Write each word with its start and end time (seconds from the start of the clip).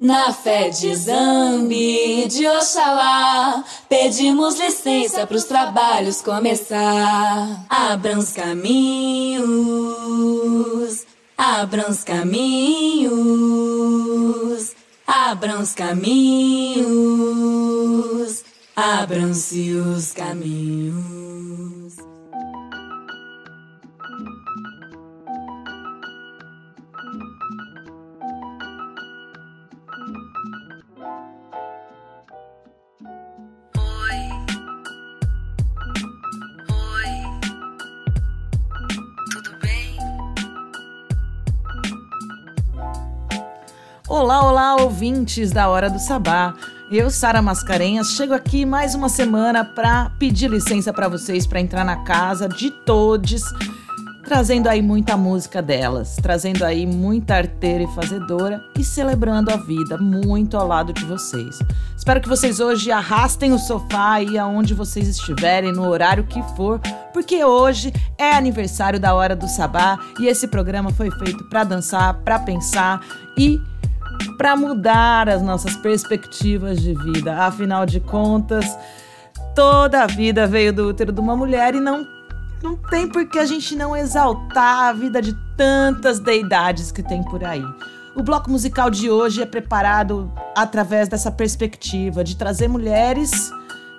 Na 0.00 0.32
fé 0.32 0.70
de 0.70 0.94
Zambi, 0.94 2.26
de 2.26 2.48
Oxalá, 2.48 3.62
pedimos 3.86 4.58
licença 4.58 5.26
para 5.26 5.36
os 5.36 5.44
trabalhos 5.44 6.22
começar. 6.22 7.66
Abram 7.68 8.18
os 8.20 8.32
caminhos, 8.32 9.44
abram 11.36 11.90
os 11.90 12.02
caminhos, 12.02 13.10
abram 15.06 15.60
os 15.60 15.74
caminhos, 15.74 16.80
abram-se 18.74 19.74
os 19.74 20.12
caminhos. 20.12 21.29
Olá, 44.10 44.42
olá, 44.44 44.74
ouvintes 44.74 45.52
da 45.52 45.68
Hora 45.68 45.88
do 45.88 46.00
Sabá. 46.00 46.52
Eu, 46.90 47.12
Sara 47.12 47.40
Mascarenhas, 47.40 48.08
chego 48.08 48.34
aqui 48.34 48.66
mais 48.66 48.92
uma 48.92 49.08
semana 49.08 49.64
para 49.64 50.10
pedir 50.18 50.50
licença 50.50 50.92
para 50.92 51.06
vocês 51.06 51.46
para 51.46 51.60
entrar 51.60 51.84
na 51.84 51.94
casa 52.02 52.48
de 52.48 52.72
todos, 52.72 53.40
trazendo 54.24 54.68
aí 54.68 54.82
muita 54.82 55.16
música 55.16 55.62
delas, 55.62 56.16
trazendo 56.20 56.64
aí 56.64 56.86
muita 56.86 57.36
arteira 57.36 57.84
e 57.84 57.94
fazedora 57.94 58.60
e 58.76 58.82
celebrando 58.82 59.52
a 59.52 59.56
vida 59.56 59.96
muito 59.96 60.56
ao 60.56 60.66
lado 60.66 60.92
de 60.92 61.04
vocês. 61.04 61.60
Espero 61.96 62.20
que 62.20 62.28
vocês 62.28 62.58
hoje 62.58 62.90
arrastem 62.90 63.52
o 63.52 63.60
sofá 63.60 64.14
aí 64.14 64.36
aonde 64.36 64.74
vocês 64.74 65.06
estiverem, 65.06 65.72
no 65.72 65.88
horário 65.88 66.24
que 66.24 66.42
for, 66.56 66.80
porque 67.12 67.44
hoje 67.44 67.92
é 68.18 68.32
aniversário 68.32 68.98
da 68.98 69.14
Hora 69.14 69.36
do 69.36 69.46
Sabá 69.46 70.00
e 70.18 70.26
esse 70.26 70.48
programa 70.48 70.90
foi 70.90 71.12
feito 71.12 71.44
para 71.44 71.62
dançar, 71.62 72.14
para 72.24 72.40
pensar 72.40 73.00
e 73.38 73.62
para 74.36 74.56
mudar 74.56 75.28
as 75.28 75.42
nossas 75.42 75.76
perspectivas 75.76 76.80
de 76.80 76.94
vida. 76.94 77.36
Afinal 77.36 77.84
de 77.84 78.00
contas, 78.00 78.64
toda 79.54 80.02
a 80.02 80.06
vida 80.06 80.46
veio 80.46 80.72
do 80.72 80.88
útero 80.88 81.12
de 81.12 81.20
uma 81.20 81.36
mulher 81.36 81.74
e 81.74 81.80
não 81.80 82.06
não 82.62 82.76
tem 82.76 83.08
por 83.08 83.26
que 83.26 83.38
a 83.38 83.46
gente 83.46 83.74
não 83.74 83.96
exaltar 83.96 84.88
a 84.88 84.92
vida 84.92 85.22
de 85.22 85.34
tantas 85.56 86.20
deidades 86.20 86.92
que 86.92 87.02
tem 87.02 87.22
por 87.22 87.42
aí. 87.42 87.64
O 88.14 88.22
bloco 88.22 88.50
musical 88.50 88.90
de 88.90 89.08
hoje 89.08 89.40
é 89.40 89.46
preparado 89.46 90.30
através 90.54 91.08
dessa 91.08 91.30
perspectiva 91.30 92.22
de 92.22 92.36
trazer 92.36 92.68
mulheres 92.68 93.50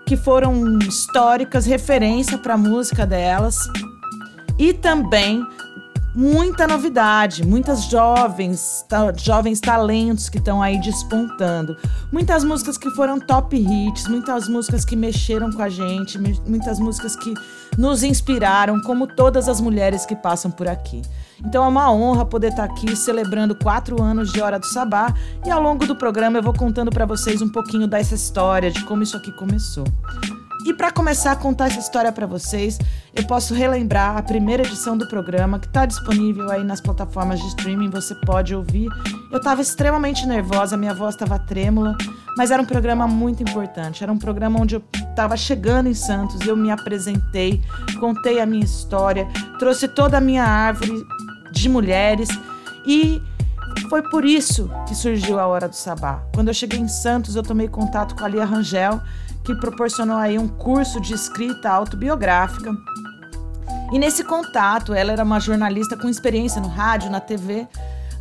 que 0.05 0.15
foram 0.17 0.77
históricas, 0.79 1.65
referência 1.65 2.37
para 2.37 2.55
a 2.55 2.57
música 2.57 3.05
delas, 3.05 3.57
e 4.59 4.73
também 4.73 5.43
muita 6.13 6.67
novidade, 6.67 7.45
muitas 7.45 7.83
jovens, 7.83 8.85
ta, 8.87 9.13
jovens 9.15 9.59
talentos 9.59 10.29
que 10.29 10.37
estão 10.37 10.61
aí 10.61 10.79
despontando. 10.79 11.77
Muitas 12.11 12.43
músicas 12.43 12.77
que 12.77 12.89
foram 12.91 13.19
top 13.19 13.55
hits, 13.55 14.07
muitas 14.07 14.47
músicas 14.47 14.83
que 14.83 14.95
mexeram 14.95 15.51
com 15.51 15.61
a 15.61 15.69
gente, 15.69 16.19
muitas 16.45 16.79
músicas 16.79 17.15
que 17.15 17.33
nos 17.77 18.03
inspiraram, 18.03 18.81
como 18.81 19.07
todas 19.07 19.47
as 19.47 19.61
mulheres 19.61 20.05
que 20.05 20.15
passam 20.15 20.51
por 20.51 20.67
aqui. 20.67 21.01
Então 21.43 21.63
é 21.63 21.67
uma 21.67 21.91
honra 21.91 22.25
poder 22.25 22.49
estar 22.49 22.65
aqui 22.65 22.95
celebrando 22.95 23.55
quatro 23.55 24.01
anos 24.01 24.31
de 24.31 24.41
Hora 24.41 24.59
do 24.59 24.65
Sabá 24.65 25.13
e 25.45 25.49
ao 25.49 25.61
longo 25.61 25.87
do 25.87 25.95
programa 25.95 26.37
eu 26.37 26.43
vou 26.43 26.53
contando 26.53 26.91
para 26.91 27.05
vocês 27.05 27.41
um 27.41 27.49
pouquinho 27.49 27.87
dessa 27.87 28.13
história, 28.13 28.69
de 28.69 28.83
como 28.85 29.01
isso 29.01 29.17
aqui 29.17 29.31
começou. 29.31 29.85
E 30.65 30.73
para 30.73 30.91
começar 30.91 31.31
a 31.31 31.35
contar 31.35 31.67
essa 31.67 31.79
história 31.79 32.11
para 32.11 32.27
vocês, 32.27 32.77
eu 33.15 33.25
posso 33.25 33.53
relembrar 33.53 34.15
a 34.15 34.21
primeira 34.21 34.61
edição 34.61 34.95
do 34.95 35.07
programa 35.07 35.59
que 35.59 35.65
está 35.65 35.87
disponível 35.87 36.51
aí 36.51 36.63
nas 36.63 36.79
plataformas 36.79 37.39
de 37.39 37.47
streaming, 37.47 37.89
você 37.89 38.13
pode 38.13 38.53
ouvir. 38.53 38.87
Eu 39.31 39.39
estava 39.39 39.61
extremamente 39.61 40.25
nervosa, 40.27 40.77
minha 40.77 40.93
voz 40.93 41.15
estava 41.15 41.39
trêmula, 41.39 41.97
mas 42.37 42.51
era 42.51 42.61
um 42.61 42.65
programa 42.65 43.07
muito 43.07 43.41
importante. 43.41 44.03
Era 44.03 44.13
um 44.13 44.19
programa 44.19 44.61
onde 44.61 44.75
eu 44.75 44.83
estava 45.09 45.35
chegando 45.35 45.87
em 45.87 45.95
Santos, 45.95 46.39
eu 46.41 46.55
me 46.55 46.69
apresentei, 46.69 47.61
contei 47.99 48.39
a 48.39 48.45
minha 48.45 48.63
história, 48.63 49.27
trouxe 49.57 49.87
toda 49.87 50.17
a 50.17 50.21
minha 50.21 50.43
árvore 50.43 50.93
de 51.51 51.67
mulheres 51.67 52.29
e 52.85 53.21
foi 53.89 54.03
por 54.03 54.23
isso 54.23 54.69
que 54.87 54.93
surgiu 54.93 55.39
a 55.39 55.47
Hora 55.47 55.67
do 55.67 55.75
Sabá. 55.75 56.23
Quando 56.33 56.49
eu 56.49 56.53
cheguei 56.53 56.79
em 56.79 56.87
Santos, 56.87 57.35
eu 57.35 57.43
tomei 57.43 57.67
contato 57.67 58.15
com 58.15 58.23
a 58.23 58.27
Lia 58.27 58.45
Rangel 58.45 59.01
que 59.43 59.55
proporcionou 59.55 60.17
aí 60.17 60.37
um 60.37 60.47
curso 60.47 60.99
de 60.99 61.13
escrita 61.13 61.69
autobiográfica. 61.69 62.71
E 63.91 63.99
nesse 63.99 64.23
contato, 64.23 64.93
ela 64.93 65.11
era 65.11 65.23
uma 65.23 65.39
jornalista 65.39 65.97
com 65.97 66.07
experiência 66.07 66.61
no 66.61 66.67
rádio, 66.67 67.11
na 67.11 67.19
TV. 67.19 67.67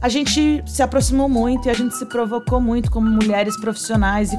A 0.03 0.09
gente 0.09 0.63
se 0.67 0.83
aproximou 0.83 1.29
muito 1.29 1.69
e 1.69 1.71
a 1.71 1.75
gente 1.75 1.95
se 1.95 2.07
provocou 2.07 2.61
muito 2.61 2.91
como 2.91 3.09
mulheres 3.09 3.57
profissionais 3.61 4.33
e 4.33 4.39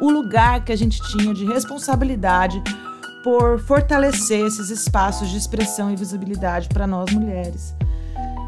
o 0.00 0.10
lugar 0.10 0.64
que 0.64 0.72
a 0.72 0.76
gente 0.76 1.00
tinha 1.10 1.34
de 1.34 1.44
responsabilidade 1.44 2.62
por 3.22 3.58
fortalecer 3.60 4.44
esses 4.44 4.70
espaços 4.70 5.28
de 5.28 5.36
expressão 5.36 5.90
e 5.90 5.96
visibilidade 5.96 6.68
para 6.68 6.86
nós 6.86 7.12
mulheres. 7.12 7.74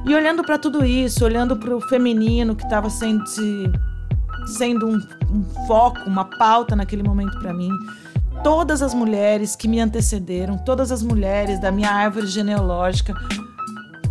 E 0.06 0.14
olhando 0.14 0.44
para 0.44 0.58
tudo 0.58 0.84
isso, 0.84 1.24
olhando 1.24 1.56
para 1.56 1.74
o 1.76 1.80
feminino 1.80 2.54
que 2.54 2.64
estava 2.64 2.88
sendo 2.88 3.26
se 3.26 3.70
sendo 4.46 4.88
um, 4.88 5.00
um 5.30 5.66
foco, 5.66 6.00
uma 6.06 6.24
pauta 6.24 6.76
naquele 6.76 7.02
momento 7.02 7.38
para 7.38 7.52
mim. 7.52 7.70
Todas 8.42 8.82
as 8.82 8.94
mulheres 8.94 9.56
que 9.56 9.66
me 9.66 9.80
antecederam, 9.80 10.58
todas 10.58 10.92
as 10.92 11.02
mulheres 11.02 11.60
da 11.60 11.72
minha 11.72 11.90
árvore 11.90 12.26
genealógica, 12.26 13.14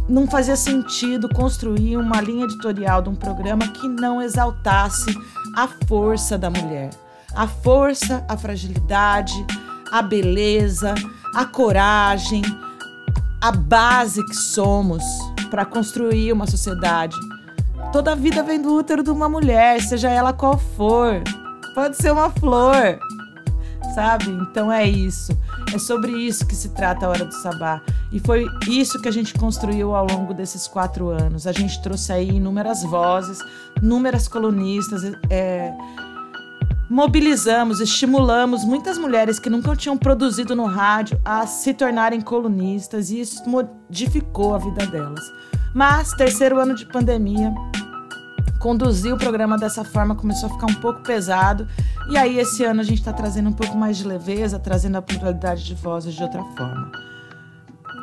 não 0.07 0.28
fazia 0.28 0.56
sentido 0.56 1.28
construir 1.29 1.97
uma 1.97 2.22
linha 2.22 2.46
editorial 2.46 3.01
de 3.01 3.09
um 3.09 3.16
programa 3.16 3.68
que 3.69 3.88
não 3.88 4.22
exaltasse 4.22 5.18
a 5.56 5.68
força 5.88 6.38
da 6.38 6.50
mulher, 6.50 6.91
a 7.34 7.47
força, 7.47 8.23
a 8.28 8.38
fragilidade, 8.38 9.34
a 9.91 10.02
beleza, 10.02 10.94
a 11.34 11.46
coragem, 11.46 12.41
a 13.41 13.52
base 13.52 14.23
que 14.25 14.35
somos 14.35 15.03
para 15.50 15.66
construir 15.66 16.31
uma 16.31 16.46
sociedade 16.46 17.16
Toda 17.95 18.11
a 18.11 18.16
vida 18.16 18.44
vem 18.44 18.61
do 18.61 18.73
útero 18.73 19.01
de 19.01 19.09
uma 19.09 19.29
mulher, 19.29 19.81
seja 19.81 20.09
ela 20.09 20.33
qual 20.33 20.57
for. 20.57 21.23
Pode 21.73 21.95
ser 21.95 22.11
uma 22.11 22.29
flor, 22.29 23.00
sabe? 23.95 24.31
Então 24.31 24.69
é 24.69 24.85
isso. 24.85 25.31
É 25.73 25.79
sobre 25.79 26.11
isso 26.11 26.45
que 26.45 26.53
se 26.53 26.67
trata 26.75 27.05
a 27.05 27.09
Hora 27.09 27.23
do 27.23 27.34
Sabá. 27.34 27.81
E 28.11 28.19
foi 28.19 28.47
isso 28.67 29.01
que 29.01 29.07
a 29.07 29.11
gente 29.11 29.34
construiu 29.35 29.95
ao 29.95 30.05
longo 30.05 30.34
desses 30.34 30.67
quatro 30.67 31.07
anos. 31.07 31.47
A 31.47 31.53
gente 31.53 31.81
trouxe 31.81 32.11
aí 32.11 32.31
inúmeras 32.31 32.84
vozes, 32.84 33.39
inúmeras 33.81 34.28
colunistas, 34.28 35.01
é, 35.29 35.72
mobilizamos, 36.89 37.79
estimulamos 37.79 38.66
muitas 38.66 38.97
mulheres 38.97 39.39
que 39.39 39.50
nunca 39.50 39.73
tinham 39.73 39.97
produzido 39.97 40.53
no 40.53 40.66
rádio 40.66 41.17
a 41.23 41.47
se 41.47 41.73
tornarem 41.73 42.19
colunistas 42.19 43.09
e 43.09 43.22
isso 43.22 43.50
modificou 43.50 44.53
a 44.53 44.57
vida 44.57 44.85
delas. 44.85 45.23
Mas, 45.73 46.13
terceiro 46.13 46.57
ano 46.57 46.73
de 46.73 46.85
pandemia, 46.85 47.53
conduzir 48.65 49.13
o 49.13 49.17
programa 49.17 49.59
dessa 49.59 49.83
forma 49.83 50.15
começou 50.15 50.49
a 50.49 50.53
ficar 50.53 50.65
um 50.65 50.81
pouco 50.81 51.03
pesado. 51.03 51.67
E 52.09 52.17
aí, 52.17 52.39
esse 52.39 52.63
ano, 52.63 52.81
a 52.81 52.83
gente 52.83 52.97
está 52.97 53.13
trazendo 53.13 53.47
um 53.47 53.53
pouco 53.53 53.77
mais 53.77 53.95
de 53.95 54.07
leveza, 54.07 54.57
trazendo 54.57 54.95
a 54.97 55.03
pluralidade 55.03 55.63
de 55.63 55.75
vozes 55.75 56.15
de 56.15 56.23
outra 56.23 56.43
forma. 56.57 56.91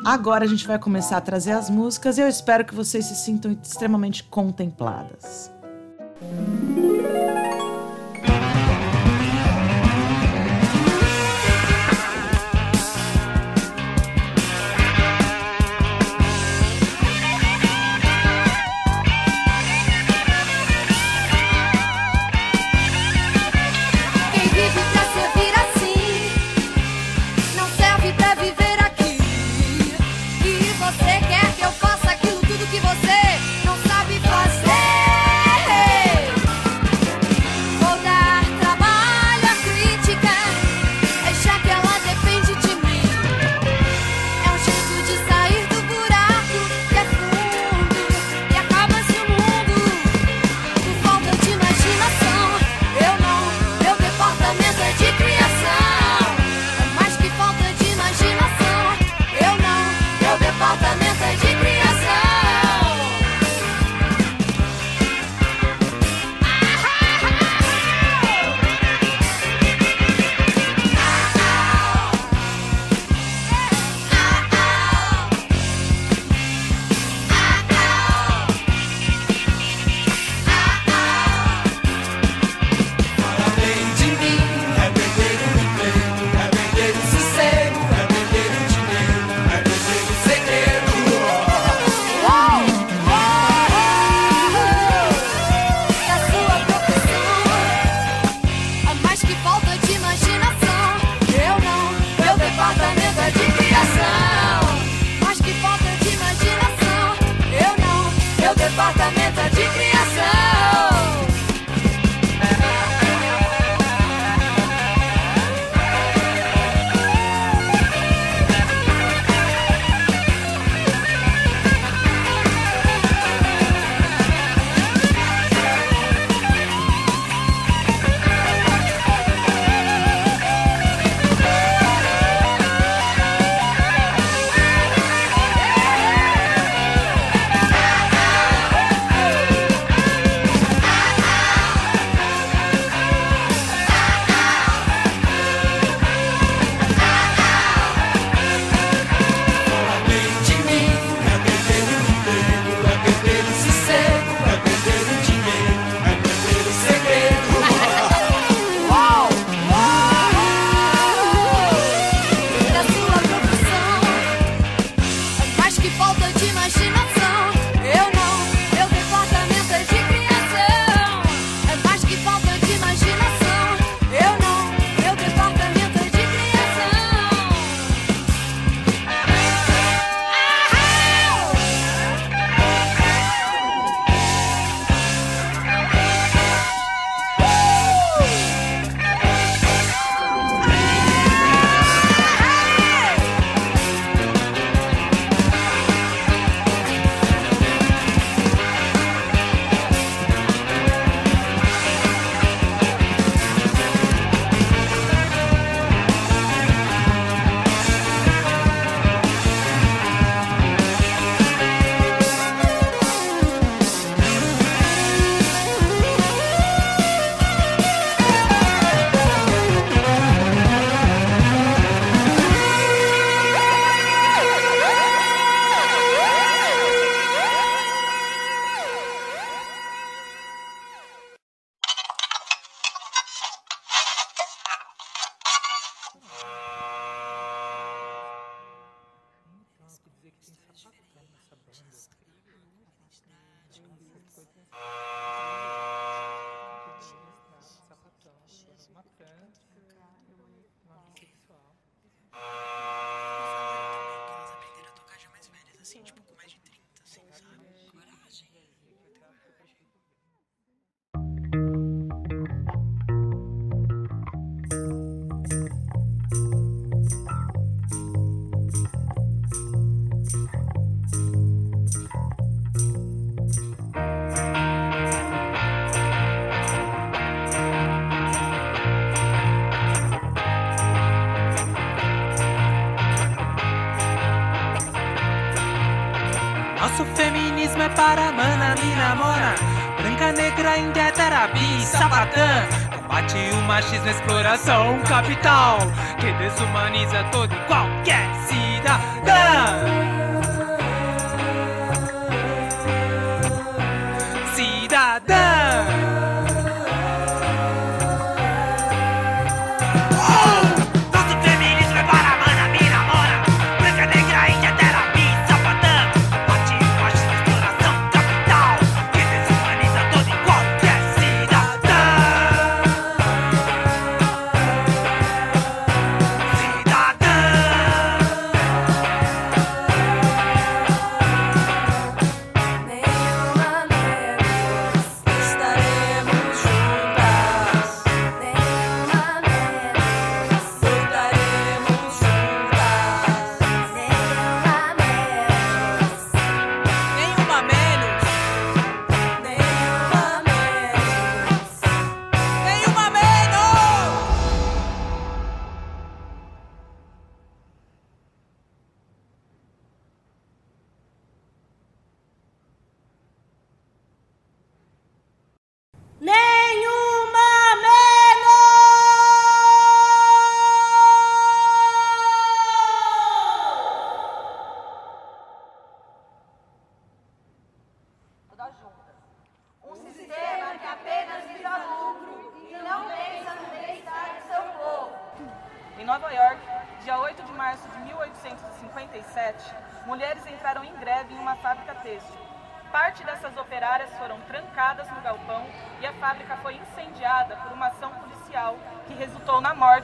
Agora 0.05 0.45
a 0.45 0.47
gente 0.47 0.65
vai 0.65 0.79
começar 0.79 1.17
a 1.17 1.21
trazer 1.21 1.51
as 1.51 1.69
músicas 1.69 2.17
e 2.17 2.21
eu 2.21 2.29
espero 2.29 2.63
que 2.63 2.73
vocês 2.73 3.03
se 3.03 3.15
sintam 3.15 3.57
extremamente 3.61 4.23
contempladas. 4.23 5.51
você 6.21 7.72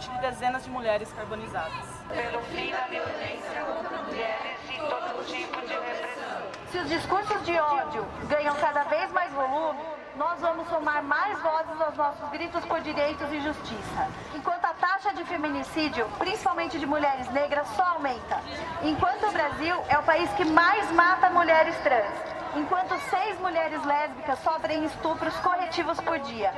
dezenas 0.08 0.64
de 0.64 0.70
mulheres 0.70 1.12
carbonizadas. 1.14 1.86
Pelo 2.08 2.42
fim 2.44 2.72
da 2.72 2.88
violência 2.88 3.62
contra 3.66 3.98
mulheres 4.04 4.60
e 4.70 4.78
todo 4.78 5.26
tipo 5.26 5.62
de 5.62 5.74
repressão. 5.74 6.42
Se 6.72 6.78
os 6.78 6.90
discursos 6.90 7.46
de 7.46 7.60
ódio 7.60 8.06
ganham 8.30 8.56
cada 8.56 8.84
vez 8.84 9.12
mais 9.12 9.32
volume, 9.34 9.80
nós 10.16 10.40
vamos 10.40 10.68
somar 10.70 11.04
mais 11.04 11.40
vozes 11.42 11.82
aos 11.82 11.96
nossos 11.96 12.30
gritos 12.30 12.64
por 12.66 12.82
direitos 12.82 13.32
e 13.32 13.40
justiça. 13.42 14.08
Enquanto 14.36 14.66
a 14.66 14.74
taxa 14.74 15.14
de 15.14 15.24
feminicídio, 15.26 16.08
principalmente 16.18 16.80
de 16.80 16.86
mulheres 16.86 17.30
negras, 17.32 17.68
só 17.76 17.84
aumenta. 17.84 18.42
Enquanto 18.84 19.28
o 19.28 19.32
Brasil 19.32 19.76
é 19.88 19.98
o 19.98 20.04
país 20.04 20.30
que 20.34 20.46
mais 20.46 20.92
mata 20.92 21.30
mulheres 21.30 21.78
trans. 21.80 22.14
Enquanto 22.56 23.00
seis 23.10 23.40
mulheres 23.40 23.84
lésbicas 23.86 24.40
sofrem 24.40 24.84
estupros 24.86 25.36
corretivos 25.38 26.00
por 26.02 26.18
dia 26.20 26.52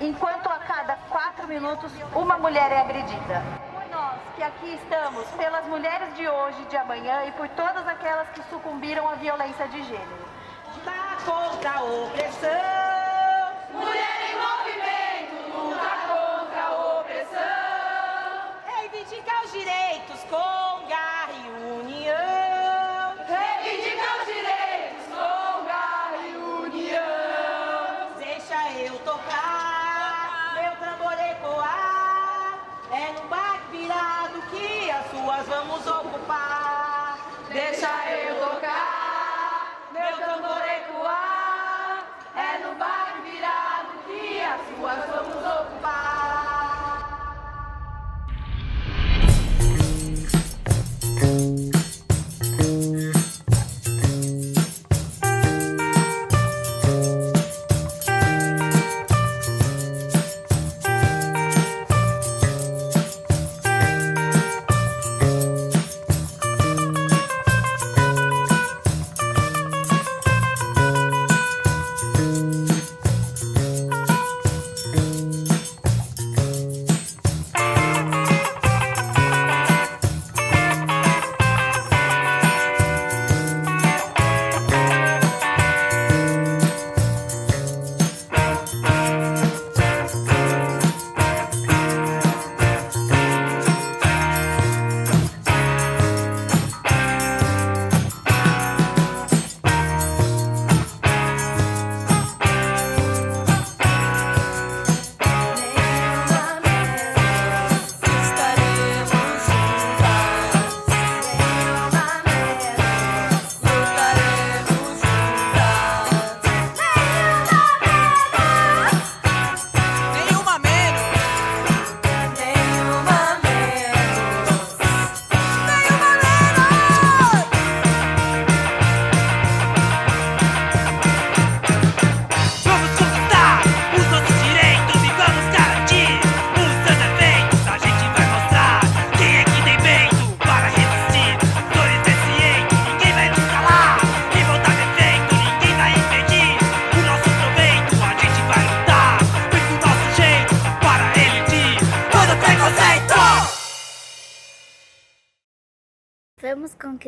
enquanto 0.00 0.46
a 0.48 0.58
cada 0.58 0.96
quatro 1.08 1.46
minutos 1.46 1.92
uma 2.14 2.38
mulher 2.38 2.70
é 2.72 2.80
agredida. 2.80 3.42
Por 3.72 3.86
nós 3.88 4.18
que 4.36 4.42
aqui 4.42 4.74
estamos, 4.74 5.26
pelas 5.30 5.66
mulheres 5.66 6.14
de 6.16 6.28
hoje, 6.28 6.64
de 6.66 6.76
amanhã 6.76 7.24
e 7.26 7.32
por 7.32 7.48
todas 7.50 7.86
aquelas 7.86 8.28
que 8.30 8.42
sucumbiram 8.44 9.08
à 9.08 9.14
violência 9.14 9.68
de 9.68 9.82
gênero. 9.82 10.28
Lutar 10.74 11.18
contra 11.24 11.70
a 11.70 11.82
opressão. 11.82 12.89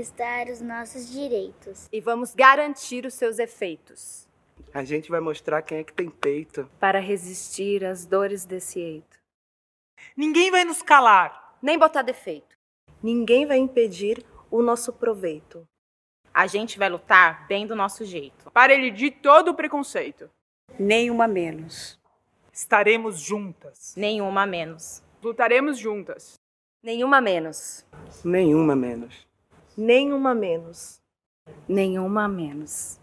Conquistar 0.03 0.49
os 0.49 0.61
nossos 0.61 1.09
direitos. 1.09 1.89
E 1.93 2.01
vamos 2.01 2.35
garantir 2.35 3.07
os 3.07 3.15
seus 3.15 3.39
efeitos. 3.39 4.29
A 4.75 4.83
gente 4.83 5.09
vai 5.11 5.21
mostrar 5.21 5.63
quem 5.63 5.79
é 5.79 5.85
que 5.85 5.93
tem 5.93 6.11
peito. 6.11 6.69
Para 6.81 6.99
resistir 6.99 7.85
às 7.85 8.05
dores 8.05 8.45
desse 8.45 8.81
eito. 8.81 9.19
Ninguém 10.17 10.51
vai 10.51 10.65
nos 10.65 10.83
calar. 10.83 11.57
Nem 11.63 11.79
botar 11.79 12.03
defeito. 12.03 12.57
Ninguém 13.01 13.47
vai 13.47 13.59
impedir 13.59 14.25
o 14.51 14.61
nosso 14.61 14.93
proveito. 14.93 15.65
A 16.35 16.49
gente 16.49 16.79
vai 16.79 16.89
lutar 16.89 17.47
bem 17.47 17.65
do 17.65 17.77
nosso 17.77 18.05
jeito. 18.05 18.51
Para 18.51 18.75
elidir 18.75 19.21
todo 19.23 19.53
o 19.53 19.55
preconceito. 19.55 20.29
Nenhuma 20.79 21.29
menos. 21.29 21.97
Estaremos 22.53 23.21
juntas. 23.21 23.95
Nenhuma 23.97 24.47
menos. 24.47 25.01
Lutaremos 25.23 25.79
juntas. 25.79 26.41
Nenhuma 26.83 27.21
menos. 27.21 27.87
Nenhuma 28.25 28.75
menos. 28.75 29.32
Nenhuma 29.76 30.35
menos. 30.35 31.00
Nenhuma 31.69 32.29
menos. 32.29 33.02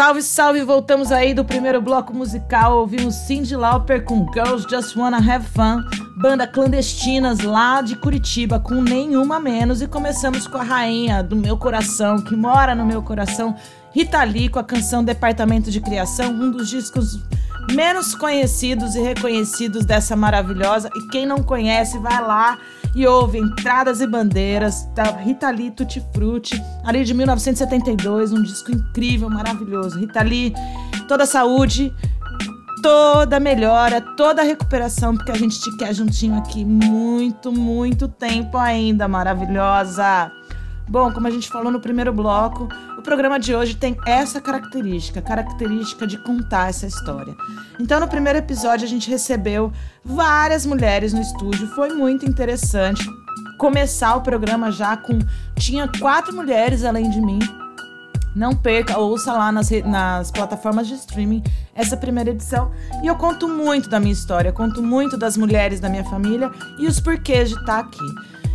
Salve, 0.00 0.22
salve! 0.22 0.62
Voltamos 0.62 1.12
aí 1.12 1.34
do 1.34 1.44
primeiro 1.44 1.78
bloco 1.78 2.14
musical. 2.14 2.78
Ouvimos 2.78 3.14
Cindy 3.16 3.54
Lauper 3.54 4.02
com 4.02 4.26
Girls 4.32 4.66
Just 4.66 4.96
Wanna 4.96 5.18
Have 5.18 5.44
Fun, 5.44 5.84
banda 6.16 6.46
clandestinas 6.46 7.40
lá 7.40 7.82
de 7.82 7.96
Curitiba, 7.96 8.58
com 8.58 8.80
nenhuma 8.80 9.38
menos. 9.38 9.82
E 9.82 9.86
começamos 9.86 10.46
com 10.46 10.56
a 10.56 10.62
rainha 10.62 11.22
do 11.22 11.36
meu 11.36 11.54
coração, 11.58 12.18
que 12.24 12.34
mora 12.34 12.74
no 12.74 12.86
meu 12.86 13.02
coração, 13.02 13.54
Rita 13.92 14.24
Lee, 14.24 14.48
com 14.48 14.58
a 14.58 14.64
canção 14.64 15.04
Departamento 15.04 15.70
de 15.70 15.82
Criação, 15.82 16.32
um 16.32 16.50
dos 16.50 16.70
discos 16.70 17.20
menos 17.70 18.14
conhecidos 18.14 18.94
e 18.94 19.00
reconhecidos 19.00 19.84
dessa 19.84 20.16
maravilhosa. 20.16 20.88
E 20.96 21.08
quem 21.08 21.26
não 21.26 21.42
conhece, 21.42 21.98
vai 21.98 22.22
lá 22.22 22.58
e 22.94 23.06
ouve 23.06 23.38
Entradas 23.38 24.00
e 24.00 24.06
Bandeiras, 24.06 24.88
da 24.94 25.04
Rita 25.04 25.50
Lee 25.50 25.70
Tutti 25.70 26.02
Frutti, 26.12 26.60
ali 26.84 27.04
de 27.04 27.14
1972, 27.14 28.32
um 28.32 28.42
disco 28.42 28.72
incrível, 28.72 29.30
maravilhoso. 29.30 29.98
Rita 29.98 30.22
Lee, 30.22 30.52
toda 31.06 31.26
saúde, 31.26 31.92
toda 32.82 33.38
melhora, 33.38 34.00
toda 34.00 34.42
recuperação, 34.42 35.14
porque 35.14 35.30
a 35.30 35.36
gente 35.36 35.60
te 35.60 35.76
quer 35.76 35.94
juntinho 35.94 36.38
aqui 36.38 36.64
muito, 36.64 37.52
muito 37.52 38.08
tempo 38.08 38.56
ainda, 38.56 39.06
maravilhosa. 39.06 40.30
Bom, 40.90 41.12
como 41.12 41.28
a 41.28 41.30
gente 41.30 41.48
falou 41.48 41.70
no 41.70 41.78
primeiro 41.78 42.12
bloco, 42.12 42.68
o 42.98 43.00
programa 43.00 43.38
de 43.38 43.54
hoje 43.54 43.76
tem 43.76 43.96
essa 44.04 44.40
característica, 44.40 45.22
característica 45.22 46.04
de 46.04 46.18
contar 46.18 46.68
essa 46.68 46.84
história. 46.84 47.36
Então, 47.78 48.00
no 48.00 48.08
primeiro 48.08 48.40
episódio, 48.40 48.84
a 48.84 48.88
gente 48.88 49.08
recebeu 49.08 49.72
várias 50.04 50.66
mulheres 50.66 51.12
no 51.12 51.20
estúdio, 51.20 51.68
foi 51.76 51.90
muito 51.90 52.26
interessante 52.26 53.08
começar 53.56 54.16
o 54.16 54.20
programa 54.20 54.72
já 54.72 54.96
com. 54.96 55.16
Tinha 55.54 55.86
quatro 56.00 56.34
mulheres 56.34 56.84
além 56.84 57.08
de 57.08 57.20
mim. 57.20 57.38
Não 58.34 58.56
perca, 58.56 58.98
ouça 58.98 59.32
lá 59.32 59.52
nas, 59.52 59.70
nas 59.84 60.32
plataformas 60.32 60.88
de 60.88 60.94
streaming 60.94 61.44
essa 61.72 61.96
primeira 61.96 62.30
edição. 62.30 62.72
E 63.00 63.06
eu 63.06 63.14
conto 63.14 63.46
muito 63.46 63.88
da 63.88 64.00
minha 64.00 64.12
história, 64.12 64.50
conto 64.50 64.82
muito 64.82 65.16
das 65.16 65.36
mulheres 65.36 65.78
da 65.78 65.88
minha 65.88 66.04
família 66.04 66.50
e 66.80 66.88
os 66.88 66.98
porquês 66.98 67.50
de 67.50 67.54
estar 67.54 67.78
aqui. 67.78 68.04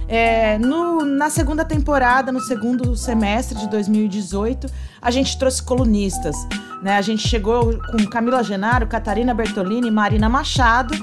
É, 0.08 0.58
no, 0.60 1.04
na 1.04 1.30
segunda 1.30 1.66
temporada, 1.66 2.32
no 2.32 2.40
segundo 2.40 2.96
semestre 2.96 3.58
de 3.58 3.68
2018, 3.70 4.68
a 5.02 5.10
gente 5.10 5.38
trouxe 5.38 5.64
colunistas. 5.64 6.36
Né? 6.82 6.96
A 6.98 7.02
gente 7.02 7.28
chegou 7.28 7.80
com 7.92 8.06
Camila 8.08 8.44
Genaro, 8.44 8.88
Catarina 8.88 9.34
Bertolini 9.34 9.88
e 9.88 9.92
Marina 9.92 10.30
Machado, 10.30 10.94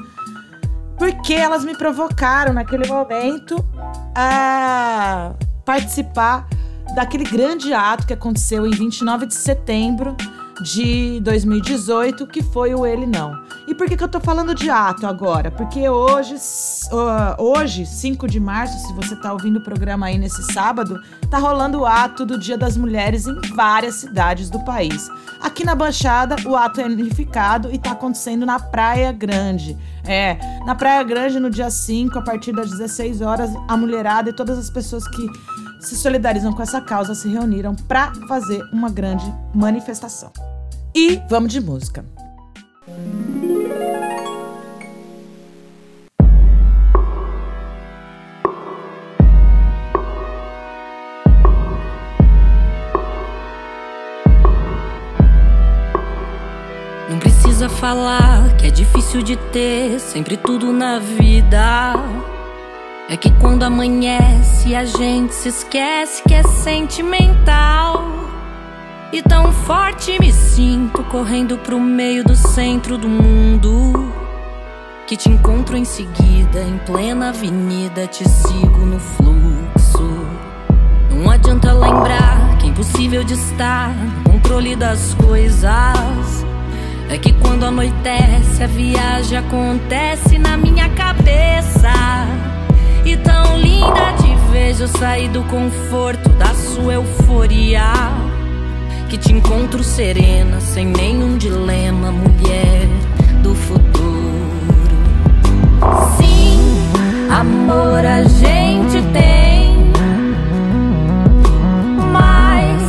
porque 0.96 1.34
elas 1.34 1.64
me 1.64 1.76
provocaram 1.76 2.52
naquele 2.52 2.86
momento 2.86 3.56
a 4.14 5.32
participar 5.64 6.46
daquele 6.94 7.24
grande 7.24 7.72
ato 7.72 8.06
que 8.06 8.12
aconteceu 8.12 8.66
em 8.66 8.70
29 8.70 9.26
de 9.26 9.34
setembro 9.34 10.16
de 10.60 11.20
2018, 11.20 12.26
que 12.26 12.42
foi 12.42 12.74
o 12.74 12.84
Ele 12.84 13.06
Não. 13.06 13.40
E 13.66 13.74
por 13.74 13.88
que, 13.88 13.96
que 13.96 14.04
eu 14.04 14.08
tô 14.08 14.20
falando 14.20 14.54
de 14.54 14.68
ato 14.68 15.06
agora? 15.06 15.50
Porque 15.50 15.88
hoje, 15.88 16.34
uh, 16.34 17.42
hoje, 17.42 17.86
5 17.86 18.26
de 18.28 18.38
março, 18.38 18.86
se 18.86 18.92
você 18.92 19.16
tá 19.16 19.32
ouvindo 19.32 19.58
o 19.58 19.62
programa 19.62 20.06
aí 20.06 20.18
nesse 20.18 20.42
sábado, 20.52 21.00
tá 21.30 21.38
rolando 21.38 21.80
o 21.80 21.86
ato 21.86 22.26
do 22.26 22.38
Dia 22.38 22.58
das 22.58 22.76
Mulheres 22.76 23.26
em 23.26 23.40
várias 23.54 23.94
cidades 23.96 24.50
do 24.50 24.60
país. 24.64 25.08
Aqui 25.40 25.64
na 25.64 25.74
Baixada, 25.74 26.36
o 26.46 26.56
ato 26.56 26.80
é 26.80 26.84
unificado 26.84 27.72
e 27.72 27.78
tá 27.78 27.92
acontecendo 27.92 28.44
na 28.44 28.58
Praia 28.58 29.12
Grande. 29.12 29.76
É, 30.04 30.36
na 30.66 30.74
Praia 30.74 31.02
Grande, 31.02 31.38
no 31.38 31.50
dia 31.50 31.70
5, 31.70 32.18
a 32.18 32.22
partir 32.22 32.52
das 32.52 32.70
16 32.70 33.20
horas, 33.20 33.50
a 33.68 33.76
mulherada 33.76 34.30
e 34.30 34.32
todas 34.32 34.58
as 34.58 34.68
pessoas 34.68 35.06
que 35.08 35.26
se 35.82 35.96
solidarizam 35.96 36.52
com 36.52 36.62
essa 36.62 36.80
causa 36.80 37.14
se 37.14 37.28
reuniram 37.28 37.74
para 37.74 38.12
fazer 38.28 38.62
uma 38.72 38.88
grande 38.88 39.24
manifestação. 39.54 40.32
E 40.94 41.20
vamos 41.28 41.52
de 41.52 41.60
música. 41.60 42.04
Não 57.10 57.18
precisa 57.18 57.68
falar 57.68 58.56
que 58.56 58.66
é 58.66 58.70
difícil 58.70 59.22
de 59.22 59.36
ter 59.36 59.98
sempre 59.98 60.36
tudo 60.36 60.72
na 60.72 60.98
vida. 60.98 61.94
É 63.12 63.16
que 63.18 63.30
quando 63.32 63.62
amanhece 63.62 64.74
a 64.74 64.86
gente 64.86 65.34
se 65.34 65.50
esquece 65.50 66.22
que 66.26 66.32
é 66.32 66.42
sentimental. 66.42 68.06
E 69.12 69.20
tão 69.20 69.52
forte 69.52 70.18
me 70.18 70.32
sinto 70.32 71.04
correndo 71.04 71.58
pro 71.58 71.78
meio 71.78 72.24
do 72.24 72.34
centro 72.34 72.96
do 72.96 73.10
mundo. 73.10 74.10
Que 75.06 75.14
te 75.14 75.28
encontro 75.28 75.76
em 75.76 75.84
seguida, 75.84 76.62
em 76.62 76.78
plena 76.86 77.28
avenida, 77.28 78.06
te 78.06 78.26
sigo 78.26 78.78
no 78.78 78.98
fluxo. 78.98 80.26
Não 81.10 81.30
adianta 81.30 81.70
lembrar 81.70 82.56
que 82.56 82.64
é 82.64 82.70
impossível 82.70 83.22
de 83.22 83.34
estar 83.34 83.90
no 83.94 84.32
controle 84.32 84.74
das 84.74 85.12
coisas. 85.12 86.46
É 87.10 87.18
que 87.18 87.34
quando 87.34 87.66
anoitece, 87.66 88.64
a 88.64 88.66
viagem 88.66 89.36
acontece 89.36 90.38
na 90.38 90.56
minha 90.56 90.88
cabeça. 90.88 91.92
E 93.04 93.16
tão 93.16 93.58
linda 93.58 94.12
te 94.20 94.34
vejo 94.52 94.86
sair 94.86 95.28
do 95.28 95.42
conforto 95.44 96.28
da 96.30 96.54
sua 96.54 96.94
euforia. 96.94 97.92
Que 99.08 99.18
te 99.18 99.32
encontro 99.32 99.82
serena, 99.82 100.60
sem 100.60 100.86
nenhum 100.86 101.36
dilema, 101.36 102.12
mulher 102.12 102.88
do 103.42 103.54
futuro. 103.54 103.82
Sim, 106.16 106.58
amor 107.28 108.06
a 108.06 108.22
gente 108.22 109.02
tem, 109.12 109.92
mas 112.12 112.80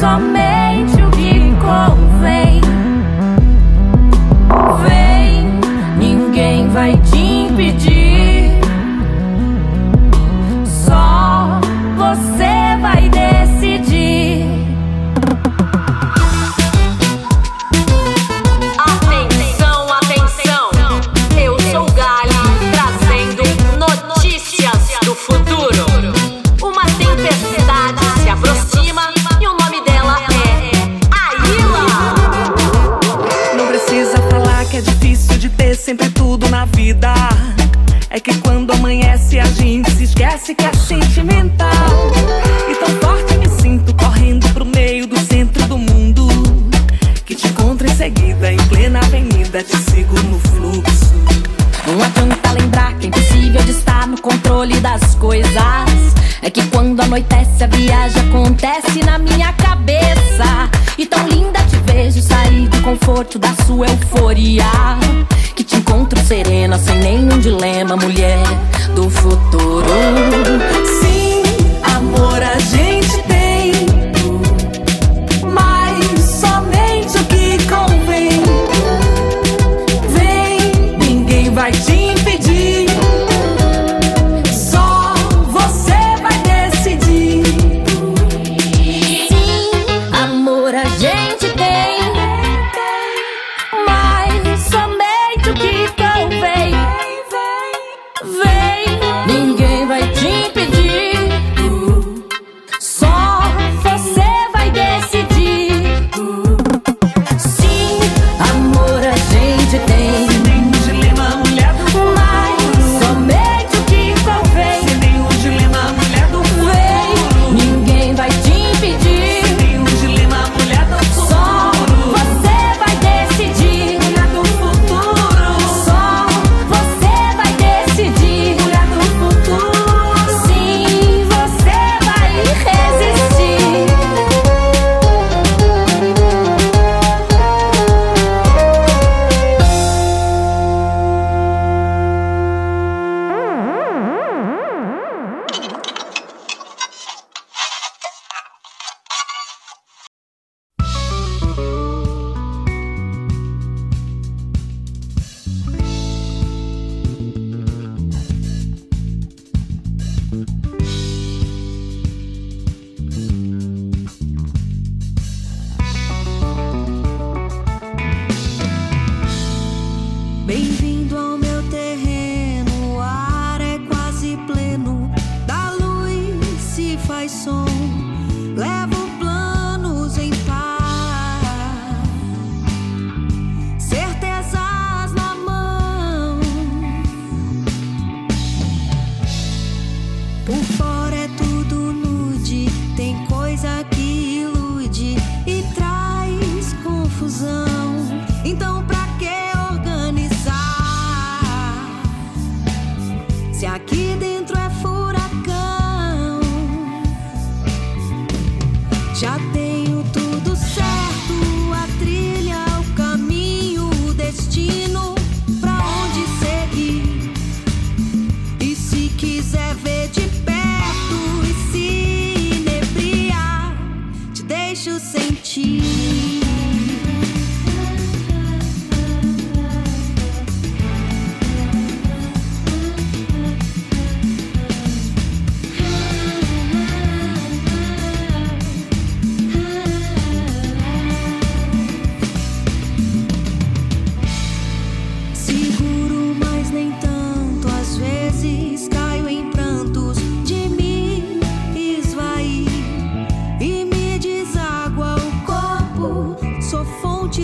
somente 0.00 1.00
o 1.00 1.10
que 1.12 1.54
convém. 1.60 2.60
Vem, 4.86 5.46
ninguém 5.96 6.68
vai 6.68 6.96
te 6.96 7.09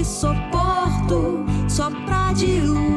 fonte, 0.07 0.09
sou 0.09 0.35
porto, 0.51 1.45
só 1.69 1.91
pra. 2.05 2.17
Eu 2.39 2.96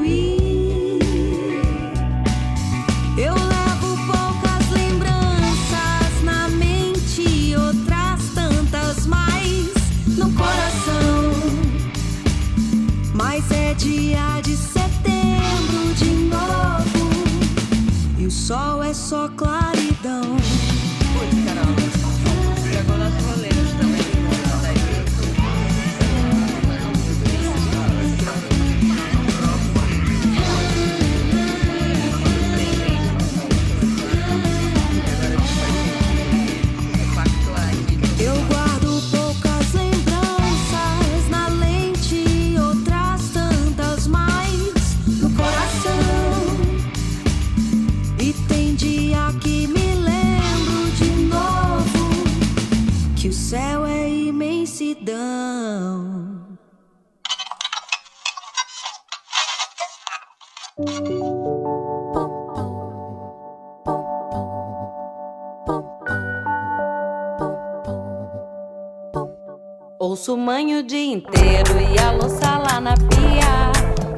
Ouço 70.29 70.37
mãe 70.37 70.77
o 70.77 70.83
dia 70.83 71.13
inteiro 71.13 71.71
e 71.91 71.97
a 71.97 72.11
louça 72.11 72.59
lá 72.59 72.79
na 72.79 72.93
pia. 72.93 73.71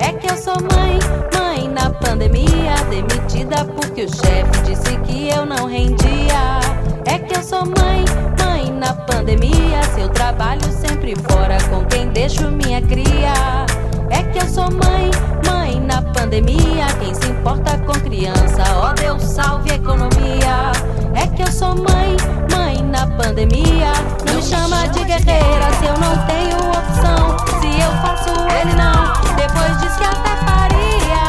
É 0.05 0.11
que 0.11 0.29
eu 0.29 0.35
sou 0.35 0.55
mãe, 0.75 0.99
mãe 1.33 1.69
na 1.69 1.89
pandemia. 1.89 2.75
Demitida 2.89 3.63
porque 3.63 4.03
o 4.03 4.09
chefe 4.09 4.61
disse 4.65 4.97
que 5.05 5.29
eu 5.29 5.45
não 5.45 5.67
rendia. 5.67 6.59
É 7.05 7.17
que 7.17 7.37
eu 7.37 7.41
sou 7.41 7.65
mãe, 7.65 8.03
mãe 8.43 8.69
na 8.73 8.93
pandemia. 8.93 9.81
Seu 9.95 10.09
trabalho 10.09 10.69
sempre 10.73 11.15
fora 11.29 11.57
com 11.69 11.85
quem 11.85 12.09
deixo 12.09 12.51
minha 12.51 12.81
cria. 12.81 13.65
É 14.09 14.21
que 14.33 14.39
eu 14.39 14.49
sou 14.49 14.69
mãe, 14.69 15.09
mãe 15.49 15.70
pandemia. 16.13 16.87
Quem 16.99 17.13
se 17.13 17.27
importa 17.27 17.77
com 17.79 17.93
criança, 17.93 18.63
ó 18.75 18.93
Deus 18.93 19.23
salve 19.23 19.71
a 19.71 19.75
economia. 19.75 20.71
É 21.15 21.27
que 21.27 21.41
eu 21.41 21.51
sou 21.51 21.75
mãe, 21.75 22.15
mãe 22.55 22.81
na 22.83 23.07
pandemia. 23.07 23.93
Não 24.25 24.35
me 24.35 24.41
chama 24.41 24.87
de 24.87 25.03
guerreira 25.03 25.71
se 25.79 25.85
eu 25.85 25.97
não 25.97 26.17
tenho 26.27 26.57
opção. 26.57 27.37
Se 27.59 27.67
eu 27.81 27.91
faço 28.01 28.29
ele 28.59 28.73
não, 28.75 29.13
depois 29.35 29.79
diz 29.81 29.93
que 29.95 30.03
até 30.03 30.35
faria. 30.45 31.23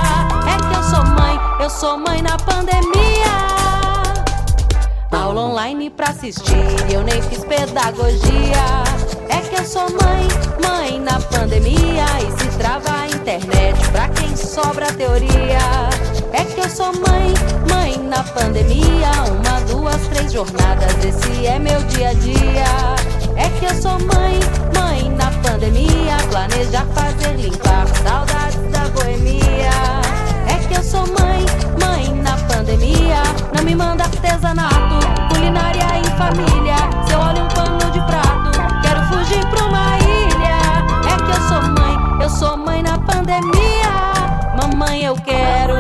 É 0.53 0.57
que 0.57 0.77
eu 0.79 0.83
sou 0.85 1.05
mãe, 1.05 1.41
eu 1.61 1.71
sou 1.71 1.99
mãe 1.99 2.23
na 2.23 2.37
pandemia. 2.39 2.93
Aula 5.11 5.43
online 5.43 5.91
pra 5.91 6.11
assistir, 6.11 6.93
eu 6.93 7.03
nem 7.03 7.21
fiz 7.23 7.45
pedagogia. 7.45 8.83
É 9.33 9.41
que 9.41 9.59
eu 9.59 9.65
sou 9.65 9.89
mãe, 9.91 10.29
mãe 10.63 11.01
na 11.01 11.19
pandemia. 11.19 12.05
E 12.21 12.39
se 12.39 12.59
trava 12.59 12.91
a 12.93 13.09
internet 13.09 13.89
pra 13.89 14.07
quem 14.11 14.37
sobra 14.37 14.93
teoria. 14.93 15.89
É 16.33 16.45
que 16.45 16.61
eu 16.61 16.69
sou 16.69 16.93
mãe, 16.93 17.33
mãe 17.71 17.97
na 17.97 18.23
pandemia. 18.23 19.11
Uma, 19.31 19.61
duas, 19.63 20.07
três 20.09 20.33
jornadas, 20.33 21.03
esse 21.03 21.47
é 21.47 21.59
meu 21.59 21.83
dia 21.85 22.11
a 22.11 22.13
dia. 22.13 22.95
É 23.37 23.49
que 23.59 23.65
eu 23.65 23.75
sou 23.81 23.99
mãe, 24.01 24.39
mãe 24.79 25.09
na 25.17 25.31
pandemia. 25.43 26.17
Planejar 26.31 26.87
fazer 26.95 27.35
limpar 27.37 27.87
saudades 28.05 28.71
da 28.71 28.85
boemia. 28.91 29.71
É 30.47 30.59
que 30.69 30.75
eu 30.75 30.83
sou 30.83 31.07
mãe, 31.07 31.47
mãe 31.81 32.15
na 32.23 32.37
pandemia. 32.53 33.23
Não 33.57 33.65
me 33.65 33.75
manda 33.75 34.05
artesanato, 34.05 35.01
culinária 35.33 35.99
em 35.99 36.05
família. 36.19 36.82
Eu 45.13 45.17
quero, 45.17 45.75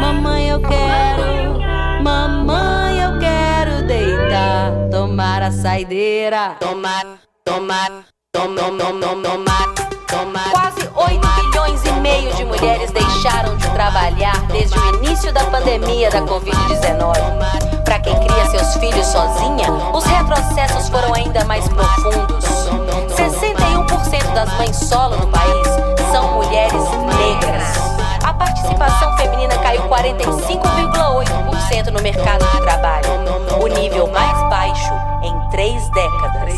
mamãe, 0.00 0.48
eu 0.48 0.60
quero, 0.60 1.58
mamãe, 2.04 3.02
eu 3.02 3.18
quero 3.18 3.84
deitar, 3.84 4.70
tomar 4.92 5.42
a 5.42 5.50
saideira, 5.50 6.56
tomar, 6.60 7.04
tomar, 7.44 8.04
tomar, 8.32 8.70
tomar, 8.70 9.22
tomar, 9.22 9.74
tomar. 10.06 10.50
Quase 10.52 10.88
8 10.94 11.28
bilhões 11.50 11.84
e 11.84 11.92
meio 12.00 12.32
de 12.34 12.44
mulheres 12.44 12.92
deixaram 12.92 13.56
de 13.56 13.68
trabalhar 13.70 14.40
desde 14.52 14.78
o 14.78 14.94
início 14.94 15.32
da 15.32 15.44
pandemia 15.46 16.08
da 16.08 16.22
Covid-19. 16.22 17.82
Para 17.84 17.98
quem 17.98 18.14
cria 18.20 18.46
seus 18.50 18.76
filhos 18.76 19.06
sozinha, 19.06 19.68
os 19.92 20.04
retrocessos 20.04 20.88
foram 20.88 21.12
ainda 21.12 21.44
mais 21.44 21.66
profundos. 21.66 22.44
61% 23.16 24.32
das 24.32 24.56
mães 24.58 24.76
solo 24.76 25.16
no 25.16 25.26
país 25.26 25.66
são 26.12 26.34
mulheres 26.34 26.84
negras. 27.18 27.89
Participação 28.78 29.16
feminina 29.16 29.58
caiu 29.58 29.82
45,8% 29.82 31.90
no 31.90 32.00
mercado 32.00 32.48
de 32.50 32.60
trabalho, 32.60 33.08
o 33.60 33.66
nível 33.66 34.06
mais 34.08 34.38
baixo 34.48 34.92
em 35.22 35.50
três 35.50 35.90
décadas. 35.90 36.54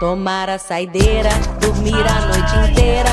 Tomar 0.00 0.48
a 0.48 0.58
saideira, 0.58 1.28
dormir 1.60 1.94
a 1.94 2.20
noite 2.26 2.56
inteira, 2.70 3.10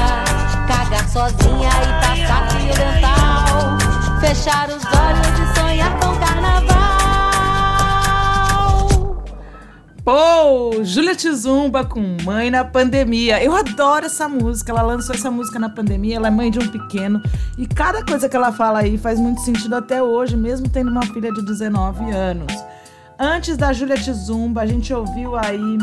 cagar 0.68 1.08
sozinha 1.10 1.70
e 1.70 1.94
passar 2.02 2.50
fio 2.52 2.74
dental, 2.74 3.78
fechar 4.20 4.70
os 4.70 4.84
olhos 4.86 5.21
Pô, 10.04 10.84
Júlia 10.84 11.16
Tizumba 11.16 11.86
com 11.86 12.02
Mãe 12.24 12.50
na 12.50 12.66
Pandemia. 12.66 13.44
Eu 13.44 13.56
adoro 13.56 14.08
essa 14.08 14.28
música. 14.28 14.72
Ela 14.72 14.82
lançou 14.82 15.14
essa 15.14 15.30
música 15.30 15.60
na 15.60 15.70
pandemia. 15.70 16.16
Ela 16.16 16.28
é 16.28 16.32
mãe 16.32 16.50
de 16.50 16.58
um 16.58 16.68
pequeno. 16.68 17.22
E 17.56 17.68
cada 17.68 18.04
coisa 18.04 18.28
que 18.28 18.36
ela 18.36 18.52
fala 18.52 18.80
aí 18.80 18.98
faz 18.98 19.20
muito 19.20 19.42
sentido 19.42 19.76
até 19.76 20.02
hoje, 20.02 20.36
mesmo 20.36 20.68
tendo 20.68 20.90
uma 20.90 21.04
filha 21.04 21.32
de 21.32 21.46
19 21.46 22.10
anos. 22.10 22.52
Antes 23.20 23.56
da 23.56 23.72
Júlia 23.72 23.96
Tizumba, 23.96 24.62
a 24.62 24.66
gente 24.66 24.92
ouviu 24.92 25.36
aí 25.36 25.78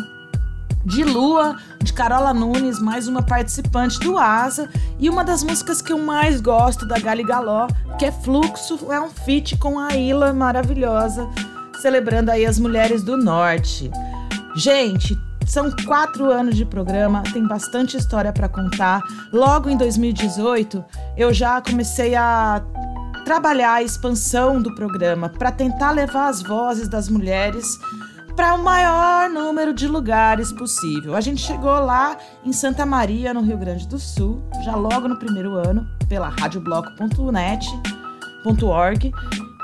de 0.84 1.04
Lua, 1.04 1.56
de 1.80 1.92
Carola 1.92 2.34
Nunes, 2.34 2.80
mais 2.80 3.06
uma 3.06 3.22
participante 3.22 4.00
do 4.00 4.18
Asa. 4.18 4.68
E 4.98 5.08
uma 5.08 5.22
das 5.22 5.44
músicas 5.44 5.80
que 5.80 5.92
eu 5.92 5.98
mais 5.98 6.40
gosto 6.40 6.84
da 6.84 6.98
Gali 6.98 7.22
Galó, 7.22 7.68
que 7.96 8.06
é 8.06 8.10
Fluxo, 8.10 8.90
é 8.90 9.00
um 9.00 9.10
feat 9.10 9.56
com 9.58 9.78
a 9.78 9.94
Ilha 9.94 10.32
maravilhosa, 10.32 11.28
celebrando 11.80 12.30
aí 12.30 12.44
as 12.44 12.58
mulheres 12.58 13.02
do 13.02 13.16
norte. 13.16 13.90
Gente, 14.54 15.18
são 15.46 15.70
quatro 15.86 16.30
anos 16.30 16.56
de 16.56 16.64
programa, 16.64 17.22
tem 17.32 17.46
bastante 17.46 17.96
história 17.96 18.32
para 18.32 18.48
contar. 18.48 19.02
Logo 19.32 19.70
em 19.70 19.76
2018, 19.76 20.84
eu 21.16 21.32
já 21.32 21.60
comecei 21.60 22.14
a 22.14 22.62
trabalhar 23.24 23.74
a 23.74 23.82
expansão 23.82 24.60
do 24.60 24.74
programa 24.74 25.28
para 25.28 25.52
tentar 25.52 25.92
levar 25.92 26.28
as 26.28 26.42
vozes 26.42 26.88
das 26.88 27.08
mulheres 27.08 27.78
para 28.34 28.54
o 28.54 28.62
maior 28.62 29.28
número 29.28 29.74
de 29.74 29.86
lugares 29.88 30.52
possível. 30.52 31.16
A 31.16 31.20
gente 31.20 31.40
chegou 31.40 31.80
lá 31.80 32.16
em 32.44 32.52
Santa 32.52 32.86
Maria, 32.86 33.34
no 33.34 33.40
Rio 33.40 33.58
Grande 33.58 33.88
do 33.88 33.98
Sul, 33.98 34.40
já 34.64 34.76
logo 34.76 35.08
no 35.08 35.18
primeiro 35.18 35.54
ano, 35.54 35.84
pela 36.08 36.28
radiobloco.net.org 36.28 39.12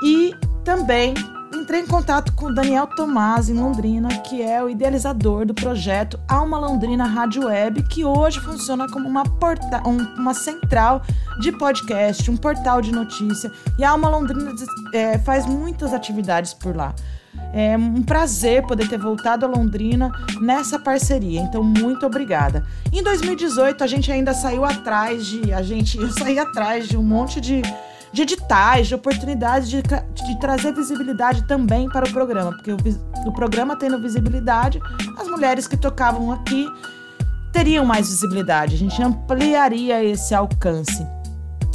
e 0.03 0.35
também 0.63 1.13
entrei 1.55 1.81
em 1.81 1.87
contato 1.87 2.33
com 2.33 2.47
o 2.47 2.53
Daniel 2.53 2.87
Tomás 2.87 3.49
em 3.49 3.53
Londrina, 3.53 4.09
que 4.19 4.41
é 4.41 4.61
o 4.61 4.69
idealizador 4.69 5.45
do 5.45 5.53
projeto 5.53 6.19
Alma 6.27 6.59
Londrina 6.59 7.05
Rádio 7.05 7.45
Web, 7.45 7.83
que 7.83 8.03
hoje 8.03 8.39
funciona 8.39 8.87
como 8.87 9.07
uma, 9.07 9.23
porta 9.23 9.81
um, 9.87 9.97
uma 10.19 10.33
central 10.33 11.01
de 11.39 11.51
podcast, 11.51 12.29
um 12.29 12.37
portal 12.37 12.81
de 12.81 12.91
notícia. 12.91 13.51
E 13.79 13.83
a 13.83 13.91
Alma 13.91 14.09
Londrina 14.09 14.53
é, 14.93 15.17
faz 15.17 15.45
muitas 15.45 15.93
atividades 15.93 16.53
por 16.53 16.75
lá. 16.75 16.93
É 17.53 17.77
um 17.77 18.03
prazer 18.03 18.63
poder 18.63 18.87
ter 18.87 18.97
voltado 18.97 19.45
a 19.45 19.49
Londrina 19.49 20.11
nessa 20.41 20.77
parceria. 20.77 21.39
Então, 21.41 21.63
muito 21.63 22.05
obrigada. 22.05 22.65
Em 22.91 23.01
2018, 23.01 23.83
a 23.83 23.87
gente 23.87 24.11
ainda 24.11 24.33
saiu 24.33 24.65
atrás 24.65 25.25
de. 25.25 25.53
A 25.53 25.61
gente 25.61 25.97
eu 25.99 26.11
saí 26.11 26.37
atrás 26.37 26.87
de 26.87 26.97
um 26.97 27.03
monte 27.03 27.39
de, 27.39 27.61
de 28.15 28.23
editais, 28.23 28.87
de 28.87 28.95
oportunidades 28.95 29.69
de, 29.69 29.81
de 29.81 30.39
trazer 30.39 30.73
visibilidade 30.73 31.43
também 31.47 31.87
para 31.87 32.07
o 32.07 32.11
programa. 32.11 32.51
Porque 32.53 32.71
o, 32.71 32.77
o 33.27 33.31
programa 33.31 33.75
tendo 33.75 34.01
visibilidade, 34.01 34.79
as 35.17 35.27
mulheres 35.27 35.67
que 35.67 35.77
tocavam 35.77 36.31
aqui 36.31 36.67
teriam 37.51 37.85
mais 37.85 38.09
visibilidade. 38.09 38.73
A 38.73 38.77
gente 38.77 39.01
ampliaria 39.03 40.03
esse 40.03 40.33
alcance. 40.33 41.05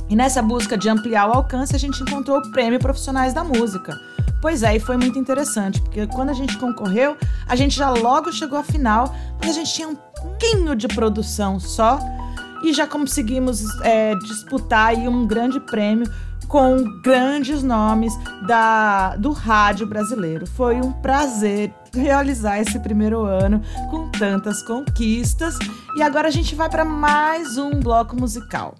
E 0.08 0.16
nessa 0.16 0.42
busca 0.42 0.76
de 0.76 0.88
ampliar 0.88 1.28
o 1.28 1.32
alcance, 1.32 1.76
a 1.76 1.78
gente 1.78 2.02
encontrou 2.02 2.38
o 2.38 2.50
Prêmio 2.50 2.80
Profissionais 2.80 3.32
da 3.32 3.44
Música 3.44 3.96
Pois 4.40 4.62
é, 4.62 4.76
e 4.76 4.80
foi 4.80 4.96
muito 4.96 5.18
interessante, 5.18 5.82
porque 5.82 6.06
quando 6.06 6.30
a 6.30 6.32
gente 6.32 6.56
concorreu, 6.56 7.16
a 7.46 7.54
gente 7.54 7.76
já 7.76 7.90
logo 7.90 8.32
chegou 8.32 8.58
à 8.58 8.62
final, 8.62 9.14
mas 9.38 9.50
a 9.50 9.52
gente 9.52 9.74
tinha 9.74 9.88
um 9.88 9.94
pouquinho 9.94 10.74
de 10.74 10.88
produção 10.88 11.60
só 11.60 11.98
e 12.62 12.72
já 12.72 12.86
conseguimos 12.86 13.62
é, 13.82 14.14
disputar 14.16 14.94
um 14.94 15.26
grande 15.26 15.60
prêmio 15.60 16.10
com 16.50 16.82
grandes 17.00 17.62
nomes 17.62 18.12
da, 18.44 19.14
do 19.16 19.30
rádio 19.30 19.86
brasileiro. 19.86 20.46
Foi 20.48 20.80
um 20.80 20.92
prazer 20.92 21.72
realizar 21.94 22.58
esse 22.58 22.78
primeiro 22.80 23.22
ano 23.22 23.62
com 23.88 24.10
tantas 24.10 24.60
conquistas. 24.62 25.56
E 25.96 26.02
agora 26.02 26.26
a 26.26 26.30
gente 26.30 26.56
vai 26.56 26.68
para 26.68 26.84
mais 26.84 27.56
um 27.56 27.78
bloco 27.78 28.16
musical. 28.16 28.74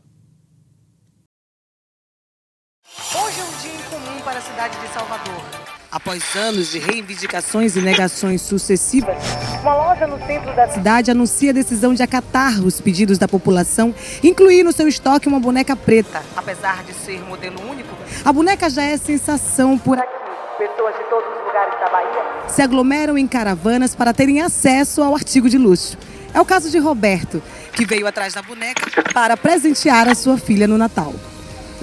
Hoje 3.15 3.41
é 3.41 3.45
um 3.45 3.63
dia 3.63 3.75
incomum 3.75 4.21
para 4.25 4.39
a 4.39 4.43
cidade 4.43 4.77
de 4.81 4.89
Salvador. 4.89 5.60
Após 5.93 6.37
anos 6.37 6.71
de 6.71 6.79
reivindicações 6.79 7.75
e 7.75 7.81
negações 7.81 8.43
sucessivas, 8.43 9.17
uma 9.61 9.75
loja 9.75 10.07
no 10.07 10.25
centro 10.25 10.55
da 10.55 10.69
cidade 10.69 11.11
anuncia 11.11 11.51
a 11.51 11.53
decisão 11.53 11.93
de 11.93 12.01
acatar 12.01 12.61
os 12.61 12.81
pedidos 12.81 13.19
da 13.19 13.27
população, 13.27 13.93
incluir 14.23 14.63
no 14.63 14.73
seu 14.73 14.87
estoque 14.87 15.27
uma 15.27 15.41
boneca 15.41 15.75
preta. 15.75 16.23
Apesar 16.37 16.85
de 16.85 16.95
ser 16.95 17.21
modelo 17.23 17.61
único, 17.69 17.93
a 18.25 18.33
boneca 18.33 18.71
já 18.71 18.85
é 18.85 18.97
sensação 18.97 19.77
por 19.77 19.99
aqui. 19.99 20.09
Pessoas 20.59 20.95
de 20.95 21.03
todos 21.11 21.29
os 21.29 21.45
lugares 21.45 21.81
da 21.81 21.91
Bahia 21.91 22.49
se 22.49 22.63
aglomeram 22.63 23.19
em 23.19 23.27
caravanas 23.27 23.93
para 23.93 24.15
terem 24.15 24.41
acesso 24.41 25.03
ao 25.03 25.13
artigo 25.13 25.49
de 25.49 25.59
luxo. 25.59 25.99
É 26.33 26.41
o 26.41 26.45
caso 26.45 26.71
de 26.71 26.79
Roberto, 26.79 27.43
que 27.73 27.85
veio 27.85 28.07
atrás 28.07 28.35
da 28.35 28.43
boneca 28.43 28.89
para 29.13 29.37
presentear 29.37 30.09
a 30.09 30.15
sua 30.15 30.39
filha 30.39 30.69
no 30.69 30.79
Natal. 30.79 31.13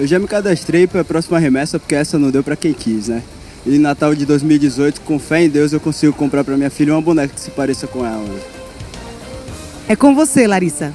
Eu 0.00 0.06
já 0.06 0.18
me 0.18 0.26
cadastrei 0.26 0.86
para 0.86 1.02
a 1.02 1.04
próxima 1.04 1.38
remessa 1.38 1.78
porque 1.78 1.94
essa 1.94 2.18
não 2.18 2.30
deu 2.30 2.42
para 2.42 2.56
quem 2.56 2.72
quis, 2.72 3.08
né? 3.08 3.22
E 3.66 3.78
Natal 3.78 4.14
de 4.14 4.24
2018, 4.24 5.00
com 5.02 5.18
fé 5.18 5.44
em 5.44 5.48
Deus, 5.48 5.72
eu 5.72 5.80
consigo 5.80 6.12
comprar 6.12 6.44
para 6.44 6.56
minha 6.56 6.70
filha 6.70 6.94
uma 6.94 7.02
boneca 7.02 7.34
que 7.34 7.40
se 7.40 7.50
pareça 7.50 7.86
com 7.86 8.04
ela. 8.04 8.24
É 9.88 9.96
com 9.96 10.14
você, 10.14 10.46
Larissa. 10.46 10.92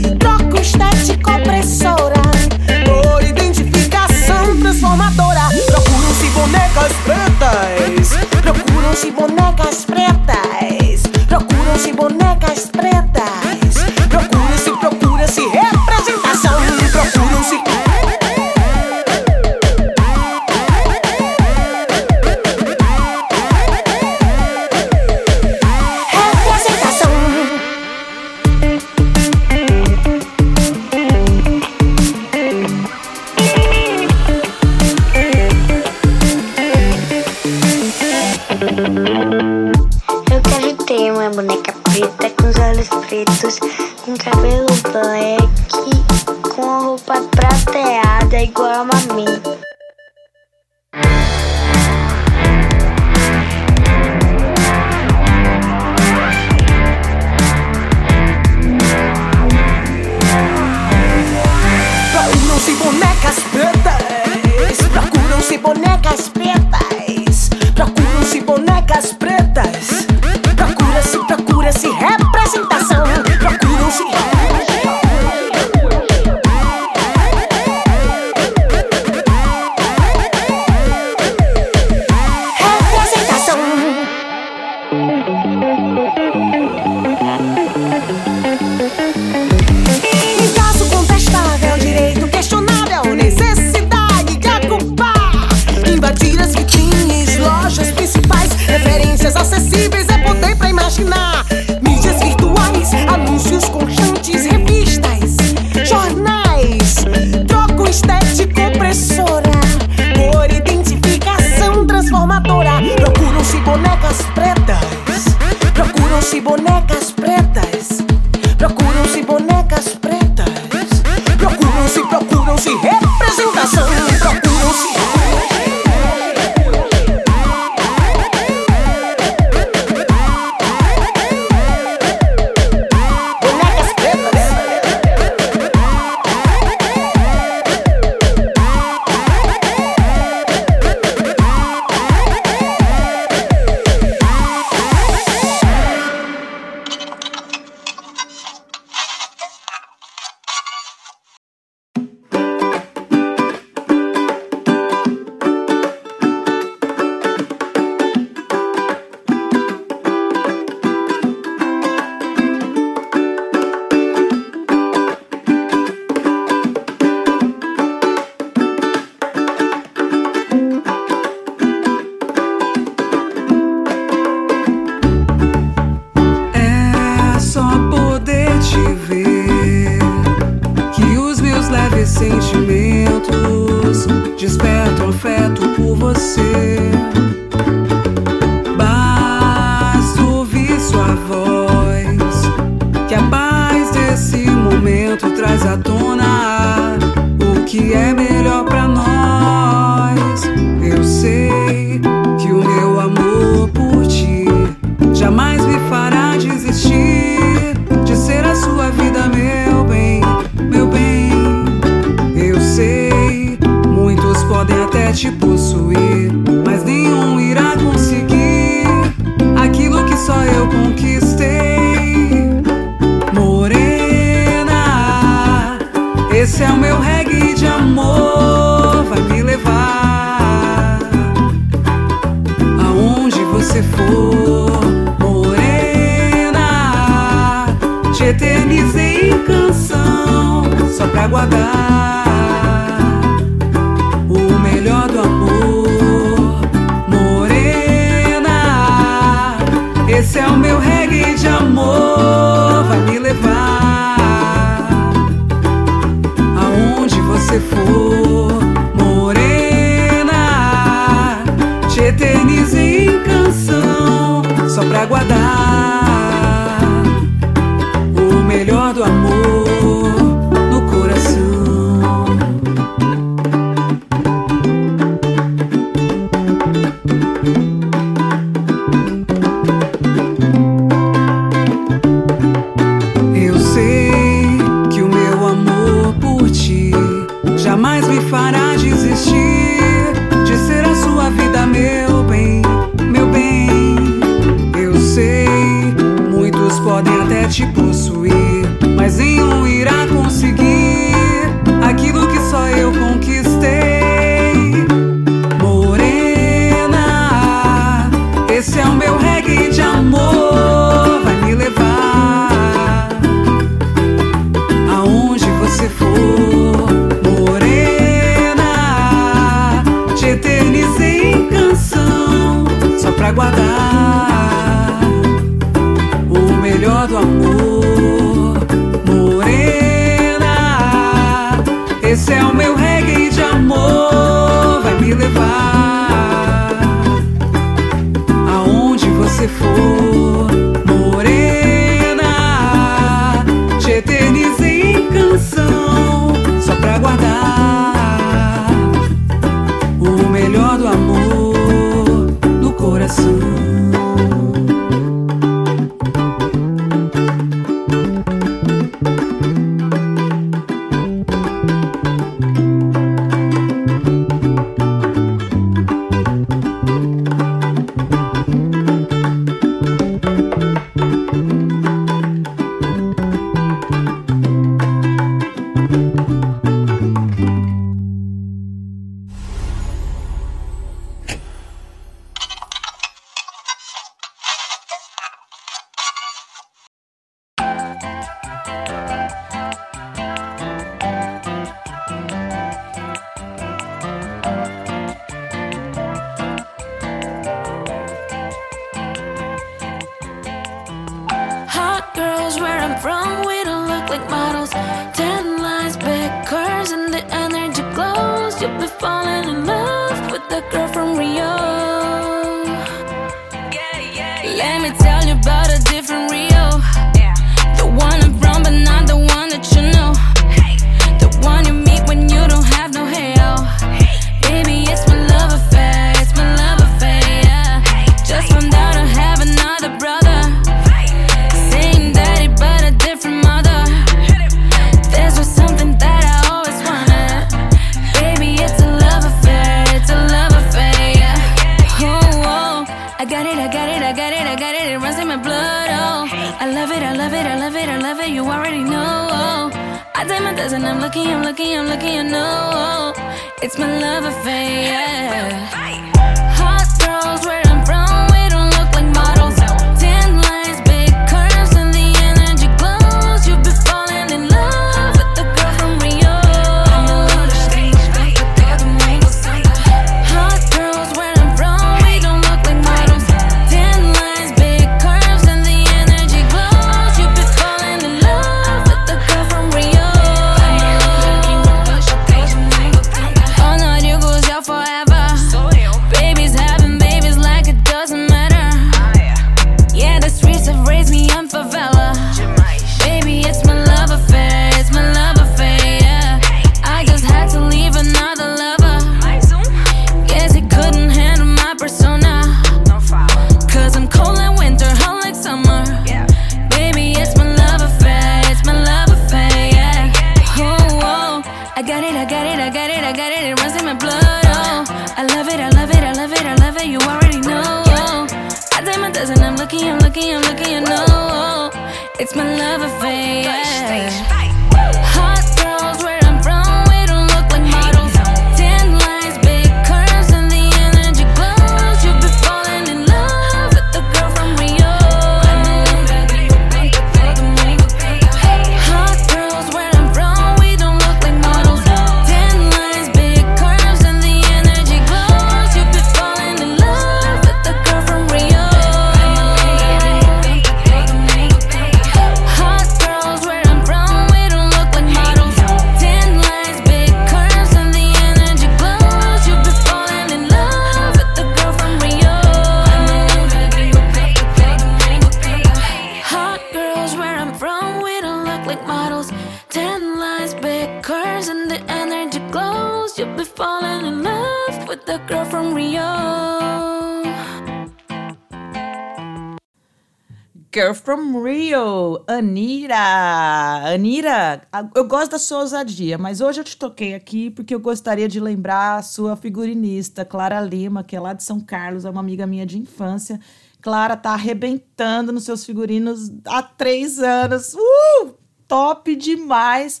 Eu 584.94 585.04
gosto 585.04 585.32
da 585.32 585.38
sua 585.38 585.60
ousadia, 585.60 586.16
mas 586.16 586.40
hoje 586.40 586.60
eu 586.60 586.64
te 586.64 586.76
toquei 586.76 587.14
aqui 587.14 587.50
porque 587.50 587.74
eu 587.74 587.80
gostaria 587.80 588.28
de 588.28 588.38
lembrar 588.38 588.96
a 588.96 589.02
sua 589.02 589.36
figurinista, 589.36 590.24
Clara 590.24 590.60
Lima, 590.60 591.02
que 591.02 591.16
é 591.16 591.20
lá 591.20 591.32
de 591.32 591.42
São 591.42 591.60
Carlos, 591.60 592.04
é 592.04 592.10
uma 592.10 592.20
amiga 592.20 592.46
minha 592.46 592.66
de 592.66 592.78
infância. 592.78 593.40
Clara 593.80 594.16
tá 594.16 594.30
arrebentando 594.30 595.32
nos 595.32 595.44
seus 595.44 595.64
figurinos 595.64 596.30
há 596.44 596.62
três 596.62 597.18
anos. 597.18 597.74
Uh! 597.74 598.34
Top 598.68 599.14
demais! 599.16 600.00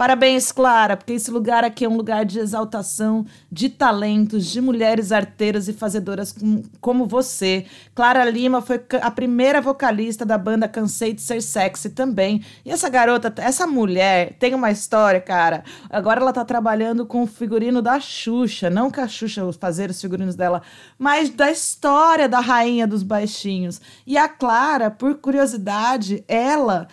Parabéns, 0.00 0.50
Clara, 0.50 0.96
porque 0.96 1.12
esse 1.12 1.30
lugar 1.30 1.62
aqui 1.62 1.84
é 1.84 1.88
um 1.88 1.94
lugar 1.94 2.24
de 2.24 2.38
exaltação, 2.38 3.26
de 3.52 3.68
talentos, 3.68 4.46
de 4.46 4.58
mulheres 4.58 5.12
arteiras 5.12 5.68
e 5.68 5.74
fazedoras 5.74 6.32
com- 6.32 6.62
como 6.80 7.04
você. 7.04 7.66
Clara 7.94 8.24
Lima 8.24 8.62
foi 8.62 8.82
a 9.02 9.10
primeira 9.10 9.60
vocalista 9.60 10.24
da 10.24 10.38
banda 10.38 10.66
Cansei 10.66 11.12
de 11.12 11.20
Ser 11.20 11.42
Sexy 11.42 11.90
também. 11.90 12.42
E 12.64 12.70
essa 12.70 12.88
garota, 12.88 13.30
essa 13.42 13.66
mulher, 13.66 14.36
tem 14.38 14.54
uma 14.54 14.70
história, 14.70 15.20
cara. 15.20 15.64
Agora 15.90 16.22
ela 16.22 16.32
tá 16.32 16.46
trabalhando 16.46 17.04
com 17.04 17.24
o 17.24 17.26
figurino 17.26 17.82
da 17.82 18.00
Xuxa, 18.00 18.70
não 18.70 18.90
que 18.90 19.00
a 19.00 19.06
Xuxa 19.06 19.52
fazer 19.52 19.90
os 19.90 20.00
figurinos 20.00 20.34
dela, 20.34 20.62
mas 20.98 21.28
da 21.28 21.50
história 21.50 22.26
da 22.26 22.40
rainha 22.40 22.86
dos 22.86 23.02
baixinhos. 23.02 23.82
E 24.06 24.16
a 24.16 24.30
Clara, 24.30 24.90
por 24.90 25.16
curiosidade, 25.16 26.24
ela 26.26 26.88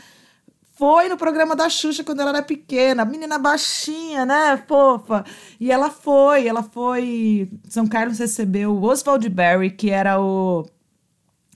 foi 0.77 1.09
no 1.09 1.17
programa 1.17 1.55
da 1.55 1.67
Xuxa 1.69 2.03
quando 2.03 2.19
ela 2.19 2.29
era 2.29 2.43
pequena, 2.43 3.03
menina 3.03 3.39
baixinha, 3.39 4.23
né, 4.25 4.63
fofa. 4.67 5.25
E 5.59 5.71
ela 5.71 5.89
foi, 5.89 6.47
ela 6.47 6.61
foi. 6.61 7.49
São 7.67 7.87
Carlos 7.87 8.19
recebeu 8.19 8.71
o 8.71 8.83
Oswald 8.83 9.27
Berry, 9.27 9.71
que 9.71 9.89
era 9.89 10.21
o 10.21 10.63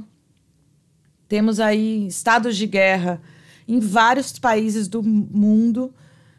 Temos 1.26 1.58
aí 1.58 2.06
estados 2.06 2.56
de 2.56 2.66
guerra 2.66 3.20
em 3.66 3.80
vários 3.80 4.38
países 4.38 4.88
do 4.88 5.02
mundo 5.02 5.92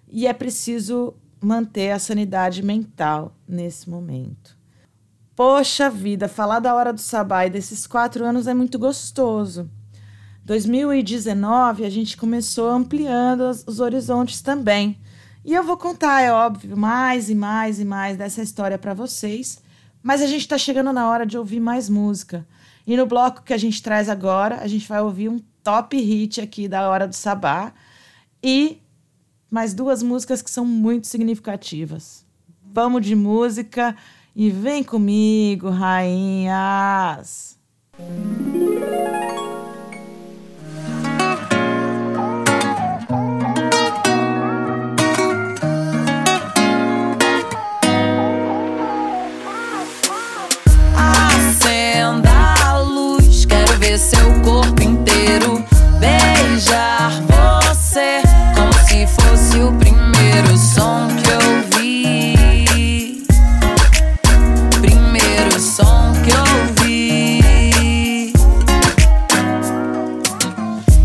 e 0.07 0.27
é 0.27 0.33
preciso 0.33 1.13
manter 1.41 1.91
a 1.91 1.99
sanidade 1.99 2.63
mental 2.63 3.35
nesse 3.47 3.89
momento. 3.89 4.57
Poxa 5.35 5.89
vida, 5.89 6.29
falar 6.29 6.59
da 6.59 6.73
hora 6.73 6.93
do 6.93 7.01
sabá 7.01 7.45
e 7.45 7.49
desses 7.49 7.85
quatro 7.85 8.23
anos 8.23 8.47
é 8.47 8.53
muito 8.53 8.79
gostoso. 8.79 9.69
2019 10.45 11.83
a 11.83 11.89
gente 11.89 12.15
começou 12.15 12.69
ampliando 12.69 13.41
os, 13.49 13.79
horizontes 13.79 14.41
também. 14.41 14.97
E 15.43 15.53
eu 15.53 15.63
vou 15.63 15.75
contar, 15.75 16.21
é 16.21 16.31
óbvio, 16.31 16.77
mais 16.77 17.29
e 17.29 17.35
mais 17.35 17.79
e 17.79 17.85
mais 17.85 18.15
dessa 18.15 18.41
história 18.41 18.77
para 18.77 18.93
vocês. 18.93 19.61
Mas 20.01 20.21
a 20.21 20.27
gente 20.27 20.41
está 20.41 20.57
chegando 20.57 20.93
na 20.93 21.09
hora 21.09 21.25
de 21.25 21.37
ouvir 21.37 21.59
mais 21.59 21.89
música. 21.89 22.47
E 22.87 22.95
no 22.95 23.05
bloco 23.05 23.43
que 23.43 23.53
a 23.53 23.57
gente 23.57 23.81
traz 23.81 24.07
agora, 24.07 24.59
a 24.61 24.67
gente 24.67 24.87
vai 24.87 25.01
ouvir 25.01 25.29
um 25.29 25.39
top 25.65 25.97
hit 25.97 26.39
aqui 26.39 26.67
da 26.67 26.87
Hora 26.87 27.07
do 27.07 27.15
Sabá 27.15 27.73
e 28.41 28.77
mais 29.49 29.73
duas 29.73 30.03
músicas 30.03 30.43
que 30.43 30.51
são 30.51 30.63
muito 30.63 31.07
significativas. 31.07 32.23
Vamos 32.71 33.03
de 33.03 33.15
música 33.15 33.97
e 34.35 34.51
vem 34.51 34.83
comigo, 34.83 35.69
rainhas! 35.71 37.57
Acenda 37.97 39.54
corpo 54.45 54.83
inteiro. 54.83 55.65
Beijar 55.99 57.11
você 57.23 58.21
como 58.55 58.73
se 58.87 59.07
fosse 59.07 59.59
o 59.59 59.73
primeiro 59.73 60.55
som 60.55 61.07
que 61.17 61.27
eu 61.27 61.79
vi. 61.79 63.25
Primeiro 64.79 65.59
som 65.59 66.13
que 66.23 66.29
eu 66.29 66.45
vi. 66.83 68.31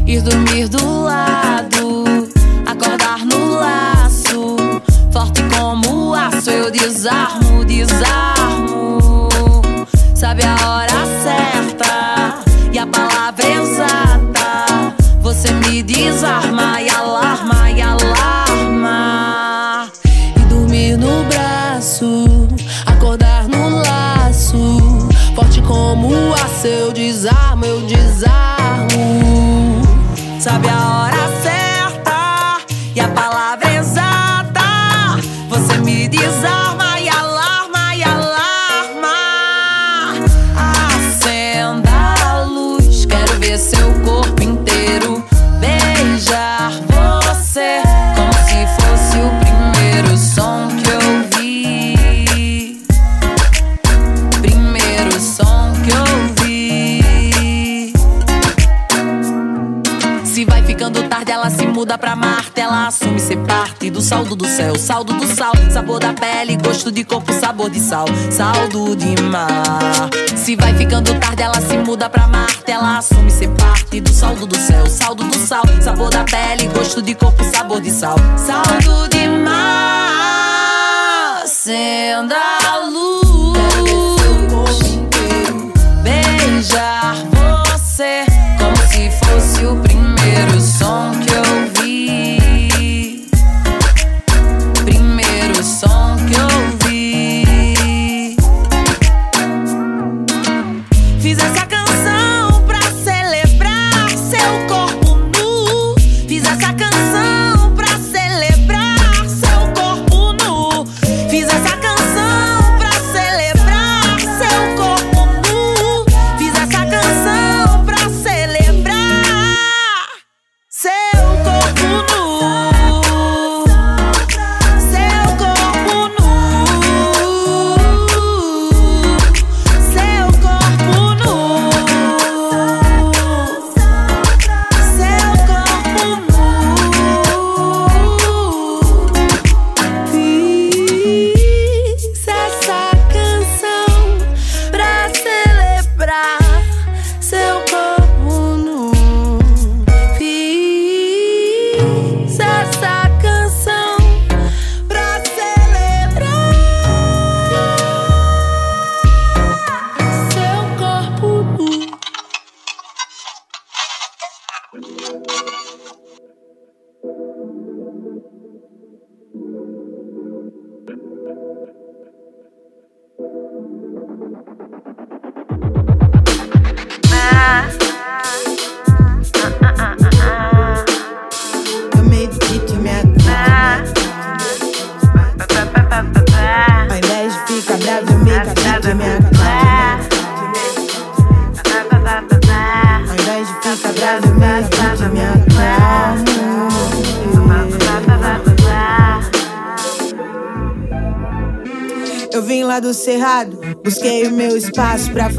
Ir 0.06 0.20
dormir 0.20 0.68
do 0.68 1.04
lado, 1.04 2.28
acordar 2.66 3.24
no 3.24 3.54
laço. 3.58 4.56
Forte 5.10 5.42
como 5.44 6.14
aço, 6.14 6.50
eu 6.50 6.70
desarmo, 6.70 7.64
desarmo. 7.64 8.39
Muda 61.90 61.98
pra 61.98 62.14
Marte. 62.14 62.60
Ela 62.60 62.86
assume 62.86 63.18
ser 63.18 63.38
parte 63.38 63.90
do 63.90 64.00
saldo 64.00 64.36
do 64.36 64.46
céu, 64.46 64.76
saldo 64.76 65.12
do 65.14 65.26
sal, 65.26 65.52
sabor 65.72 65.98
da 65.98 66.12
pele, 66.12 66.56
gosto 66.56 66.92
de 66.92 67.04
corpo, 67.04 67.32
sabor 67.32 67.68
de 67.68 67.80
sal, 67.80 68.06
saldo 68.30 68.94
de 68.94 69.20
mar. 69.22 70.08
Se 70.36 70.54
vai 70.54 70.72
ficando 70.74 71.12
tarde, 71.18 71.42
ela 71.42 71.60
se 71.60 71.76
muda 71.78 72.08
pra 72.08 72.28
Marte. 72.28 72.70
Ela 72.70 72.98
assume 72.98 73.30
ser 73.30 73.48
parte 73.50 74.00
do 74.00 74.12
saldo 74.12 74.46
do 74.46 74.56
céu, 74.56 74.86
saldo 74.86 75.24
do 75.24 75.38
sal, 75.38 75.64
sabor 75.82 76.10
da 76.10 76.22
pele, 76.22 76.68
gosto 76.68 77.02
de 77.02 77.14
corpo, 77.14 77.42
sabor 77.44 77.80
de 77.80 77.90
sal, 77.90 78.16
saldo 78.36 79.08
de 79.08 79.26
mar. 79.26 81.42
Acenda 81.42 82.36
a 82.68 82.86
luz. 82.86 82.99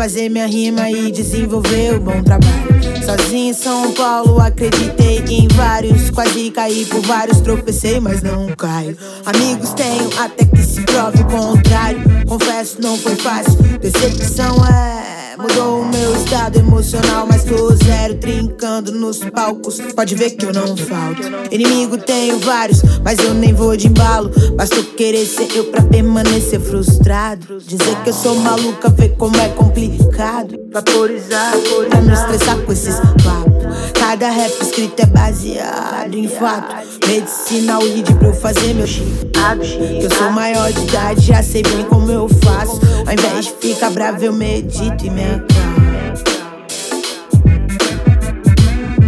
Fazer 0.02 0.30
minha 0.30 0.48
rima 0.48 0.90
e 0.90 1.12
desenvolver 1.12 1.94
o 1.94 2.00
bom 2.00 2.24
trabalho. 2.24 3.06
Sozinho 3.06 3.52
em 3.52 3.54
São 3.54 3.92
Paulo, 3.92 4.42
acreditei 4.42 5.20
em 5.30 5.48
vários. 5.50 6.10
Quase 6.10 6.50
caí 6.50 6.86
por 6.86 7.02
vários, 7.02 7.40
tropecei, 7.42 8.00
mas 8.00 8.24
não 8.24 8.48
caio. 8.56 8.98
Amigos 9.24 9.74
tenho 9.74 10.10
até 10.18 10.44
que 10.44 10.64
se 10.64 10.82
prove 10.82 11.22
o 11.22 11.26
contrário. 11.28 12.02
Confesso, 12.28 12.82
não 12.82 12.98
foi 12.98 13.16
fácil. 13.16 13.54
Decepção 13.80 14.56
é. 14.66 15.11
Mudou 15.52 15.82
o 15.82 15.86
meu 15.86 16.16
estado 16.16 16.60
emocional, 16.60 17.28
mas 17.28 17.44
tô 17.44 17.76
zero 17.76 18.16
trincando 18.16 18.92
nos 18.94 19.18
palcos. 19.18 19.82
Pode 19.94 20.16
ver 20.16 20.32
que 20.32 20.46
eu 20.46 20.54
não 20.54 20.78
falto. 20.78 21.22
Inimigo 21.52 21.98
tenho 21.98 22.40
vários, 22.40 22.82
mas 23.04 23.20
eu 23.20 23.34
nem 23.34 23.54
vou 23.54 23.76
de 23.76 23.88
embalo. 23.88 24.32
Basta 24.56 24.82
querer 24.82 25.26
ser 25.26 25.50
eu 25.56 25.66
pra 25.66 25.82
permanecer 25.84 26.60
frustrado. 26.62 27.58
Dizer 27.60 27.96
que 28.04 28.10
eu 28.10 28.14
sou 28.14 28.36
maluca, 28.36 28.90
ver 28.90 29.10
como 29.18 29.36
é 29.38 29.50
complicado. 29.50 30.56
Vaporizar, 30.72 31.54
pra 31.90 32.02
não 32.02 32.14
estressar 32.14 32.58
com 32.60 32.72
esses 32.72 32.96
papos. 32.96 33.52
Cada 34.00 34.30
rap 34.30 34.54
escrito 34.62 35.02
é 35.02 35.06
baseado 35.06 36.16
em 36.16 36.30
fato. 36.30 36.81
Medicina, 37.08 37.80
lead 37.80 38.14
pra 38.16 38.28
eu 38.28 38.34
fazer 38.34 38.74
meu 38.74 38.88
chiado. 38.88 39.64
Eu 40.02 40.10
sou 40.16 40.32
maior 40.32 40.72
de 40.72 40.82
idade, 40.82 41.22
já 41.28 41.44
sei 41.44 41.64
bem 41.64 41.84
como 41.86 42.12
eu 42.12 42.30
faço. 42.30 42.80
Ao 43.06 43.14
invés 43.14 43.46
de 43.46 43.54
ficar 43.60 43.90
bravo, 43.90 44.24
eu 44.24 44.34
medito 44.34 45.06
e 45.06 45.10
me 45.10 45.24
acalmo. 45.24 45.72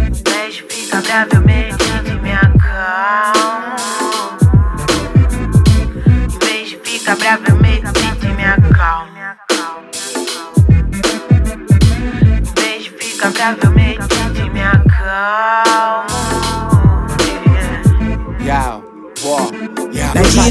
Ao 0.08 0.18
invés 0.20 0.54
de 0.54 0.62
ficar 0.62 1.02
bravo, 1.02 1.36
eu 1.36 1.40
medito 1.40 1.63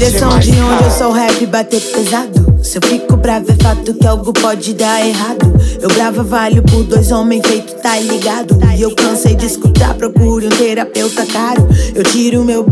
direção 0.04 0.38
de 0.38 0.50
onde 0.50 0.84
eu 0.84 0.90
sou 0.90 1.12
rap 1.12 1.46
bater 1.46 1.80
pesado. 1.80 2.62
Se 2.62 2.76
eu 2.76 2.82
fico 2.82 3.16
bravo 3.16 3.50
é 3.50 3.62
fato 3.62 3.94
que 3.94 4.06
algo 4.06 4.34
pode 4.34 4.74
dar 4.74 5.06
errado. 5.06 5.54
Eu 5.80 5.88
brava 5.88 6.22
valho 6.22 6.62
por 6.62 6.84
dois 6.84 7.10
homens 7.10 7.46
feito, 7.46 7.74
tá 7.76 7.98
ligado? 7.98 8.58
E 8.76 8.82
eu 8.82 8.94
cansei 8.94 9.34
de 9.34 9.46
escutar, 9.46 9.94
procure 9.94 10.46
um 10.46 10.50
terapeuta 10.50 11.24
caro. 11.24 11.66
Eu 11.94 12.02
tiro 12.02 12.44
meu. 12.44 12.66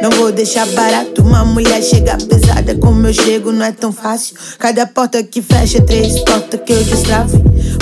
Não 0.00 0.10
vou 0.12 0.32
deixar 0.32 0.66
barato 0.68 1.22
uma 1.22 1.44
mulher 1.44 1.82
chegar 1.82 2.16
pesada 2.22 2.74
como 2.76 3.06
eu 3.06 3.12
chego, 3.12 3.52
não 3.52 3.64
é 3.64 3.72
tão 3.72 3.92
fácil. 3.92 4.36
Cada 4.58 4.86
porta 4.86 5.22
que 5.22 5.42
fecha, 5.42 5.82
três 5.82 6.18
portas 6.20 6.60
que 6.64 6.72
eu 6.72 6.82
destravo. 6.84 7.36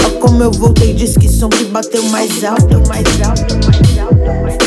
Ó 0.04 0.18
como 0.20 0.42
eu 0.42 0.50
voltei, 0.50 0.94
diz 0.94 1.16
que 1.16 1.28
som 1.28 1.48
que 1.48 1.64
bateu 1.64 2.02
mais 2.04 2.42
alto, 2.42 2.82
mais 2.88 3.06
alto, 3.22 3.54
mais 3.54 3.98
alto, 3.98 4.42
mais 4.42 4.52
alto. 4.52 4.63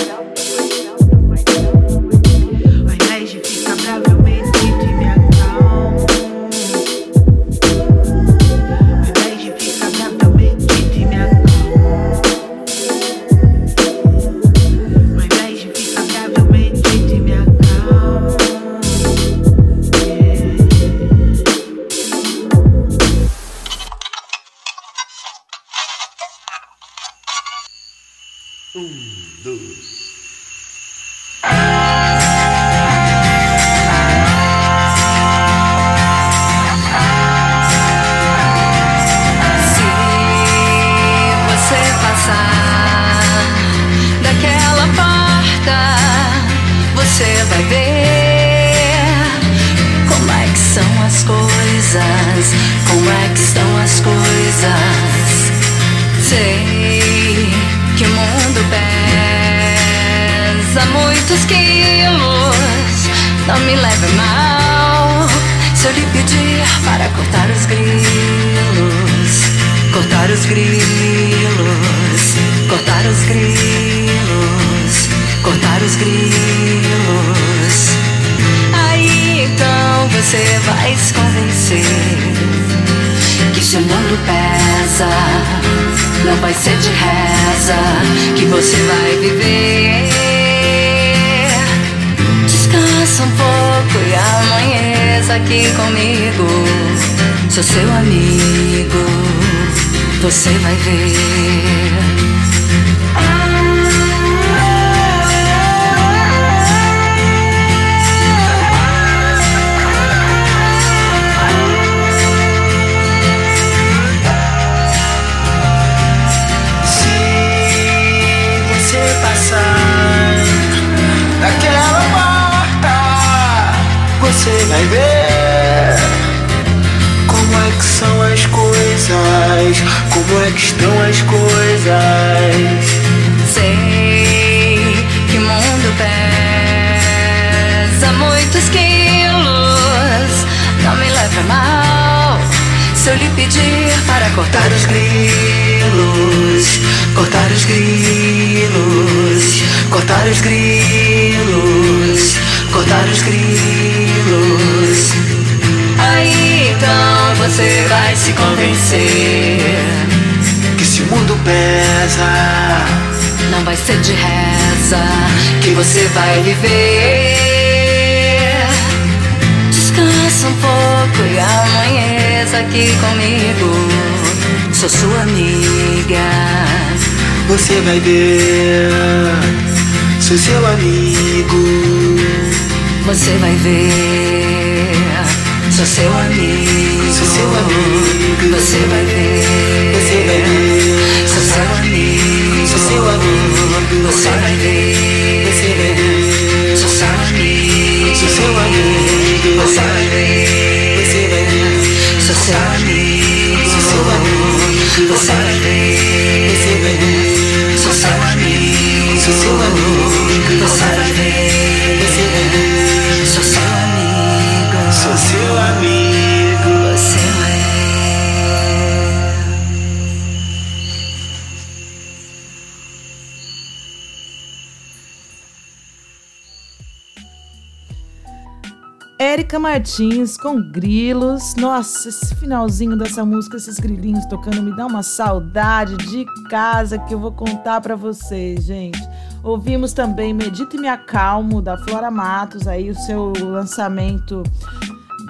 Martins 229.97 230.37
com 230.37 230.61
grilos. 230.61 231.55
Nossa, 231.55 232.09
esse 232.09 232.35
finalzinho 232.35 232.95
dessa 232.95 233.25
música, 233.25 233.57
esses 233.57 233.79
grilinhos 233.79 234.27
tocando, 234.27 234.61
me 234.61 234.75
dá 234.75 234.85
uma 234.85 235.01
saudade 235.01 235.97
de 235.97 236.23
casa 236.49 236.99
que 236.99 237.15
eu 237.15 237.19
vou 237.19 237.31
contar 237.31 237.81
para 237.81 237.95
vocês, 237.95 238.65
gente. 238.65 238.99
Ouvimos 239.41 239.93
também 239.93 240.35
Medita 240.35 240.75
e 240.75 240.79
Me 240.79 240.87
Acalmo, 240.87 241.63
da 241.63 241.79
Flora 241.79 242.11
Matos, 242.11 242.67
aí 242.67 242.91
o 242.91 242.95
seu 242.95 243.33
lançamento 243.41 244.43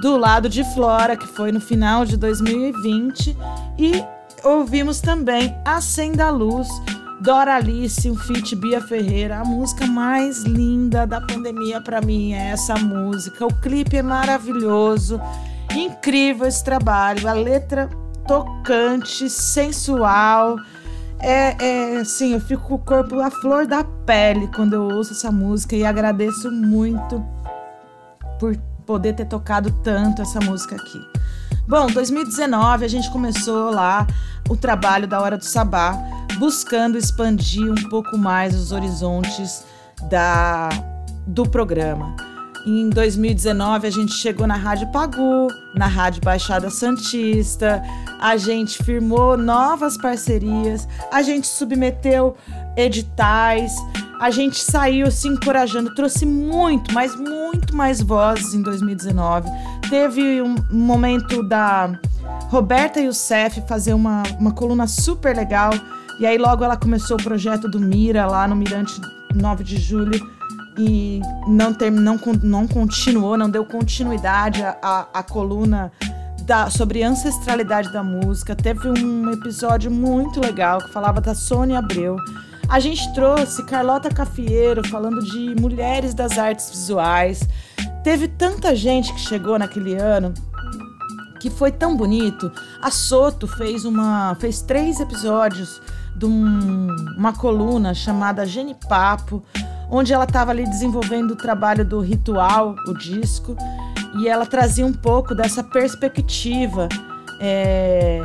do 0.02 0.18
lado 0.18 0.50
de 0.50 0.66
Flora, 0.74 1.16
que 1.16 1.28
foi 1.28 1.50
no 1.54 1.62
final 1.62 2.04
de 2.04 2.18
2020. 2.18 3.38
E 3.80 4.04
ouvimos 4.44 5.00
também 5.00 5.56
Acenda 5.64 6.26
a 6.26 6.30
Luz, 6.30 6.68
Doralice, 7.28 8.10
um 8.10 8.16
feat 8.16 8.56
Bia 8.56 8.80
Ferreira, 8.80 9.40
a 9.40 9.44
música 9.44 9.86
mais 9.86 10.44
linda 10.44 11.06
da 11.06 11.20
pandemia 11.20 11.82
para 11.82 12.00
mim 12.00 12.32
é 12.32 12.52
essa 12.52 12.76
música. 12.76 13.46
O 13.46 13.54
clipe 13.54 13.98
é 13.98 14.02
maravilhoso, 14.02 15.20
incrível 15.76 16.48
esse 16.48 16.64
trabalho, 16.64 17.28
a 17.28 17.34
letra 17.34 17.90
tocante, 18.26 19.30
sensual. 19.30 20.56
É, 21.20 21.58
é 21.62 21.98
assim, 21.98 22.32
eu 22.32 22.40
fico 22.40 22.64
com 22.64 22.76
o 22.76 22.80
corpo 22.80 23.20
a 23.20 23.30
flor 23.30 23.68
da 23.68 23.84
pele 23.84 24.48
quando 24.56 24.72
eu 24.72 24.84
ouço 24.84 25.12
essa 25.12 25.30
música 25.30 25.76
e 25.76 25.84
agradeço 25.84 26.50
muito 26.50 27.22
por 28.40 28.56
poder 28.86 29.12
ter 29.16 29.26
tocado 29.26 29.70
tanto 29.84 30.22
essa 30.22 30.40
música 30.40 30.78
aqui. 30.78 31.17
Bom, 31.68 31.88
2019 31.88 32.86
a 32.86 32.88
gente 32.88 33.12
começou 33.12 33.70
lá 33.72 34.08
o 34.48 34.56
trabalho 34.56 35.06
da 35.06 35.20
Hora 35.20 35.38
do 35.38 35.44
Sabá 35.44 35.92
buscando 36.40 36.98
expandir 36.98 37.70
um 37.70 37.90
pouco 37.90 38.18
mais 38.18 38.56
os 38.56 38.72
horizontes 38.72 39.66
da, 40.10 40.70
do 41.26 41.44
programa. 41.44 42.16
Em 42.66 42.90
2019 42.90 43.86
a 43.86 43.90
gente 43.90 44.14
chegou 44.14 44.48
na 44.48 44.56
Rádio 44.56 44.88
Pagu, 44.94 45.48
na 45.76 45.88
Rádio 45.88 46.22
Baixada 46.24 46.70
Santista, 46.70 47.84
a 48.22 48.38
gente 48.38 48.82
firmou 48.82 49.36
novas 49.36 49.98
parcerias, 49.98 50.88
a 51.12 51.22
gente 51.22 51.48
submeteu 51.48 52.38
editais, 52.78 53.76
a 54.20 54.32
gente 54.32 54.60
saiu 54.60 55.12
se 55.12 55.28
encorajando, 55.28 55.94
trouxe 55.94 56.26
muito, 56.26 56.94
mas 56.94 57.16
muito 57.16 57.76
mais 57.76 58.02
vozes 58.02 58.54
em 58.54 58.62
2019. 58.62 59.50
Teve 59.90 60.42
um 60.42 60.56
momento 60.72 61.44
da 61.44 62.00
Roberta 62.50 63.00
Youssef 63.00 63.62
fazer 63.68 63.94
uma, 63.94 64.24
uma 64.40 64.52
coluna 64.52 64.88
super 64.88 65.36
legal 65.36 65.72
e 66.20 66.26
aí 66.26 66.38
logo 66.38 66.64
ela 66.64 66.76
começou 66.76 67.18
o 67.18 67.24
projeto 67.24 67.68
do 67.68 67.80
Mira 67.80 68.26
lá 68.26 68.48
no 68.48 68.56
Mirante 68.56 69.00
9 69.36 69.64
de 69.64 69.78
Julho 69.78 70.20
e 70.78 71.22
não, 71.48 71.74
ter, 71.74 71.92
não, 71.92 72.20
não 72.44 72.68
continuou, 72.68 73.38
não 73.38 73.50
deu 73.50 73.66
continuidade 73.66 74.64
à, 74.64 75.08
à 75.14 75.24
coluna 75.24 75.92
da, 76.44 76.70
sobre 76.70 77.04
ancestralidade 77.04 77.92
da 77.92 78.02
música. 78.04 78.56
Teve 78.56 78.88
um 78.88 79.32
episódio 79.32 79.92
muito 79.92 80.40
legal 80.40 80.80
que 80.80 80.92
falava 80.92 81.20
da 81.20 81.36
Sônia 81.36 81.80
Abreu. 81.80 82.16
A 82.70 82.80
gente 82.80 83.14
trouxe 83.14 83.64
Carlota 83.64 84.10
Cafieiro 84.10 84.86
falando 84.88 85.24
de 85.24 85.56
mulheres 85.60 86.14
das 86.14 86.38
artes 86.38 86.70
visuais. 86.70 87.48
Teve 88.04 88.28
tanta 88.28 88.76
gente 88.76 89.14
que 89.14 89.20
chegou 89.20 89.58
naquele 89.58 89.96
ano 89.96 90.34
que 91.40 91.50
foi 91.50 91.72
tão 91.72 91.96
bonito. 91.96 92.52
A 92.82 92.92
Soto 92.92 93.48
fez 93.48 93.86
uma 93.86 94.36
fez 94.36 94.62
três 94.62 95.00
episódios 95.00 95.82
de 96.16 96.26
um, 96.26 96.88
uma 97.18 97.32
coluna 97.32 97.94
chamada 97.94 98.46
Genipapo, 98.46 99.44
onde 99.90 100.14
ela 100.14 100.26
estava 100.26 100.52
ali 100.52 100.66
desenvolvendo 100.66 101.32
o 101.32 101.36
trabalho 101.36 101.86
do 101.86 102.00
ritual, 102.00 102.76
o 102.88 102.94
disco, 102.94 103.56
e 104.20 104.28
ela 104.28 104.46
trazia 104.46 104.86
um 104.86 104.94
pouco 104.94 105.36
dessa 105.36 105.64
perspectiva, 105.64 106.90
é, 107.40 108.20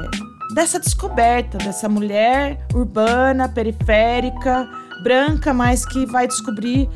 dessa 0.55 0.79
descoberta, 0.79 1.59
dessa 1.59 1.89
mulher 1.89 2.67
urbana, 2.75 3.49
periférica, 3.49 4.69
branca, 5.03 5.53
mas 5.53 5.85
que 5.85 6.07
vai 6.07 6.27
descobrir 6.27 6.89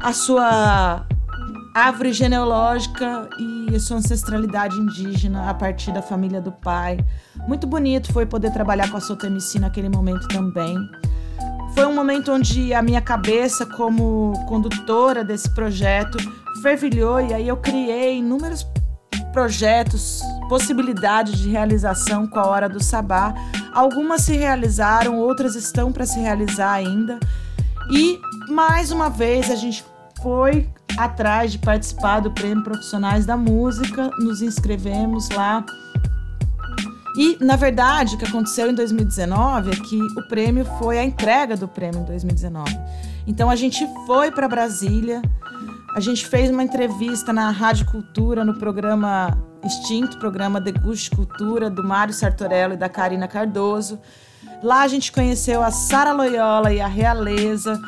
a 0.00 0.12
sua 0.12 1.06
árvore 1.74 2.12
genealógica 2.12 3.28
e 3.38 3.74
a 3.74 3.80
sua 3.80 3.96
ancestralidade 3.96 4.76
indígena 4.76 5.50
a 5.50 5.54
partir 5.54 5.92
da 5.92 6.00
família 6.00 6.40
do 6.40 6.52
pai. 6.52 6.98
Muito 7.48 7.66
bonito 7.66 8.12
foi 8.12 8.24
poder 8.24 8.52
trabalhar 8.52 8.90
com 8.90 8.96
a 8.96 9.00
Sotemici 9.00 9.58
naquele 9.58 9.88
momento 9.88 10.28
também. 10.28 10.76
Foi 11.74 11.84
um 11.86 11.94
momento 11.94 12.32
onde 12.32 12.72
a 12.72 12.80
minha 12.80 13.00
cabeça, 13.00 13.66
como 13.66 14.32
condutora 14.46 15.24
desse 15.24 15.52
projeto, 15.52 16.16
fervilhou 16.62 17.20
e 17.20 17.34
aí 17.34 17.48
eu 17.48 17.56
criei 17.56 18.18
inúmeros 18.18 18.64
projetos, 19.34 20.22
possibilidades 20.48 21.38
de 21.40 21.50
realização 21.50 22.24
com 22.24 22.38
a 22.38 22.46
Hora 22.46 22.68
do 22.68 22.82
Sabá. 22.82 23.34
Algumas 23.74 24.22
se 24.22 24.36
realizaram, 24.36 25.18
outras 25.18 25.56
estão 25.56 25.92
para 25.92 26.06
se 26.06 26.20
realizar 26.20 26.72
ainda. 26.72 27.18
E 27.90 28.20
mais 28.48 28.92
uma 28.92 29.10
vez 29.10 29.50
a 29.50 29.56
gente 29.56 29.84
foi 30.22 30.70
atrás 30.96 31.50
de 31.50 31.58
participar 31.58 32.20
do 32.20 32.30
Prêmio 32.30 32.62
Profissionais 32.62 33.26
da 33.26 33.36
Música, 33.36 34.08
nos 34.20 34.40
inscrevemos 34.40 35.28
lá. 35.30 35.66
E, 37.16 37.36
na 37.44 37.56
verdade, 37.56 38.14
o 38.14 38.18
que 38.18 38.24
aconteceu 38.24 38.70
em 38.70 38.74
2019 38.74 39.72
é 39.72 39.74
que 39.74 40.00
o 40.16 40.28
prêmio 40.28 40.64
foi 40.78 40.98
a 40.98 41.04
entrega 41.04 41.56
do 41.56 41.66
prêmio 41.66 42.00
em 42.00 42.04
2019. 42.04 42.72
Então 43.26 43.50
a 43.50 43.56
gente 43.56 43.86
foi 44.06 44.30
para 44.30 44.46
Brasília, 44.46 45.22
a 45.94 46.00
gente 46.00 46.26
fez 46.26 46.50
uma 46.50 46.64
entrevista 46.64 47.32
na 47.32 47.50
Rádio 47.50 47.86
Cultura, 47.86 48.44
no 48.44 48.54
programa 48.54 49.38
extinto, 49.64 50.18
programa 50.18 50.60
Deguste 50.60 51.08
Cultura, 51.08 51.70
do 51.70 51.84
Mário 51.84 52.12
Sartorello 52.12 52.74
e 52.74 52.76
da 52.76 52.88
Karina 52.88 53.28
Cardoso. 53.28 54.00
Lá 54.60 54.82
a 54.82 54.88
gente 54.88 55.12
conheceu 55.12 55.62
a 55.62 55.70
Sara 55.70 56.12
Loyola 56.12 56.72
e 56.72 56.80
a 56.80 56.88
Realeza. 56.88 57.80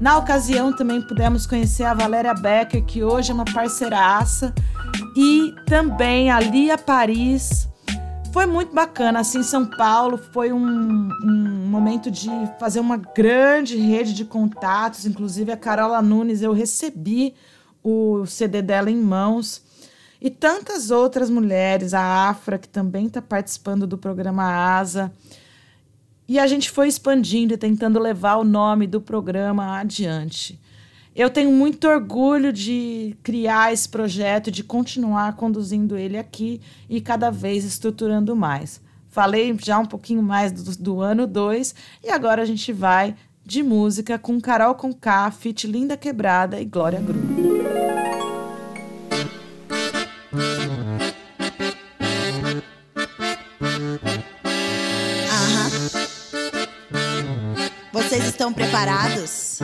Na 0.00 0.18
ocasião 0.18 0.72
também 0.72 1.00
pudemos 1.00 1.46
conhecer 1.46 1.84
a 1.84 1.94
Valéria 1.94 2.34
Becker, 2.34 2.84
que 2.84 3.04
hoje 3.04 3.30
é 3.30 3.34
uma 3.34 3.44
parceiraça, 3.44 4.52
e 5.16 5.54
também 5.64 6.32
a 6.32 6.40
Lia 6.40 6.76
Paris. 6.76 7.68
Foi 8.32 8.44
muito 8.44 8.74
bacana, 8.74 9.20
assim, 9.20 9.42
São 9.44 9.66
Paulo 9.66 10.18
foi 10.32 10.52
um, 10.52 11.08
um 11.24 11.68
momento 11.68 12.10
de 12.10 12.28
fazer 12.58 12.80
uma 12.80 12.96
grande 12.96 13.76
rede 13.76 14.12
de 14.12 14.24
contatos, 14.24 15.06
inclusive 15.06 15.52
a 15.52 15.56
Carola 15.56 16.02
Nunes, 16.02 16.42
eu 16.42 16.52
recebi 16.52 17.34
o 17.82 18.24
CD 18.26 18.62
dela 18.62 18.90
em 18.90 18.96
mãos, 18.96 19.62
e 20.20 20.30
tantas 20.30 20.90
outras 20.90 21.28
mulheres, 21.28 21.94
a 21.94 22.28
Afra, 22.28 22.58
que 22.58 22.68
também 22.68 23.06
está 23.06 23.20
participando 23.20 23.86
do 23.86 23.98
programa 23.98 24.44
ASA, 24.78 25.12
e 26.28 26.38
a 26.38 26.46
gente 26.46 26.70
foi 26.70 26.88
expandindo 26.88 27.54
e 27.54 27.58
tentando 27.58 27.98
levar 27.98 28.36
o 28.36 28.44
nome 28.44 28.86
do 28.86 29.00
programa 29.00 29.78
adiante. 29.78 30.58
Eu 31.14 31.28
tenho 31.28 31.50
muito 31.50 31.86
orgulho 31.86 32.52
de 32.52 33.14
criar 33.22 33.72
esse 33.72 33.86
projeto, 33.86 34.50
de 34.50 34.64
continuar 34.64 35.36
conduzindo 35.36 35.96
ele 35.96 36.16
aqui 36.16 36.60
e 36.88 37.02
cada 37.02 37.30
vez 37.30 37.64
estruturando 37.64 38.34
mais. 38.34 38.80
Falei 39.08 39.54
já 39.60 39.78
um 39.78 39.84
pouquinho 39.84 40.22
mais 40.22 40.52
do, 40.52 40.74
do 40.78 41.00
ano 41.02 41.26
2 41.26 41.74
e 42.02 42.08
agora 42.08 42.40
a 42.40 42.46
gente 42.46 42.72
vai 42.72 43.14
de 43.52 43.62
música 43.62 44.18
com 44.18 44.40
Carol 44.40 44.74
Conká, 44.74 45.30
Fit 45.30 45.66
Linda 45.66 45.94
Quebrada 45.94 46.58
e 46.58 46.64
Glória 46.64 46.98
Groove. 46.98 47.52
Vocês 57.92 58.24
estão 58.24 58.54
preparados? 58.54 59.58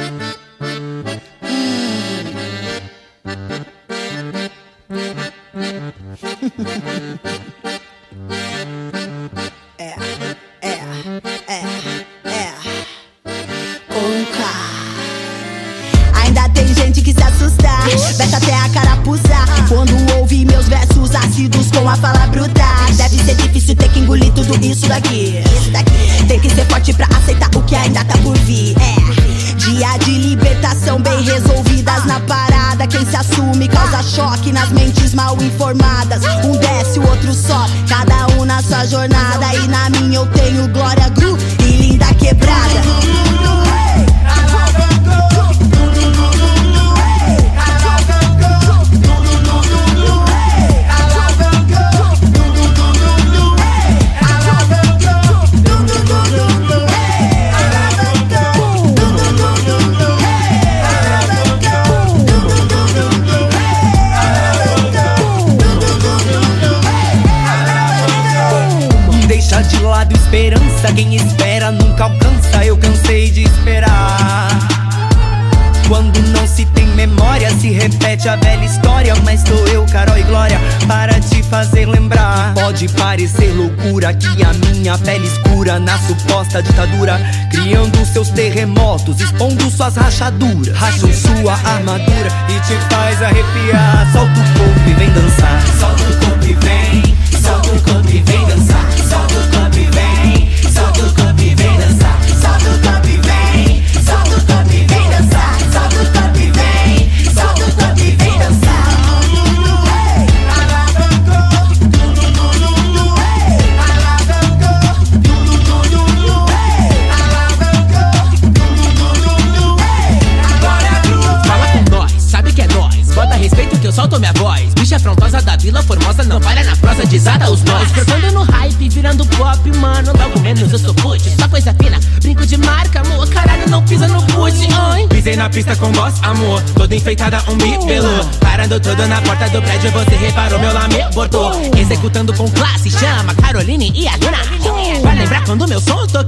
executando 141.89 142.35
com 142.35 142.51
classe. 142.51 142.91
Chama 142.91 143.35
Caroline 143.35 143.91
e 143.95 144.07
a 144.07 144.13
Luna. 144.17 145.01
Vai 145.03 145.17
lembrar 145.17 145.45
quando 145.45 145.67
meu 145.67 145.81
som 145.81 146.07
toca 146.07 146.28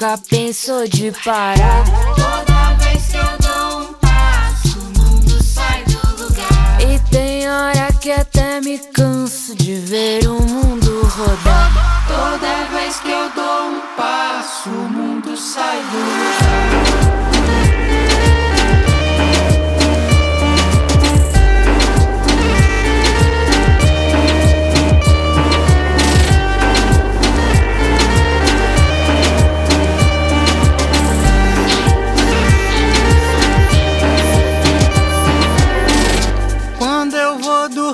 nunca 0.00 0.16
pensou 0.30 0.88
de 0.88 1.12
parar. 1.22 1.84
Toda 2.16 2.74
vez 2.82 3.06
que 3.08 3.16
eu 3.18 3.38
dou 3.38 3.80
um 3.82 3.92
passo, 3.92 4.78
o 4.78 4.98
mundo 4.98 5.42
sai 5.42 5.84
do 5.84 6.24
lugar. 6.24 6.80
E 6.80 6.98
tem 7.10 7.46
hora 7.46 7.92
que 8.00 8.10
até 8.10 8.62
me 8.62 8.78
canso 8.78 9.54
de 9.54 9.74
ver 9.74 10.26
o 10.26 10.40
mundo 10.40 11.02
rodar. 11.02 12.06
Toda 12.08 12.78
vez 12.78 12.98
que 13.00 13.10
eu 13.10 13.28
dou 13.34 13.66
um 13.68 13.80
passo, 13.94 14.70
o 14.70 14.88
mundo 14.88 15.36
sai 15.36 15.82
do 15.82 15.98
lugar. 15.98 17.59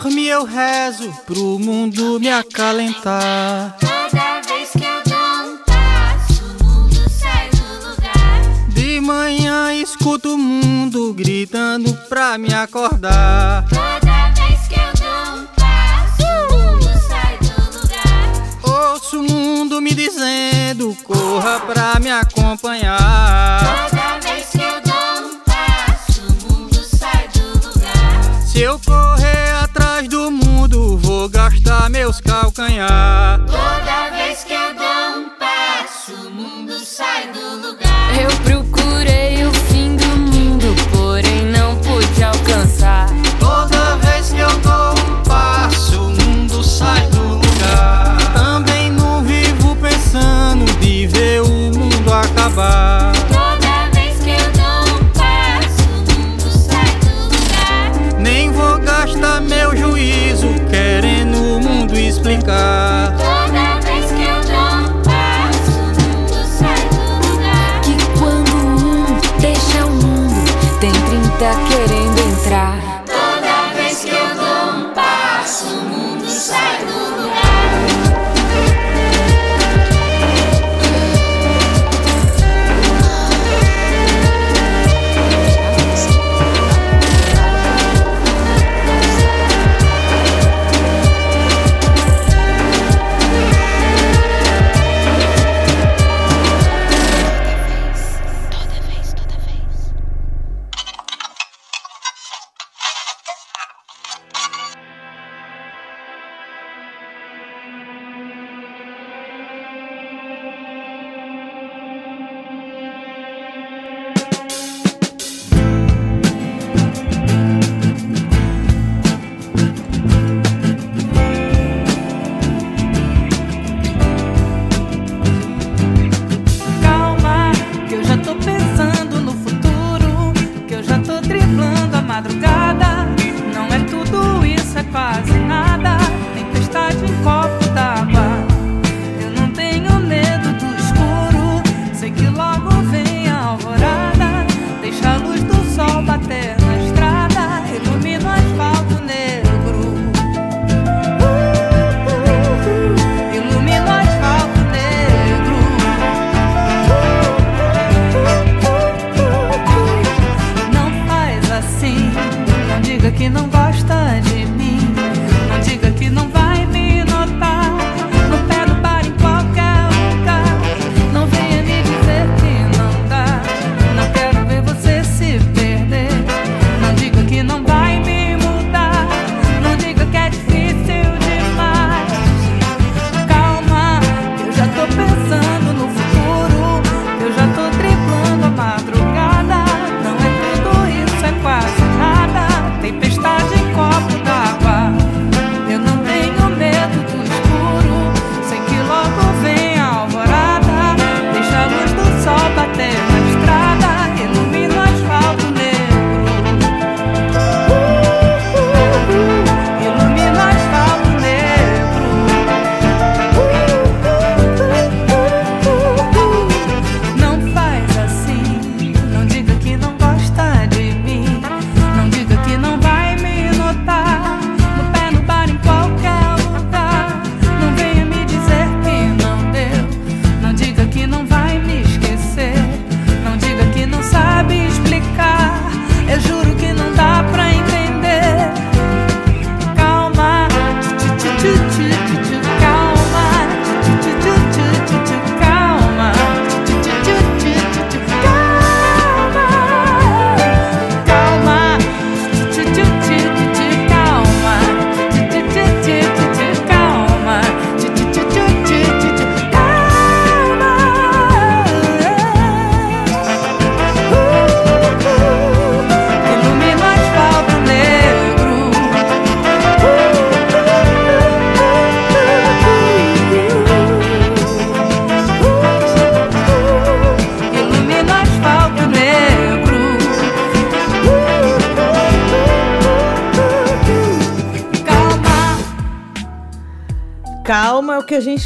dorme 0.06 0.28
eu 0.28 0.44
rezo 0.44 1.12
pro 1.26 1.58
mundo 1.58 2.20
me 2.20 2.30
acalentar. 2.30 3.76
Toda 3.80 4.40
vez 4.46 4.70
que 4.70 4.84
eu 4.84 5.02
dou 5.04 5.52
um 5.52 5.58
passo, 5.66 6.44
o 6.44 6.64
mundo 6.64 7.10
sai 7.10 7.50
do 7.50 7.88
lugar. 7.88 8.68
De 8.68 9.00
manhã 9.00 9.74
escuto 9.74 10.34
o 10.34 10.38
mundo 10.38 11.12
gritando 11.12 11.92
pra 12.08 12.38
me 12.38 12.54
acordar. 12.54 13.64
Toda 13.68 14.28
vez 14.40 14.68
que 14.68 14.78
eu 14.78 14.92
dou 14.94 15.40
um 15.40 15.46
passo, 15.56 16.54
o 16.54 16.56
mundo 16.56 16.88
sai 17.08 17.36
do 17.38 17.56
lugar. 17.80 18.92
Ouço 18.92 19.20
o 19.20 19.24
mundo 19.24 19.82
me 19.82 19.92
dizendo: 19.92 20.96
corra 21.02 21.58
pra 21.60 21.98
me 21.98 22.10
acompanhar. 22.12 23.90
Toda 23.90 24.20
vez 24.20 24.50
que 24.50 24.58
eu 24.58 24.80
dou 24.82 25.30
um 25.30 25.40
passo, 25.40 26.22
o 26.22 26.52
mundo 26.52 26.80
sai 26.84 27.26
do 27.34 27.66
lugar. 27.66 28.42
Se 28.46 28.60
eu 28.60 28.78
correr 28.86 29.35
atrás 29.76 30.08
do 30.08 30.30
mundo, 30.30 30.96
vou 30.98 31.28
gastar 31.28 31.90
meus 31.90 32.20
calcanhar. 32.20 33.40
Toda 33.46 34.10
vez 34.16 34.42
que 34.42 34.54
eu 34.54 34.74
dou 34.74 35.20
um 35.20 35.28
passo, 35.38 36.14
o 36.14 36.30
mundo 36.30 36.78
sai 36.78 37.30
do 37.30 37.68
lugar. 37.68 38.18
Eu 38.18 38.30
procurei 38.44 39.44
o 39.44 39.55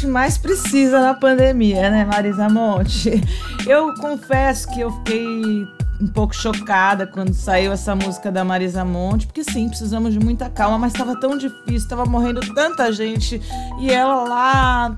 gente 0.01 0.07
mais 0.07 0.37
precisa 0.37 0.99
na 0.99 1.13
pandemia, 1.13 1.91
né, 1.91 2.03
Marisa 2.03 2.49
Monte? 2.49 3.21
Eu 3.67 3.93
confesso 3.95 4.67
que 4.69 4.81
eu 4.81 4.91
fiquei 4.91 5.67
um 6.01 6.07
pouco 6.07 6.35
chocada 6.35 7.05
quando 7.05 7.33
saiu 7.33 7.71
essa 7.71 7.95
música 7.95 8.31
da 8.31 8.43
Marisa 8.43 8.83
Monte, 8.83 9.27
porque 9.27 9.43
sim, 9.43 9.69
precisamos 9.69 10.13
de 10.13 10.19
muita 10.19 10.49
calma, 10.49 10.79
mas 10.79 10.93
estava 10.93 11.19
tão 11.19 11.37
difícil, 11.37 11.75
estava 11.75 12.05
morrendo 12.05 12.41
tanta 12.55 12.91
gente 12.91 13.39
e 13.79 13.91
ela 13.91 14.23
lá, 14.23 14.95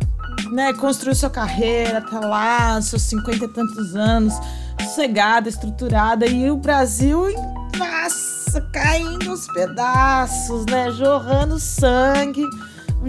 né, 0.51 0.71
construiu 0.73 1.15
sua 1.15 1.30
carreira, 1.30 1.99
tá 1.99 2.21
lá, 2.21 2.81
seus 2.81 3.01
cinquenta 3.01 3.43
e 3.43 3.49
tantos 3.49 3.95
anos, 3.97 4.34
sossegada, 4.81 5.49
estruturada, 5.49 6.25
e 6.25 6.49
o 6.49 6.55
Brasil, 6.55 7.25
nossa, 7.77 8.61
caindo 8.71 9.31
aos 9.31 9.47
pedaços, 9.47 10.65
né, 10.67 10.89
jorrando 10.91 11.59
sangue. 11.59 12.45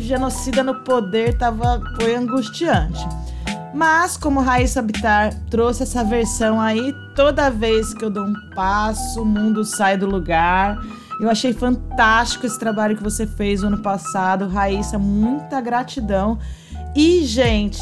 Genocida 0.05 0.63
no 0.63 0.75
poder 0.81 1.39
tava, 1.39 1.81
foi 1.97 2.15
angustiante. 2.15 3.01
Mas, 3.73 4.17
como 4.17 4.41
Raíssa 4.41 4.83
Bitar 4.83 5.35
trouxe 5.51 5.83
essa 5.83 6.05
versão 6.05 6.61
aí, 6.61 6.93
toda 7.17 7.51
vez 7.51 7.95
que 7.95 8.05
eu 8.05 8.11
dou 8.11 8.25
um 8.25 8.35
passo, 8.55 9.23
o 9.23 9.25
mundo 9.25 9.65
sai 9.65 9.97
do 9.97 10.07
lugar. 10.07 10.79
Eu 11.19 11.31
achei 11.31 11.53
fantástico 11.53 12.45
esse 12.45 12.59
trabalho 12.59 12.97
que 12.97 13.03
você 13.03 13.27
fez 13.27 13.63
no 13.63 13.69
ano 13.69 13.83
passado, 13.83 14.47
Raíssa, 14.47 14.99
muita 14.99 15.61
gratidão. 15.61 16.39
E, 16.95 17.25
gente, 17.25 17.81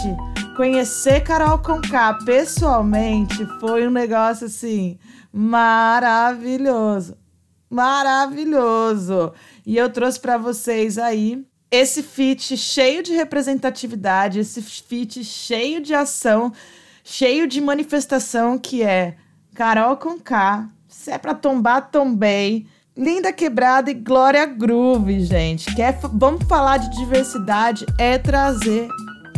conhecer 0.57 1.23
Carol 1.23 1.59
Conká 1.59 2.15
pessoalmente 2.25 3.45
foi 3.59 3.87
um 3.87 3.91
negócio 3.91 4.47
assim 4.47 4.97
maravilhoso. 5.33 7.17
Maravilhoso. 7.69 9.33
E 9.67 9.77
eu 9.77 9.91
trouxe 9.91 10.21
para 10.21 10.39
vocês 10.39 10.99
aí 10.99 11.45
esse 11.73 12.03
feat 12.03 12.55
cheio 12.55 13.03
de 13.03 13.15
representatividade, 13.15 14.39
esse 14.39 14.61
feat 14.61 15.25
cheio 15.25 15.81
de 15.81 15.95
ação, 15.95 16.53
cheio 17.03 17.49
de 17.49 17.63
manifestação 17.63 18.59
que 18.59 18.83
é 18.83 19.17
Carol 19.55 19.97
com 19.97 20.21
K, 20.21 20.69
se 20.87 21.11
é 21.11 21.17
pra 21.17 21.35
tombar, 21.35 21.91
tombei. 21.91 22.67
Linda 22.95 23.33
Quebrada 23.33 23.91
e 23.91 23.95
Glória 23.95 24.45
Groove, 24.45 25.21
gente. 25.21 25.75
Quer, 25.75 25.99
vamos 26.13 26.45
falar 26.45 26.77
de 26.77 26.95
diversidade, 26.95 27.87
é 27.99 28.19
trazer 28.19 28.87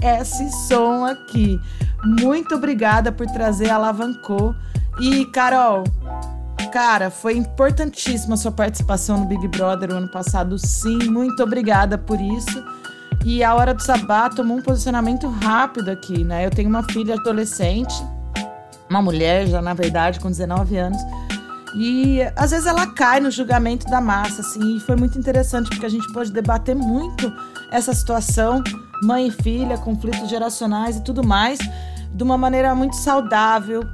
esse 0.03 0.51
som 0.67 1.05
aqui. 1.05 1.57
Muito 2.05 2.57
obrigada 2.57 3.13
por 3.13 3.27
trazer 3.29 3.71
Alavancou. 3.71 4.53
E, 5.01 5.25
Carol, 5.27 5.85
Cara, 6.75 7.09
foi 7.09 7.37
importantíssima 7.37 8.35
a 8.35 8.37
sua 8.37 8.51
participação 8.51 9.21
no 9.21 9.27
Big 9.27 9.47
Brother 9.47 9.91
o 9.91 9.95
ano 9.95 10.09
passado, 10.09 10.59
sim. 10.59 11.09
Muito 11.09 11.41
obrigada 11.41 11.97
por 11.97 12.21
isso. 12.21 12.65
E 13.25 13.45
a 13.45 13.55
Hora 13.55 13.73
do 13.73 13.81
Sabá 13.81 14.29
tomou 14.29 14.57
um 14.57 14.61
posicionamento 14.61 15.29
rápido 15.29 15.93
aqui, 15.93 16.25
né? 16.25 16.45
Eu 16.45 16.51
tenho 16.51 16.69
uma 16.69 16.83
filha 16.83 17.15
adolescente, 17.15 17.95
uma 18.91 19.01
mulher 19.01 19.47
já, 19.47 19.63
na 19.63 19.73
verdade, 19.73 20.19
com 20.19 20.29
19 20.29 20.77
anos. 20.77 21.01
E 21.77 22.23
às 22.35 22.51
vezes 22.51 22.67
ela 22.67 22.89
cai 22.89 23.21
no 23.21 23.31
julgamento 23.31 23.87
da 23.87 24.01
massa, 24.01 24.41
assim, 24.41 24.77
e 24.77 24.81
foi 24.81 24.97
muito 24.97 25.17
interessante 25.17 25.71
porque 25.71 25.87
a 25.87 25.89
gente 25.89 26.13
pôde 26.13 26.33
debater 26.33 26.75
muito 26.75 27.33
essa 27.71 27.95
situação, 27.95 28.65
mãe 29.01 29.29
e 29.29 29.31
filha, 29.31 29.79
conflitos 29.79 30.29
geracionais 30.29 30.97
e 30.97 31.05
tudo 31.05 31.25
mais, 31.25 31.61
de 32.13 32.23
uma 32.25 32.37
maneira 32.37 32.75
muito 32.75 32.97
saudável, 32.97 33.89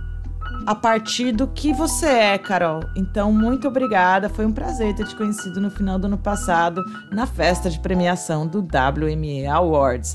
a 0.67 0.75
partir 0.75 1.33
do 1.33 1.47
que 1.47 1.73
você 1.73 2.07
é, 2.07 2.39
Carol. 2.39 2.81
Então, 2.97 3.33
muito 3.33 3.69
obrigada. 3.69 4.29
Foi 4.29 4.47
um 4.47 4.53
prazer 4.53 4.95
ter 4.95 5.07
te 5.07 5.17
conhecido 5.17 5.61
no 5.61 5.71
final 5.71 5.99
do 5.99 6.07
ano 6.07 6.19
passado, 6.19 6.83
na 7.11 7.27
festa 7.27 7.71
de 7.71 7.79
premiação 7.79 8.47
do 8.47 8.61
WME 8.61 9.47
Awards. 9.47 10.15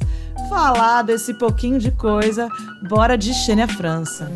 Falar 0.49 1.03
desse 1.03 1.33
pouquinho 1.33 1.79
de 1.79 1.91
coisa, 1.91 2.47
bora 2.87 3.17
de 3.17 3.33
Xênia 3.33 3.67
França. 3.67 4.31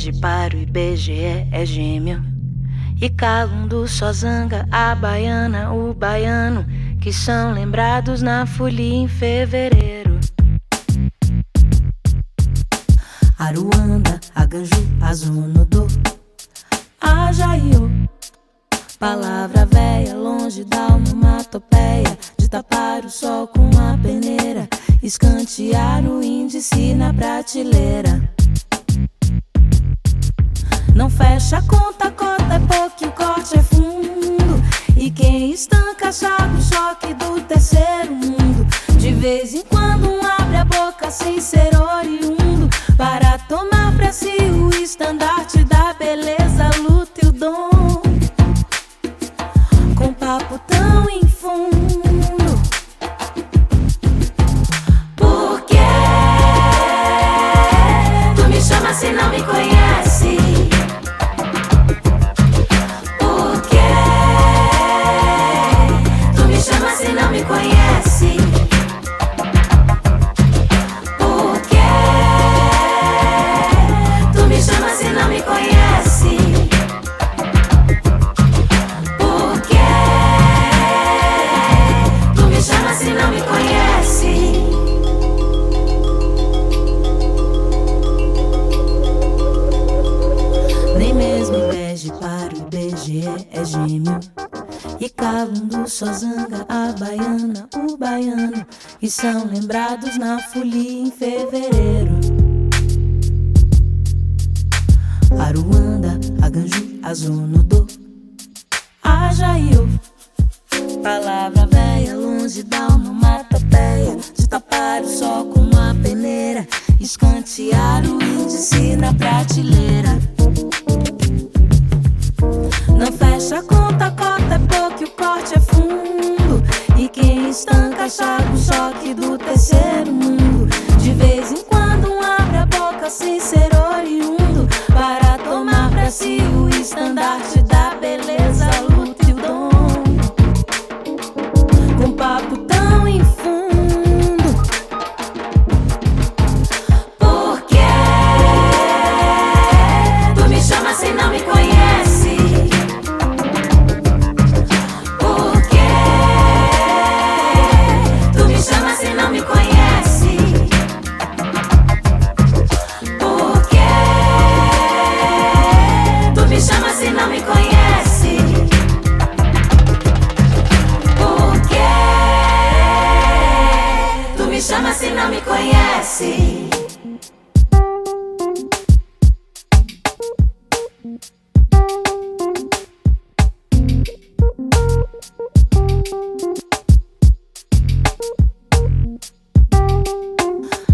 IBEGE 0.00 0.12
para 0.20 0.56
o 0.56 0.58
IBGE 0.58 1.46
é 1.52 1.66
gêmeo. 1.66 2.22
E 3.00 3.10
Calundu 3.10 3.86
só 3.86 4.12
zanga 4.12 4.66
a 4.70 4.94
baiana, 4.94 5.72
o 5.72 5.92
baiano, 5.92 6.64
que 7.00 7.12
são 7.12 7.52
lembrados 7.52 8.22
na 8.22 8.46
folia 8.46 8.94
em 8.94 9.08
fevereiro. 9.08 10.18
Aruanda, 13.38 14.18
Aganju, 14.34 14.88
Azunodo, 15.02 15.86
Ajaiô. 17.00 17.90
Palavra 18.98 19.64
véia, 19.64 20.14
longe 20.14 20.62
da 20.62 20.88
onomatopeia 20.88 22.18
De 22.36 22.46
tapar 22.50 23.02
o 23.02 23.08
sol 23.08 23.46
com 23.48 23.70
a 23.78 23.96
peneira 23.96 24.68
Escantear 25.02 26.04
o 26.04 26.22
índice 26.22 26.92
na 26.94 27.14
prateleira 27.14 27.99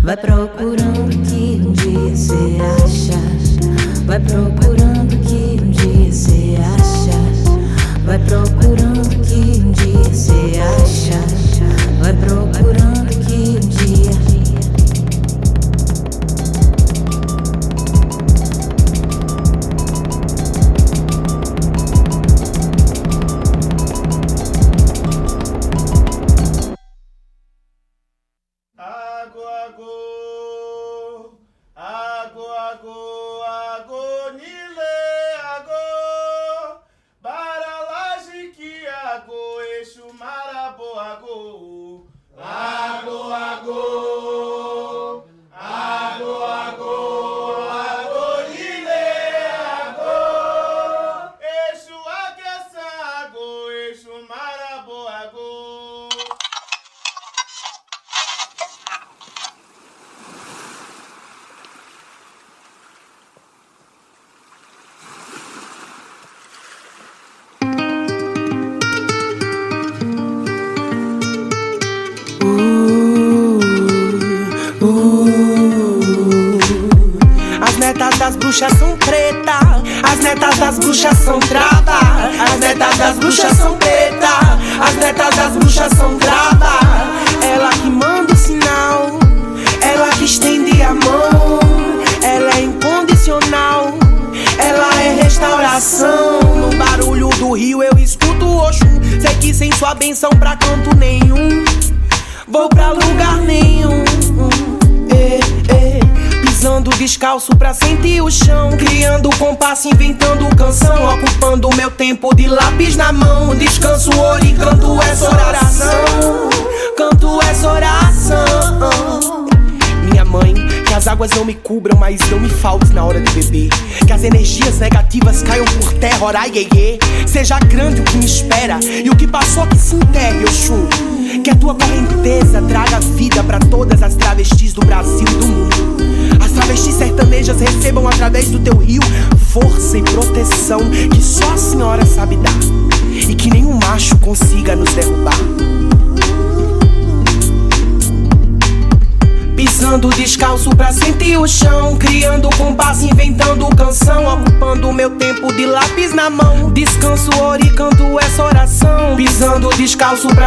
Vai 0.02 0.16
procurando 0.18 1.09
que 1.26 1.60
um 1.66 1.72
dia 1.72 2.14
se 2.14 2.34
acha. 2.60 3.18
Vai 4.05 4.20
procurando 4.20 5.16
que 5.26 5.62
um 5.62 5.70
dia 5.70 6.12
se 6.12 6.56
acha. 6.56 7.18
Vai 8.05 8.18
procurando. 8.18 8.85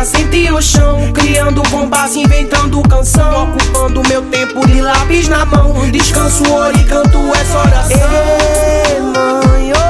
senti 0.09 0.51
o 0.51 0.61
chão 0.61 1.11
Criando 1.13 1.61
bombas, 1.69 2.15
inventando 2.15 2.81
canção 2.83 3.49
Ocupando 3.49 4.01
meu 4.07 4.21
tempo 4.23 4.65
de 4.67 4.81
lápis 4.81 5.27
na 5.27 5.45
mão 5.45 5.89
Descanso, 5.91 6.43
oro 6.51 6.77
e 6.77 6.83
canto 6.83 7.17
é 7.17 7.39
essa 7.39 7.57
oração 7.59 7.97
Ei, 7.97 8.99
mãe, 8.99 9.71
oh. 9.73 9.88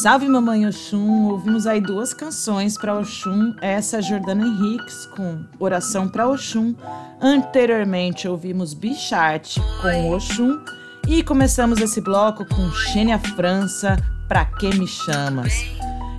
Salve 0.00 0.26
mamãe 0.30 0.66
Oxum. 0.66 1.28
Ouvimos 1.28 1.66
aí 1.66 1.78
duas 1.78 2.14
canções 2.14 2.78
para 2.78 2.98
Oxum. 2.98 3.54
Essa 3.60 3.98
é 3.98 4.02
Jordana 4.02 4.46
Henriques 4.46 5.04
com 5.04 5.44
Oração 5.58 6.08
para 6.08 6.26
Oxum. 6.26 6.74
Anteriormente 7.20 8.26
ouvimos 8.26 8.72
Bichart 8.72 9.58
com 9.82 10.12
Oxum. 10.12 10.58
E 11.06 11.22
começamos 11.22 11.82
esse 11.82 12.00
bloco 12.00 12.46
com 12.46 12.70
Xênia 12.70 13.18
França, 13.18 13.98
Pra 14.26 14.46
Que 14.46 14.74
Me 14.74 14.86
Chamas? 14.86 15.52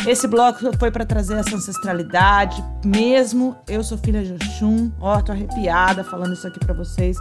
Esse 0.06 0.28
bloco 0.28 0.60
foi 0.78 0.92
para 0.92 1.04
trazer 1.04 1.38
essa 1.38 1.56
ancestralidade, 1.56 2.64
mesmo 2.86 3.56
eu 3.68 3.84
sou 3.84 3.98
filha 3.98 4.24
de 4.24 4.34
Oxum, 4.34 4.92
ó, 5.00 5.22
tô 5.22 5.32
arrepiada 5.32 6.04
falando 6.04 6.34
isso 6.34 6.48
aqui 6.48 6.60
para 6.60 6.74
vocês, 6.74 7.18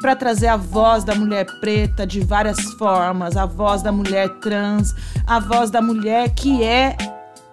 para 0.00 0.16
trazer 0.16 0.48
a 0.48 0.56
voz 0.56 1.04
da 1.04 1.14
mulher 1.14 1.46
preta 1.60 2.06
de 2.06 2.20
várias 2.20 2.60
formas, 2.74 3.36
a 3.36 3.46
voz 3.46 3.82
da 3.82 3.92
mulher 3.92 4.28
trans, 4.40 4.94
a 5.26 5.38
voz 5.38 5.70
da 5.70 5.82
mulher 5.82 6.30
que 6.30 6.62
é 6.62 6.96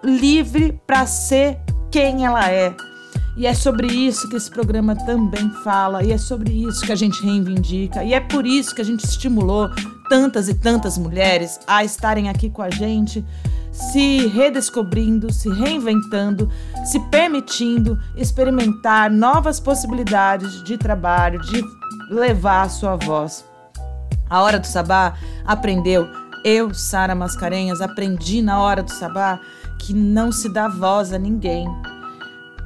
livre 0.02 0.80
para 0.86 1.06
ser 1.06 1.58
quem 1.90 2.24
ela 2.24 2.50
é. 2.50 2.74
E 3.36 3.46
é 3.46 3.54
sobre 3.54 3.86
isso 3.86 4.28
que 4.28 4.36
esse 4.36 4.50
programa 4.50 4.96
também 4.96 5.48
fala, 5.62 6.02
e 6.02 6.10
é 6.10 6.18
sobre 6.18 6.50
isso 6.50 6.84
que 6.84 6.90
a 6.90 6.96
gente 6.96 7.22
reivindica, 7.24 8.02
e 8.02 8.12
é 8.12 8.18
por 8.18 8.44
isso 8.44 8.74
que 8.74 8.80
a 8.80 8.84
gente 8.84 9.04
estimulou 9.04 9.70
tantas 10.08 10.48
e 10.48 10.54
tantas 10.54 10.98
mulheres 10.98 11.60
a 11.66 11.84
estarem 11.84 12.28
aqui 12.28 12.50
com 12.50 12.62
a 12.62 12.70
gente 12.70 13.24
se 13.78 14.26
redescobrindo, 14.26 15.32
se 15.32 15.48
reinventando, 15.48 16.50
se 16.84 16.98
permitindo 16.98 17.98
experimentar 18.16 19.10
novas 19.10 19.60
possibilidades 19.60 20.62
de 20.64 20.76
trabalho, 20.76 21.40
de 21.40 21.62
levar 22.10 22.62
a 22.62 22.68
sua 22.68 22.96
voz. 22.96 23.44
A 24.28 24.42
Hora 24.42 24.58
do 24.58 24.66
Sabá 24.66 25.14
aprendeu, 25.44 26.06
eu, 26.44 26.72
Sara 26.74 27.14
Mascarenhas, 27.14 27.80
aprendi 27.80 28.42
na 28.42 28.60
Hora 28.60 28.82
do 28.82 28.90
Sabá 28.90 29.40
que 29.78 29.94
não 29.94 30.30
se 30.30 30.52
dá 30.52 30.68
voz 30.68 31.12
a 31.12 31.18
ninguém. 31.18 31.66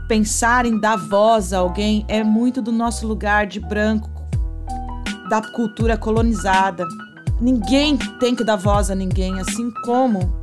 Pensar 0.08 0.66
em 0.66 0.78
dar 0.78 0.96
voz 0.96 1.52
a 1.52 1.58
alguém 1.58 2.04
é 2.08 2.22
muito 2.24 2.60
do 2.60 2.72
nosso 2.72 3.06
lugar 3.06 3.46
de 3.46 3.60
branco, 3.60 4.10
da 5.28 5.40
cultura 5.40 5.96
colonizada. 5.96 6.86
Ninguém 7.40 7.96
tem 7.96 8.34
que 8.34 8.44
dar 8.44 8.56
voz 8.56 8.90
a 8.90 8.94
ninguém, 8.94 9.40
assim 9.40 9.70
como 9.84 10.42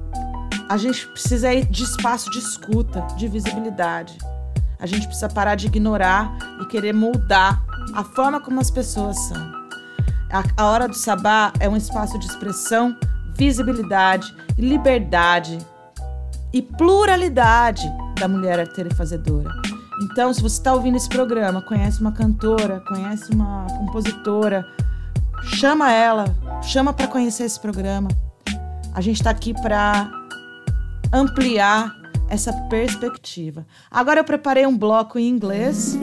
a 0.70 0.78
gente 0.78 1.08
precisa 1.08 1.50
de 1.64 1.84
espaço 1.84 2.30
de 2.30 2.40
escuta, 2.40 3.02
de 3.18 3.28
visibilidade. 3.28 4.18
A 4.80 4.86
gente 4.86 5.08
precisa 5.08 5.28
parar 5.28 5.56
de 5.56 5.68
ignorar 5.68 6.38
e 6.62 6.66
querer 6.66 6.94
moldar 6.94 7.62
a 7.94 8.04
forma 8.04 8.40
como 8.40 8.60
as 8.60 8.70
pessoas 8.70 9.18
são. 9.28 9.60
A, 10.32 10.44
a 10.58 10.66
hora 10.66 10.88
do 10.88 10.96
sabá 10.96 11.52
é 11.60 11.68
um 11.68 11.76
espaço 11.76 12.18
de 12.20 12.26
expressão, 12.26 12.96
visibilidade, 13.36 14.34
liberdade 14.58 15.58
e 16.54 16.62
pluralidade 16.62 17.92
da 18.20 18.28
mulher 18.28 18.60
arterifazedora. 18.60 19.50
Então, 20.02 20.34
se 20.34 20.42
você 20.42 20.58
está 20.58 20.74
ouvindo 20.74 20.96
esse 20.96 21.10
programa, 21.10 21.62
conhece 21.62 22.00
uma 22.00 22.12
cantora, 22.12 22.82
conhece 22.88 23.32
uma 23.32 23.66
compositora, 23.78 24.66
chama 25.44 25.92
ela, 25.92 26.26
chama 26.62 26.94
para 26.94 27.08
conhecer 27.08 27.44
esse 27.44 27.60
programa. 27.60 28.10
A 28.94 29.02
gente 29.02 29.18
está 29.18 29.30
aqui 29.30 29.54
para 29.54 30.10
ampliar 31.12 31.96
essa 32.30 32.54
perspectiva. 32.70 33.66
Agora 33.90 34.20
eu 34.20 34.24
preparei 34.24 34.66
um 34.66 34.78
bloco 34.78 35.18
em 35.18 35.28
inglês. 35.28 35.98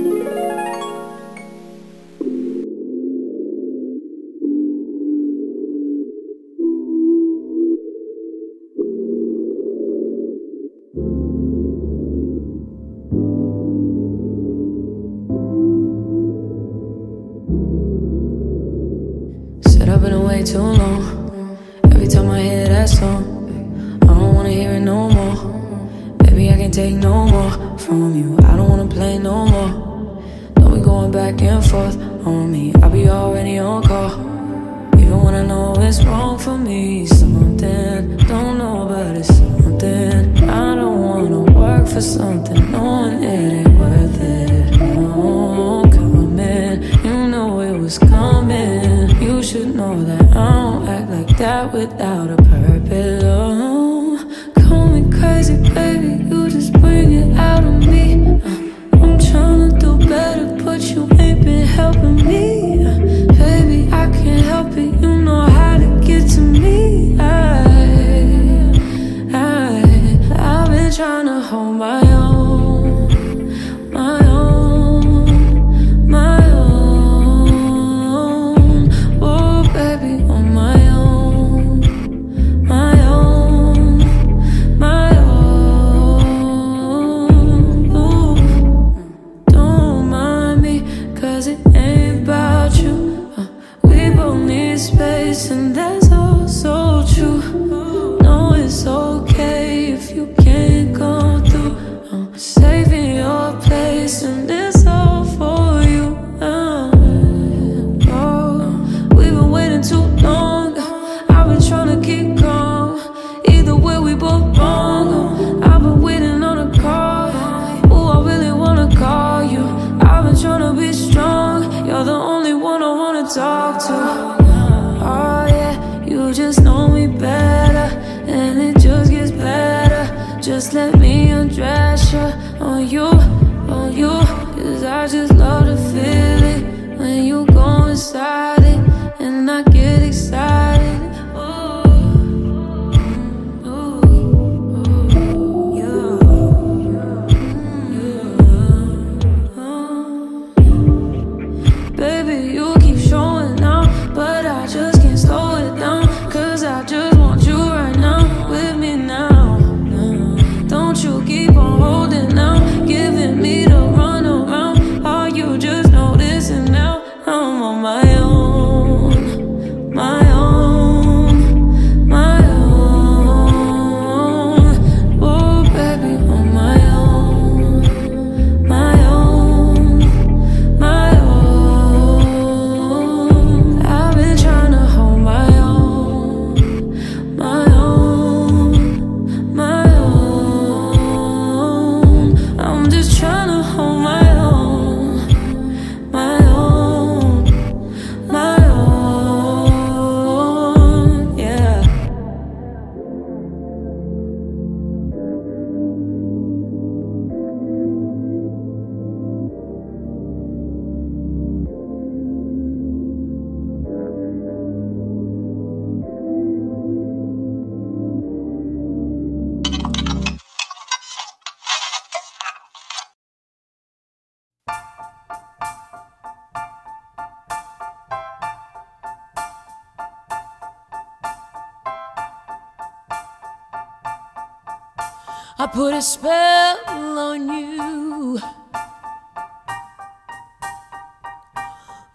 spell 236.07 236.79
on 237.19 237.49
you. 237.49 238.39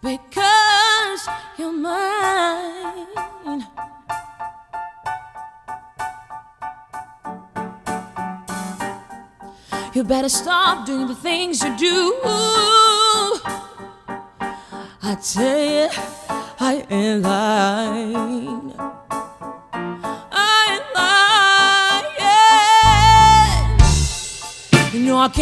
Because 0.00 1.28
you're 1.58 1.72
mine. 1.72 3.06
You 9.94 10.04
better 10.04 10.30
stop 10.30 10.86
doing 10.86 11.06
the 11.06 11.14
things 11.14 11.62
you 11.62 11.76
do. 11.76 12.14
I 15.04 15.16
tell 15.22 15.64
you, 15.76 15.88
I 16.58 16.86
ain't 16.88 17.22
lying. 17.22 17.71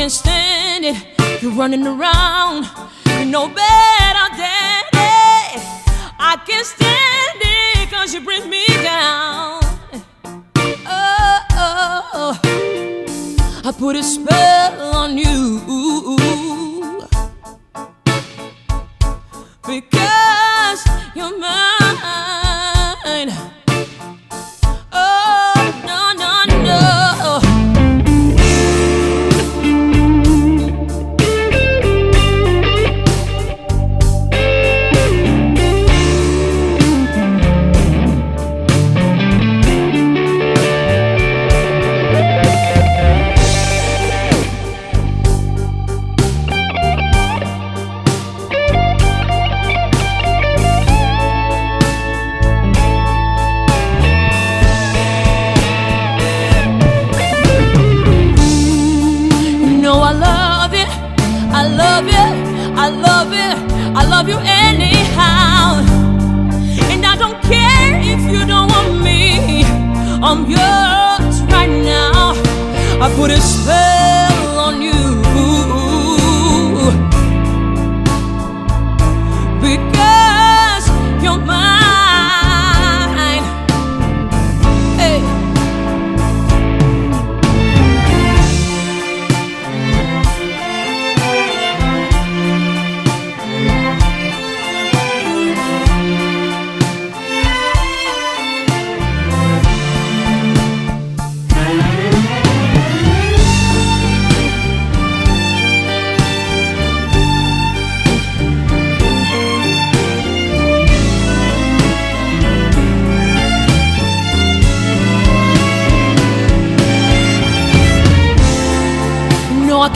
can't 0.01 0.12
stand 0.12 0.82
it. 0.86 1.43
You're 1.43 1.52
running 1.52 1.86
around, 1.86 2.64
you 3.18 3.27
know 3.27 3.48
better 3.48 4.27
Daddy. 4.35 5.60
I 6.18 6.40
can't 6.48 6.64
stand 6.64 7.39
it, 7.43 7.90
cause 7.90 8.14
you 8.14 8.22
bring 8.22 8.48
me 8.48 8.64
down. 8.82 9.60
Oh, 10.86 11.44
oh, 11.51 12.09
oh. 12.14 13.62
I 13.62 13.72
put 13.72 13.94
a 13.94 14.02
spell 14.02 14.97
on 14.97 15.18
you. 15.18 15.60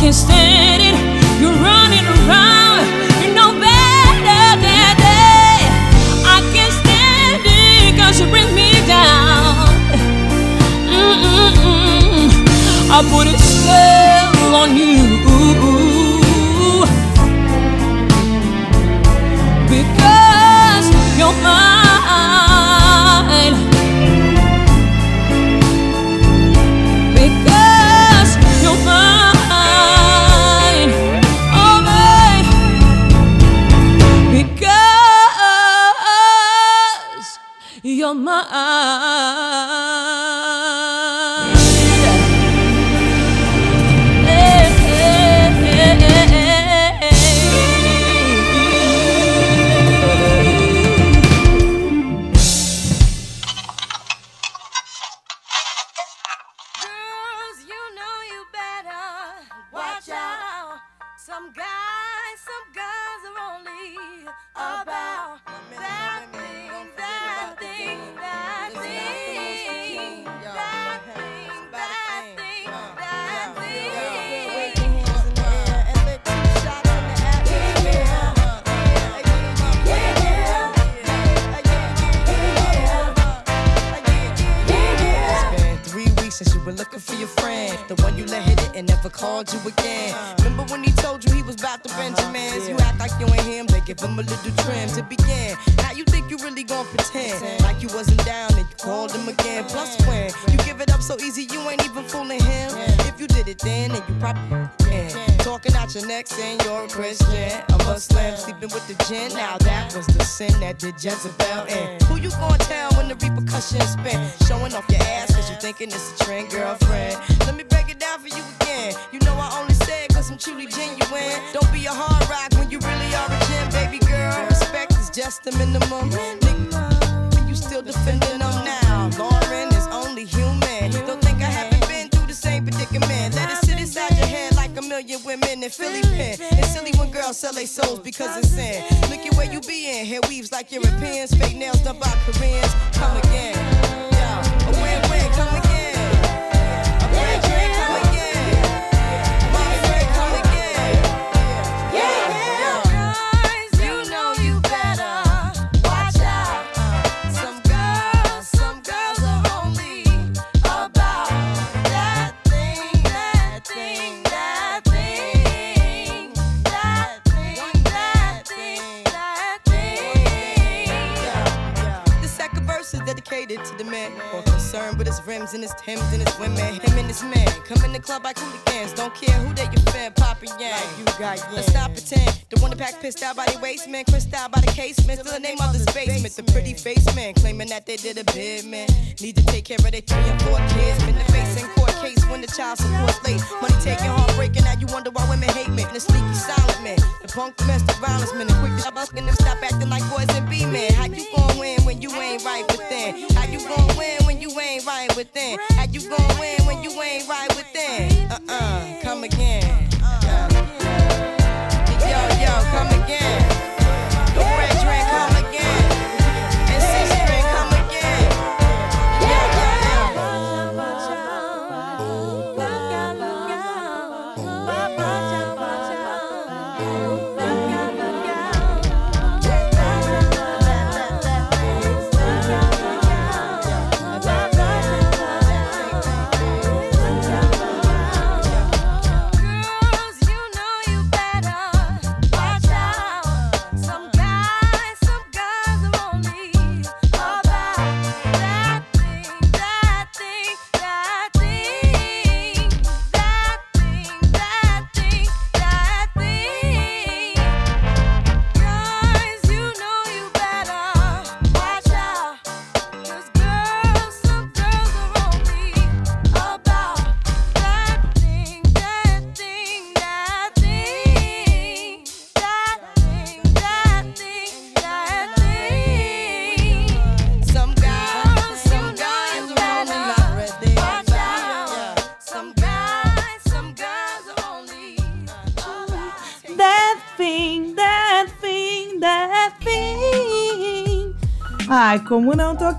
can't 0.05 0.14
stand 0.14 0.82
it. 0.82 0.97
You're 1.40 1.59
running 1.64 2.05
around, 2.05 2.85
you 3.24 3.32
know 3.32 3.52
better 3.56 4.51
than 4.60 4.93
that. 5.01 5.64
I 6.28 6.44
can't 6.52 6.74
stand 6.82 7.40
it, 7.40 7.97
cause 7.98 8.20
you 8.20 8.26
bring 8.28 8.55
me 8.55 8.72
down. 8.86 9.64
Mm-mm-mm. 10.93 12.28
I 12.93 13.01
put 13.09 13.28
a 13.32 13.39
spell 13.39 14.55
on 14.55 14.76
you. 14.76 14.94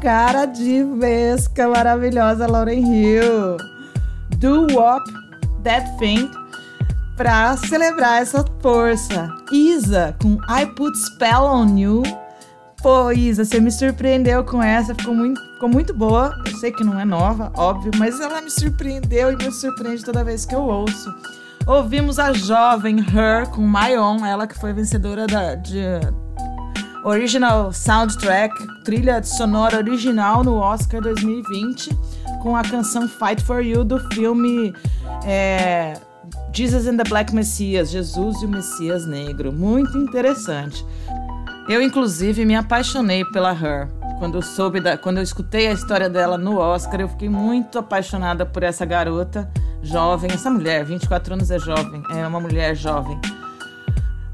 Como 0.06 0.12
não 0.12 0.16
tocar 0.16 0.36
a 0.36 0.46
divesca 0.46 1.68
maravilhosa 1.68 2.46
Lauren 2.46 2.80
Hill. 2.80 3.58
Do 4.38 4.68
Wop, 4.74 5.04
That 5.64 5.98
Thing, 5.98 6.30
pra 7.18 7.58
celebrar 7.58 8.22
essa 8.22 8.46
força. 8.62 9.36
Isa, 9.52 10.16
com 10.22 10.38
I 10.48 10.68
Put 10.76 10.96
Spell 10.96 11.44
on 11.44 11.76
You. 11.76 12.04
Pô, 12.84 13.12
Isa, 13.12 13.44
você 13.44 13.60
me 13.60 13.72
surpreendeu 13.72 14.44
com 14.44 14.62
essa, 14.62 14.94
ficou 14.94 15.16
muito, 15.16 15.42
ficou 15.54 15.70
muito 15.70 15.92
boa. 15.92 16.32
Eu 16.46 16.56
sei 16.58 16.72
que 16.72 16.84
não 16.84 17.00
é 17.00 17.06
nova, 17.06 17.52
óbvio, 17.58 17.92
mas 17.98 18.20
ela 18.20 18.42
me 18.42 18.52
surpreendeu 18.52 19.32
e 19.32 19.36
me 19.36 19.52
surpreende 19.52 20.06
toda 20.06 20.24
vez 20.24 20.46
que 20.46 20.54
eu 20.54 20.62
ouço. 20.62 21.12
Ouvimos 21.66 22.20
a 22.20 22.32
jovem 22.32 23.00
Her 23.00 23.50
com 23.50 23.68
My 23.68 23.94
ela 24.28 24.46
que 24.46 24.60
foi 24.60 24.72
vencedora 24.72 25.26
da, 25.26 25.56
de 25.56 25.80
Original 27.06 27.72
Soundtrack, 27.72 28.84
trilha 28.84 29.22
sonora 29.22 29.78
original 29.78 30.44
no 30.44 30.56
Oscar 30.56 31.00
2020, 31.02 31.96
com 32.42 32.58
a 32.58 32.64
canção 32.64 33.08
Fight 33.08 33.44
for 33.44 33.64
You 33.64 33.84
do 33.84 34.00
filme 34.10 34.74
é, 35.24 35.94
Jesus 36.52 36.88
and 36.88 36.98
the 36.98 37.04
Black 37.04 37.32
Messiah, 37.34 37.86
Jesus 37.86 38.42
e 38.42 38.46
o 38.48 38.50
Messias 38.50 39.06
Negro. 39.06 39.54
Muito 39.54 39.96
interessante. 40.00 40.84
Eu, 41.70 41.80
inclusive, 41.80 42.44
me 42.44 42.56
apaixonei 42.56 43.24
pela 43.26 43.52
Her. 43.52 43.88
Quando 44.18 44.40
eu 44.40 44.42
soube 44.42 44.80
da, 44.82 44.98
quando 44.98 45.18
eu 45.18 45.24
escutei 45.24 45.68
a 45.68 45.74
história 45.74 46.10
dela 46.10 46.40
no 46.40 46.58
Oscar, 46.58 47.02
eu 47.02 47.08
fiquei 47.08 47.30
muito 47.30 47.78
apaixonada 47.78 48.48
por 48.48 48.64
essa 48.64 48.84
garota 48.84 49.48
jovem, 49.84 50.32
essa 50.34 50.50
mulher, 50.50 50.84
24 50.84 51.36
anos 51.36 51.52
é 51.52 51.60
jovem, 51.60 52.02
é 52.10 52.26
uma 52.26 52.40
mulher 52.40 52.76
jovem. 52.76 53.22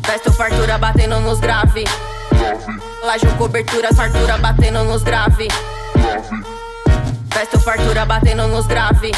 Festo, 0.05 0.31
fartura, 0.31 0.77
batendo 0.77 1.19
nos 1.19 1.39
grave. 1.39 1.83
Laje 3.03 3.27
cobertura, 3.37 3.93
fartura, 3.93 4.37
batendo 4.37 4.83
nos 4.83 5.03
grave. 5.03 5.47
Festo, 7.31 7.59
fartura, 7.59 8.05
batendo 8.05 8.47
nos 8.47 8.67
grave. 8.67 9.11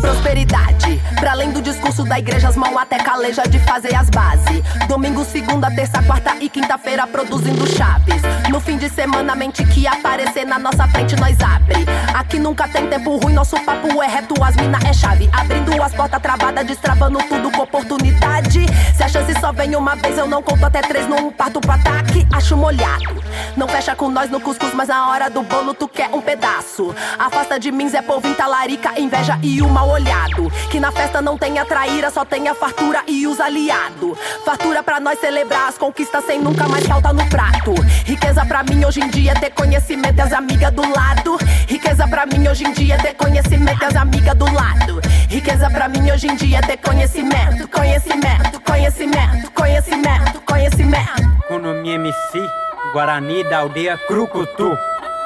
Prosperidade, 0.00 1.00
pra 1.18 1.32
além 1.32 1.50
do 1.50 1.60
discurso 1.60 2.04
da 2.04 2.18
igreja, 2.18 2.48
as 2.48 2.56
mãos 2.56 2.76
até 2.76 2.98
caleja 2.98 3.42
de 3.42 3.58
fazer 3.60 3.94
as 3.94 4.08
bases. 4.10 4.62
Domingo, 4.88 5.24
segunda, 5.24 5.70
terça, 5.70 6.02
quarta 6.02 6.36
e 6.40 6.48
quinta-feira 6.48 7.06
produzindo 7.06 7.66
chaves. 7.66 8.22
No 8.50 8.60
fim 8.60 8.76
de 8.76 8.88
semana, 8.88 9.32
a 9.32 9.36
mente 9.36 9.64
que 9.66 9.86
aparecer 9.86 10.44
na 10.44 10.58
nossa 10.58 10.86
frente, 10.88 11.16
nós 11.16 11.36
abre. 11.40 11.84
Aqui 12.14 12.38
nunca 12.38 12.68
tem 12.68 12.86
tempo 12.88 13.16
ruim, 13.16 13.32
nosso 13.34 13.58
papo 13.64 14.02
é 14.02 14.06
reto, 14.06 14.34
as 14.42 14.56
mina 14.56 14.78
é 14.88 14.92
chave. 14.92 15.28
Abrindo 15.32 15.82
as 15.82 15.92
portas 15.94 16.22
travadas, 16.22 16.66
destravando 16.66 17.18
tudo 17.28 17.50
com 17.50 17.62
oportunidade. 17.62 18.66
Se 18.94 19.02
a 19.02 19.08
chance 19.08 19.32
só 19.40 19.52
vem 19.52 19.74
uma 19.76 19.96
vez, 19.96 20.16
eu 20.18 20.26
não 20.26 20.42
conto 20.42 20.64
até 20.64 20.80
três, 20.82 21.08
não 21.08 21.32
parto 21.32 21.60
pro 21.60 21.72
ataque. 21.72 22.26
Acho 22.32 22.56
molhado, 22.56 23.22
Não 23.56 23.66
fecha 23.66 23.94
com 23.94 24.08
nós 24.08 24.30
no 24.30 24.40
cuscuz, 24.40 24.72
mas 24.74 24.88
na 24.88 25.08
hora 25.08 25.28
do 25.30 25.42
bolo 25.42 25.74
tu 25.74 25.88
quer 25.88 26.08
um 26.12 26.20
pedaço. 26.20 26.94
Afasta 27.18 27.58
de 27.58 27.72
mim, 27.72 27.88
Zé 27.88 28.02
Povinho, 28.02 28.34
talarica, 28.34 28.98
inveja 29.00 29.38
e 29.42 29.60
o 29.62 29.68
mal 29.68 29.85
olhado. 29.88 30.50
Que 30.70 30.80
na 30.80 30.90
festa 30.92 31.20
não 31.20 31.36
tenha 31.36 31.64
traíra, 31.64 32.10
só 32.10 32.24
tenha 32.24 32.54
fartura 32.54 33.02
e 33.06 33.26
os 33.26 33.40
aliado. 33.40 34.16
Fartura 34.44 34.82
pra 34.82 35.00
nós 35.00 35.18
celebrar 35.18 35.68
as 35.68 35.78
conquistas 35.78 36.24
sem 36.24 36.40
nunca 36.40 36.68
mais 36.68 36.86
falta 36.86 37.12
no 37.12 37.26
prato. 37.28 37.74
Riqueza 38.04 38.44
pra 38.44 38.62
mim 38.62 38.84
hoje 38.84 39.00
em 39.00 39.08
dia 39.08 39.32
é 39.32 39.34
ter 39.34 39.50
conhecimento 39.50 40.18
e 40.18 40.20
as 40.20 40.32
amigas 40.32 40.72
do 40.72 40.82
lado. 40.82 41.38
Riqueza 41.68 42.06
pra 42.08 42.26
mim 42.26 42.46
hoje 42.48 42.64
em 42.64 42.72
dia 42.72 42.94
é 42.94 42.98
ter 42.98 43.14
conhecimento 43.14 43.82
e 43.82 43.84
as 43.84 43.96
amigas 43.96 44.34
do 44.36 44.52
lado. 44.52 45.00
Riqueza 45.28 45.70
pra 45.70 45.88
mim 45.88 46.10
hoje 46.10 46.28
em 46.28 46.36
dia 46.36 46.58
é 46.58 46.62
ter 46.62 46.76
conhecimento, 46.76 47.68
conhecimento, 47.68 48.60
conhecimento, 48.60 49.50
conhecimento, 49.52 50.40
conhecimento. 50.46 51.46
Kunomi 51.48 51.90
MC, 51.90 52.48
Guarani 52.92 53.44
da 53.44 53.58
aldeia 53.58 53.98
Crucutu. 54.06 54.76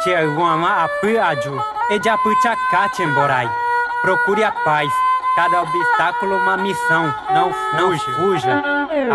Tiaguama 0.02 0.84
Apiaju, 0.84 1.62
Ediapu 1.90 2.32
Chacachemborai. 2.42 3.59
Procure 4.02 4.42
a 4.44 4.50
paz. 4.50 4.88
Cada 5.36 5.62
obstáculo 5.62 6.36
uma 6.36 6.56
missão. 6.56 7.14
Não, 7.32 7.52
não 7.74 7.98
fuja. 7.98 8.62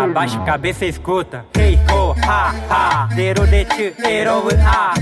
Abaixa 0.02 0.40
a 0.40 0.44
cabeça 0.44 0.86
e 0.86 0.88
escuta. 0.88 1.44
Hey 1.86 1.94
ho, 1.94 2.14
ha, 2.22 2.54
ha. 2.68 3.08
Dero 3.14 3.46
de 3.46 3.64
ti, 3.64 3.94
ero 4.04 4.48
a. 4.64 4.94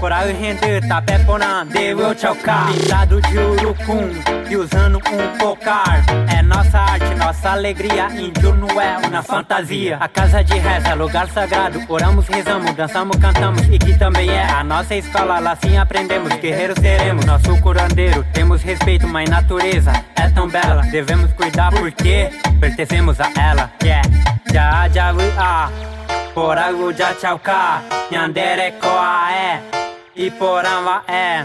Coral 0.00 0.34
render, 0.38 0.86
tapé 0.86 1.18
ponan, 1.20 1.66
devo 1.68 2.14
chocar. 2.14 2.66
Pintado 2.66 3.20
de 3.22 3.38
urucum 3.38 4.10
e 4.50 4.56
usando 4.56 4.98
um 4.98 5.38
cocar. 5.38 6.04
É 6.28 6.42
nossa 6.42 6.78
arte, 6.78 7.14
nossa 7.14 7.52
alegria. 7.52 8.08
Índio 8.12 8.54
não 8.54 8.80
é 8.80 8.98
uma 8.98 9.22
fantasia. 9.22 9.96
A 9.98 10.06
casa 10.06 10.44
de 10.44 10.58
reza, 10.58 10.94
lugar 10.94 11.26
sagrado. 11.30 11.80
Oramos, 11.88 12.28
rezamos, 12.28 12.74
dançamos, 12.74 13.16
cantamos. 13.16 13.62
E 13.68 13.78
que 13.78 13.96
também 13.98 14.28
é 14.30 14.44
a 14.44 14.62
nossa 14.62 14.94
escola. 14.94 15.38
Lá 15.38 15.56
sim 15.56 15.78
aprendemos, 15.78 16.34
guerreiros 16.34 16.76
seremos. 16.78 17.24
Nosso 17.24 17.58
curandeiro, 17.62 18.26
temos 18.34 18.62
respeito, 18.62 19.08
mas 19.08 19.30
natureza 19.30 19.92
é 20.16 20.28
tão 20.28 20.48
bela. 20.48 20.82
Devemos 20.82 21.32
cuidar 21.32 21.70
porque 21.72 22.28
pertencemos 22.60 23.18
a 23.20 23.30
ela. 23.40 23.70
Yeah, 23.82 24.06
já, 24.52 24.88
já, 24.88 25.14
ah. 25.38 25.70
Por 25.70 25.83
algo 26.36 26.92
já 26.92 27.14
tchauká, 27.14 27.82
Nyandere 28.10 28.72
koa 28.80 29.32
é, 29.32 29.62
e 30.16 30.30
poramba 30.32 31.02
é. 31.06 31.44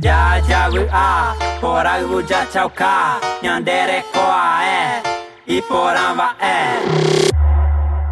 Já, 0.00 0.40
já, 0.40 0.68
ah. 0.92 1.34
Por 1.60 1.86
algo 1.86 2.22
já 2.22 2.46
tchauká, 2.46 3.20
Nyandere 3.42 4.04
koa 4.12 4.64
é, 4.64 5.02
e 5.46 5.60
poramba 5.62 6.36
é. 6.40 6.78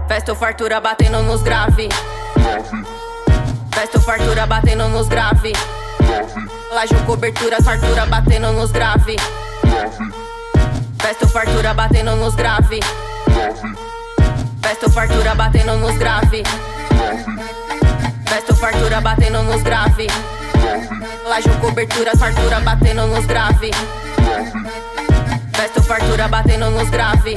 Festo 0.08 0.34
fartura 0.34 0.80
batendo 0.80 1.22
nos 1.22 1.42
grave. 1.42 1.88
Festo 3.72 4.00
fartura 4.00 4.46
batendo 4.46 4.88
nos 4.88 5.08
grave. 5.08 5.52
Lajo 6.72 6.96
cobertura, 7.06 7.62
fartura 7.62 8.06
batendo 8.06 8.52
nos 8.52 8.72
grave. 8.72 9.16
Festo 11.00 11.28
fartura 11.28 11.72
batendo 11.74 12.16
nos 12.16 12.34
grave. 12.34 12.80
Festo 14.66 14.90
fartura 14.90 15.32
batendo 15.36 15.76
nos 15.76 15.96
grave. 15.96 16.42
Festo 18.26 18.52
fartura 18.56 19.00
batendo 19.00 19.40
nos 19.44 19.62
grave. 19.62 20.08
Lajo 21.24 21.50
cobertura, 21.60 22.10
fartura 22.16 22.58
batendo 22.58 23.06
nos 23.06 23.24
grave. 23.26 23.70
Festo 25.52 25.80
fartura 25.84 26.26
batendo 26.26 26.68
nos 26.72 26.90
grave. 26.90 27.34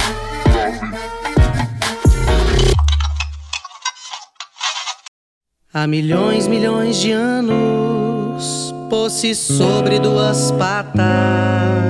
Há 5.72 5.86
milhões, 5.86 6.48
milhões 6.48 6.96
de 6.96 7.12
anos, 7.12 8.74
pôs-se 8.90 9.36
sobre 9.36 10.00
duas 10.00 10.50
patas. 10.50 11.89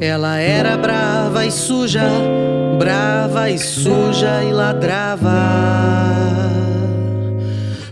Ela 0.00 0.38
era 0.38 0.76
brava 0.76 1.44
e 1.44 1.50
suja, 1.50 2.08
brava 2.78 3.50
e 3.50 3.58
suja 3.58 4.44
e 4.44 4.52
ladrava. 4.52 5.28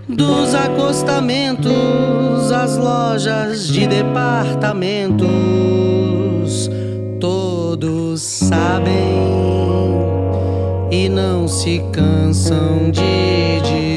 Dos 0.08 0.54
acostamentos 0.54 2.52
às 2.52 2.76
lojas 2.76 3.66
de 3.66 3.88
departamentos, 3.88 5.26
todos 7.18 8.22
sabem 8.22 8.94
e 10.92 11.08
não 11.08 11.48
se 11.48 11.82
cansam 11.92 12.88
de 12.92 13.60
dizer. 13.62 13.95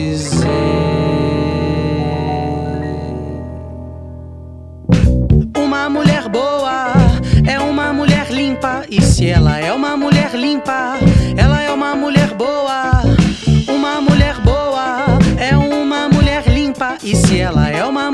Limpa, 8.99 9.01
e 9.01 9.01
se 9.01 9.29
ela 9.29 9.59
é 9.59 9.71
uma 9.71 9.95
mulher 9.95 10.33
limpa, 10.33 10.97
ela 11.37 11.61
é 11.61 11.71
uma 11.71 11.95
mulher 11.95 12.33
boa. 12.33 13.01
Uma 13.67 14.01
mulher 14.01 14.35
boa 14.41 15.05
é 15.37 15.55
uma 15.55 16.09
mulher 16.09 16.47
limpa, 16.47 16.97
e 17.03 17.15
se 17.15 17.39
ela 17.39 17.69
é 17.69 17.83
uma 17.85 18.08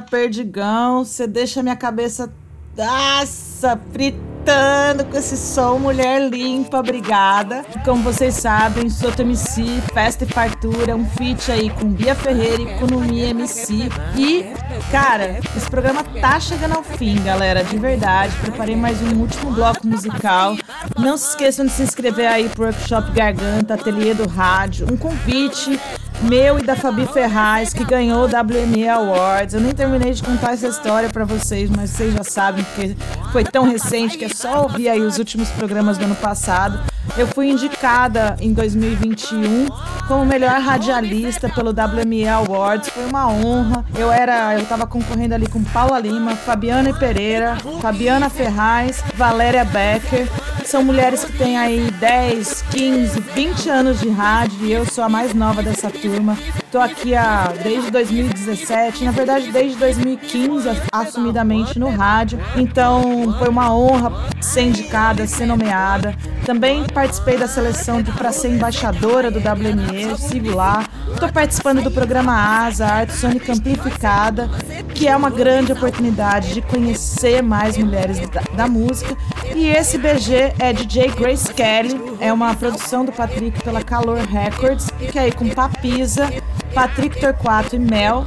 Perdigão, 0.00 1.04
você 1.04 1.26
deixa 1.26 1.62
minha 1.62 1.76
cabeça 1.76 2.32
nossa, 2.76 3.78
fritando 3.92 5.04
com 5.04 5.16
esse 5.16 5.36
som 5.36 5.78
Mulher 5.78 6.30
Limpa, 6.30 6.78
obrigada. 6.78 7.64
Como 7.84 8.02
vocês 8.02 8.34
sabem, 8.34 8.88
Soto 8.88 9.20
MC, 9.20 9.82
Festa 9.92 10.24
e 10.24 10.26
Fartura, 10.26 10.96
um 10.96 11.04
feat 11.04 11.52
aí 11.52 11.68
com 11.68 11.90
Bia 11.90 12.14
Ferreira 12.14 12.62
e 12.62 12.78
Kunumi 12.78 13.20
MC. 13.20 13.90
E, 14.16 14.46
cara, 14.90 15.40
esse 15.54 15.68
programa 15.68 16.02
tá 16.20 16.40
chegando 16.40 16.76
ao 16.76 16.82
fim, 16.82 17.22
galera, 17.22 17.62
de 17.62 17.76
verdade. 17.76 18.34
Preparei 18.40 18.76
mais 18.76 19.02
um 19.02 19.20
último 19.20 19.50
bloco 19.52 19.86
musical. 19.86 20.56
Não 20.98 21.18
se 21.18 21.30
esqueçam 21.30 21.66
de 21.66 21.72
se 21.72 21.82
inscrever 21.82 22.28
aí 22.28 22.48
pro 22.48 22.64
Workshop 22.64 23.10
Garganta, 23.12 23.74
Ateliê 23.74 24.14
do 24.14 24.26
Rádio. 24.26 24.86
Um 24.90 24.96
convite 24.96 25.78
meu 26.22 26.58
e 26.58 26.62
da 26.62 26.76
Fabi 26.76 27.06
Ferraz, 27.06 27.72
que 27.72 27.84
ganhou 27.84 28.22
o 28.22 28.26
WME 28.26 28.88
Awards. 28.88 29.54
Eu 29.54 29.60
nem 29.60 29.72
terminei 29.72 30.12
de 30.12 30.22
contar 30.22 30.52
essa 30.52 30.68
história 30.68 31.08
pra 31.08 31.24
vocês, 31.24 31.70
mas 31.70 31.90
vocês 31.90 32.14
já 32.14 32.24
sabem, 32.24 32.64
porque 32.64 32.96
foi 33.32 33.44
tão 33.44 33.64
recente 33.64 34.18
que 34.18 34.24
é 34.24 34.28
só 34.28 34.62
ouvir 34.62 34.88
aí 34.88 35.00
os 35.00 35.18
últimos 35.18 35.48
programas 35.50 35.98
do 35.98 36.04
ano 36.04 36.16
passado. 36.16 36.80
Eu 37.16 37.26
fui 37.26 37.48
indicada 37.48 38.36
em 38.40 38.52
2021 38.52 39.66
como 40.06 40.24
melhor 40.24 40.60
radialista 40.60 41.48
pelo 41.48 41.70
WME 41.70 42.28
Awards. 42.28 42.88
Foi 42.88 43.04
uma 43.04 43.28
honra. 43.28 43.84
Eu 43.96 44.12
era, 44.12 44.54
eu 44.58 44.64
tava 44.66 44.86
concorrendo 44.86 45.34
ali 45.34 45.46
com 45.46 45.62
Paula 45.64 45.98
Lima, 45.98 46.36
Fabiana 46.36 46.92
Pereira, 46.92 47.56
Fabiana 47.80 48.30
Ferraz, 48.30 49.02
Valéria 49.14 49.64
Becker. 49.64 50.28
São 50.70 50.84
mulheres 50.84 51.24
que 51.24 51.32
têm 51.32 51.58
aí 51.58 51.90
10, 51.90 52.62
15, 52.70 53.20
20 53.34 53.68
anos 53.68 53.98
de 53.98 54.08
rádio 54.08 54.66
e 54.66 54.72
eu 54.72 54.86
sou 54.86 55.02
a 55.02 55.08
mais 55.08 55.34
nova 55.34 55.64
dessa 55.64 55.90
turma. 55.90 56.38
Tô 56.70 56.78
aqui 56.78 57.16
há, 57.16 57.52
desde 57.64 57.90
2017, 57.90 59.04
na 59.04 59.10
verdade 59.10 59.50
desde 59.50 59.76
2015, 59.76 60.68
assumidamente 60.92 61.76
no 61.80 61.90
rádio. 61.90 62.38
Então 62.56 63.34
foi 63.38 63.48
uma 63.48 63.74
honra 63.74 64.12
ser 64.40 64.62
indicada, 64.62 65.26
ser 65.26 65.46
nomeada. 65.46 66.14
Também 66.46 66.84
participei 66.84 67.36
da 67.36 67.48
seleção 67.48 68.02
para 68.04 68.30
ser 68.30 68.50
embaixadora 68.50 69.32
do 69.32 69.40
WME, 69.40 70.16
sigo 70.16 70.54
lá. 70.54 70.84
Estou 71.12 71.30
participando 71.32 71.82
do 71.82 71.90
programa 71.90 72.32
ASA, 72.32 72.86
Arte 72.86 73.14
Sônica 73.14 73.52
Amplificada, 73.52 74.48
que 74.94 75.08
é 75.08 75.16
uma 75.16 75.28
grande 75.28 75.72
oportunidade 75.72 76.54
de 76.54 76.62
conhecer 76.62 77.42
mais 77.42 77.76
mulheres 77.76 78.20
da, 78.28 78.42
da 78.54 78.68
música. 78.68 79.16
E 79.54 79.66
esse 79.66 79.98
BG 79.98 80.54
é 80.58 80.72
DJ 80.72 81.08
Grace 81.08 81.52
Kelly, 81.52 82.00
é 82.20 82.32
uma 82.32 82.54
produção 82.54 83.04
do 83.04 83.12
Patrick 83.12 83.62
pela 83.62 83.82
Calor 83.82 84.18
Records, 84.18 84.86
que 85.10 85.18
é 85.18 85.22
aí 85.22 85.32
com 85.32 85.48
Papisa, 85.48 86.30
Patrick 86.74 87.20
Torquato 87.20 87.76
e 87.76 87.78
Mel 87.78 88.26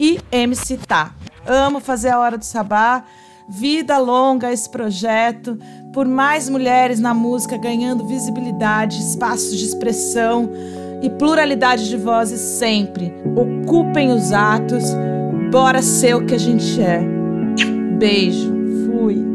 e 0.00 0.18
MC 0.32 0.78
Tá. 0.78 1.12
Amo 1.46 1.80
fazer 1.80 2.10
a 2.10 2.18
Hora 2.18 2.36
do 2.36 2.44
Sabá. 2.44 3.04
Vida 3.48 3.98
longa 3.98 4.50
esse 4.50 4.68
projeto, 4.70 5.58
por 5.92 6.06
mais 6.06 6.48
mulheres 6.48 6.98
na 6.98 7.12
música 7.12 7.58
ganhando 7.58 8.06
visibilidade, 8.06 8.98
espaços 8.98 9.58
de 9.58 9.64
expressão 9.66 10.50
e 11.02 11.10
pluralidade 11.10 11.88
de 11.88 11.96
vozes 11.96 12.40
sempre. 12.40 13.12
Ocupem 13.36 14.10
os 14.10 14.32
atos, 14.32 14.84
bora 15.50 15.82
ser 15.82 16.16
o 16.16 16.24
que 16.24 16.34
a 16.34 16.38
gente 16.38 16.80
é. 16.80 17.02
Beijo, 17.98 18.50
fui. 18.86 19.33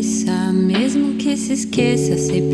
Cabeça, 0.00 0.52
mesmo 0.52 1.16
que 1.16 1.36
se 1.36 1.52
esqueça, 1.52 2.16
você 2.16 2.49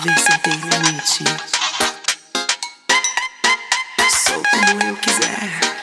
Sem 0.00 0.38
ter 0.38 0.50
limite. 0.52 1.24
Sou 4.24 4.40
como 4.48 4.82
eu 4.82 4.96
quiser. 4.96 5.77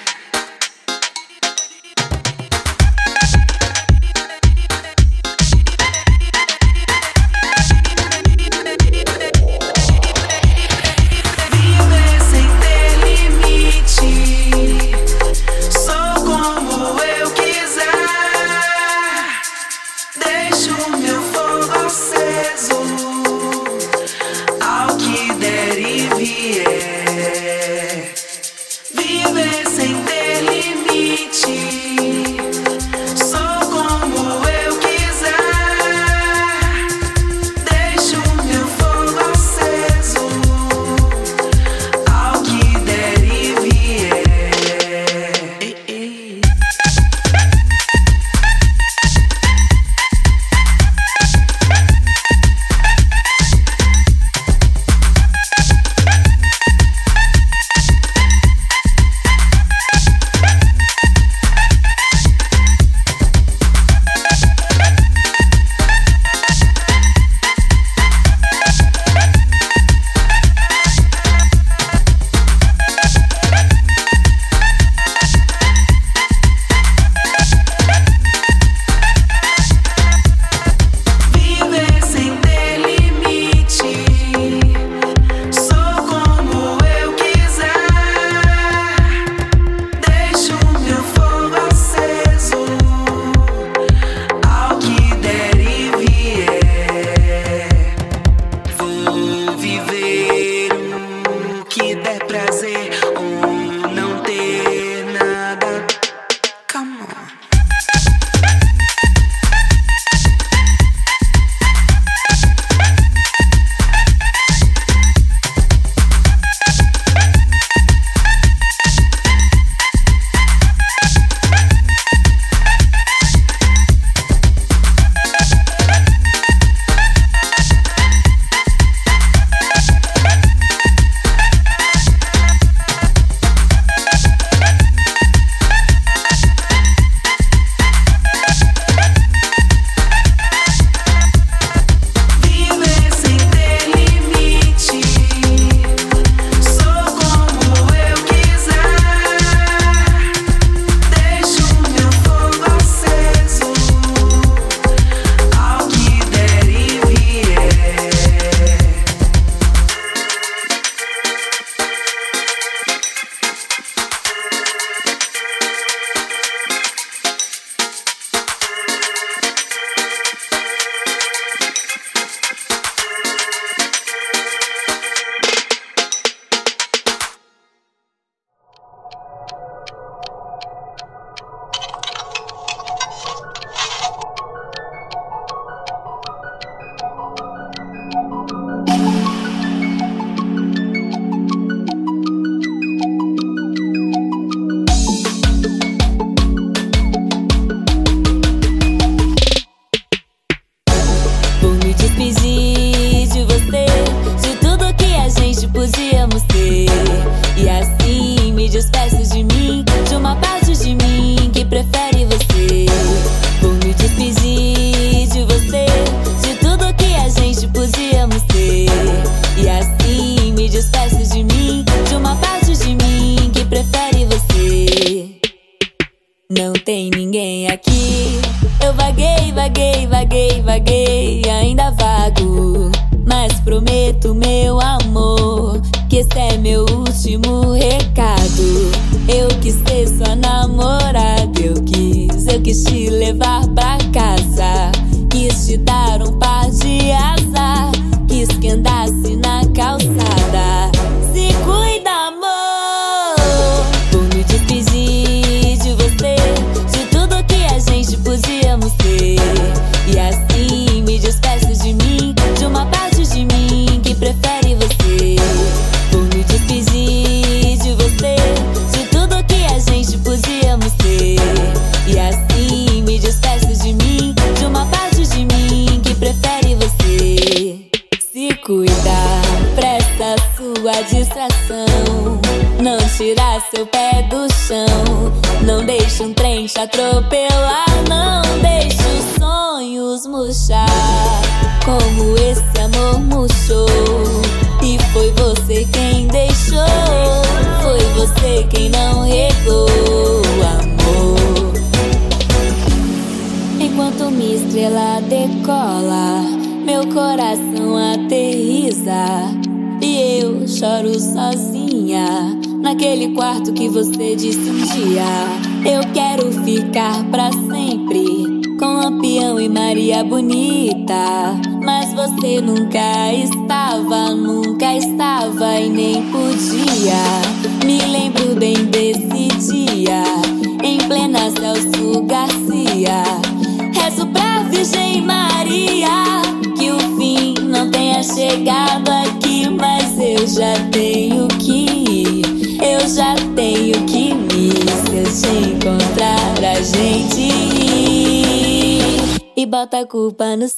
E 350.05 350.17
bota 350.17 350.74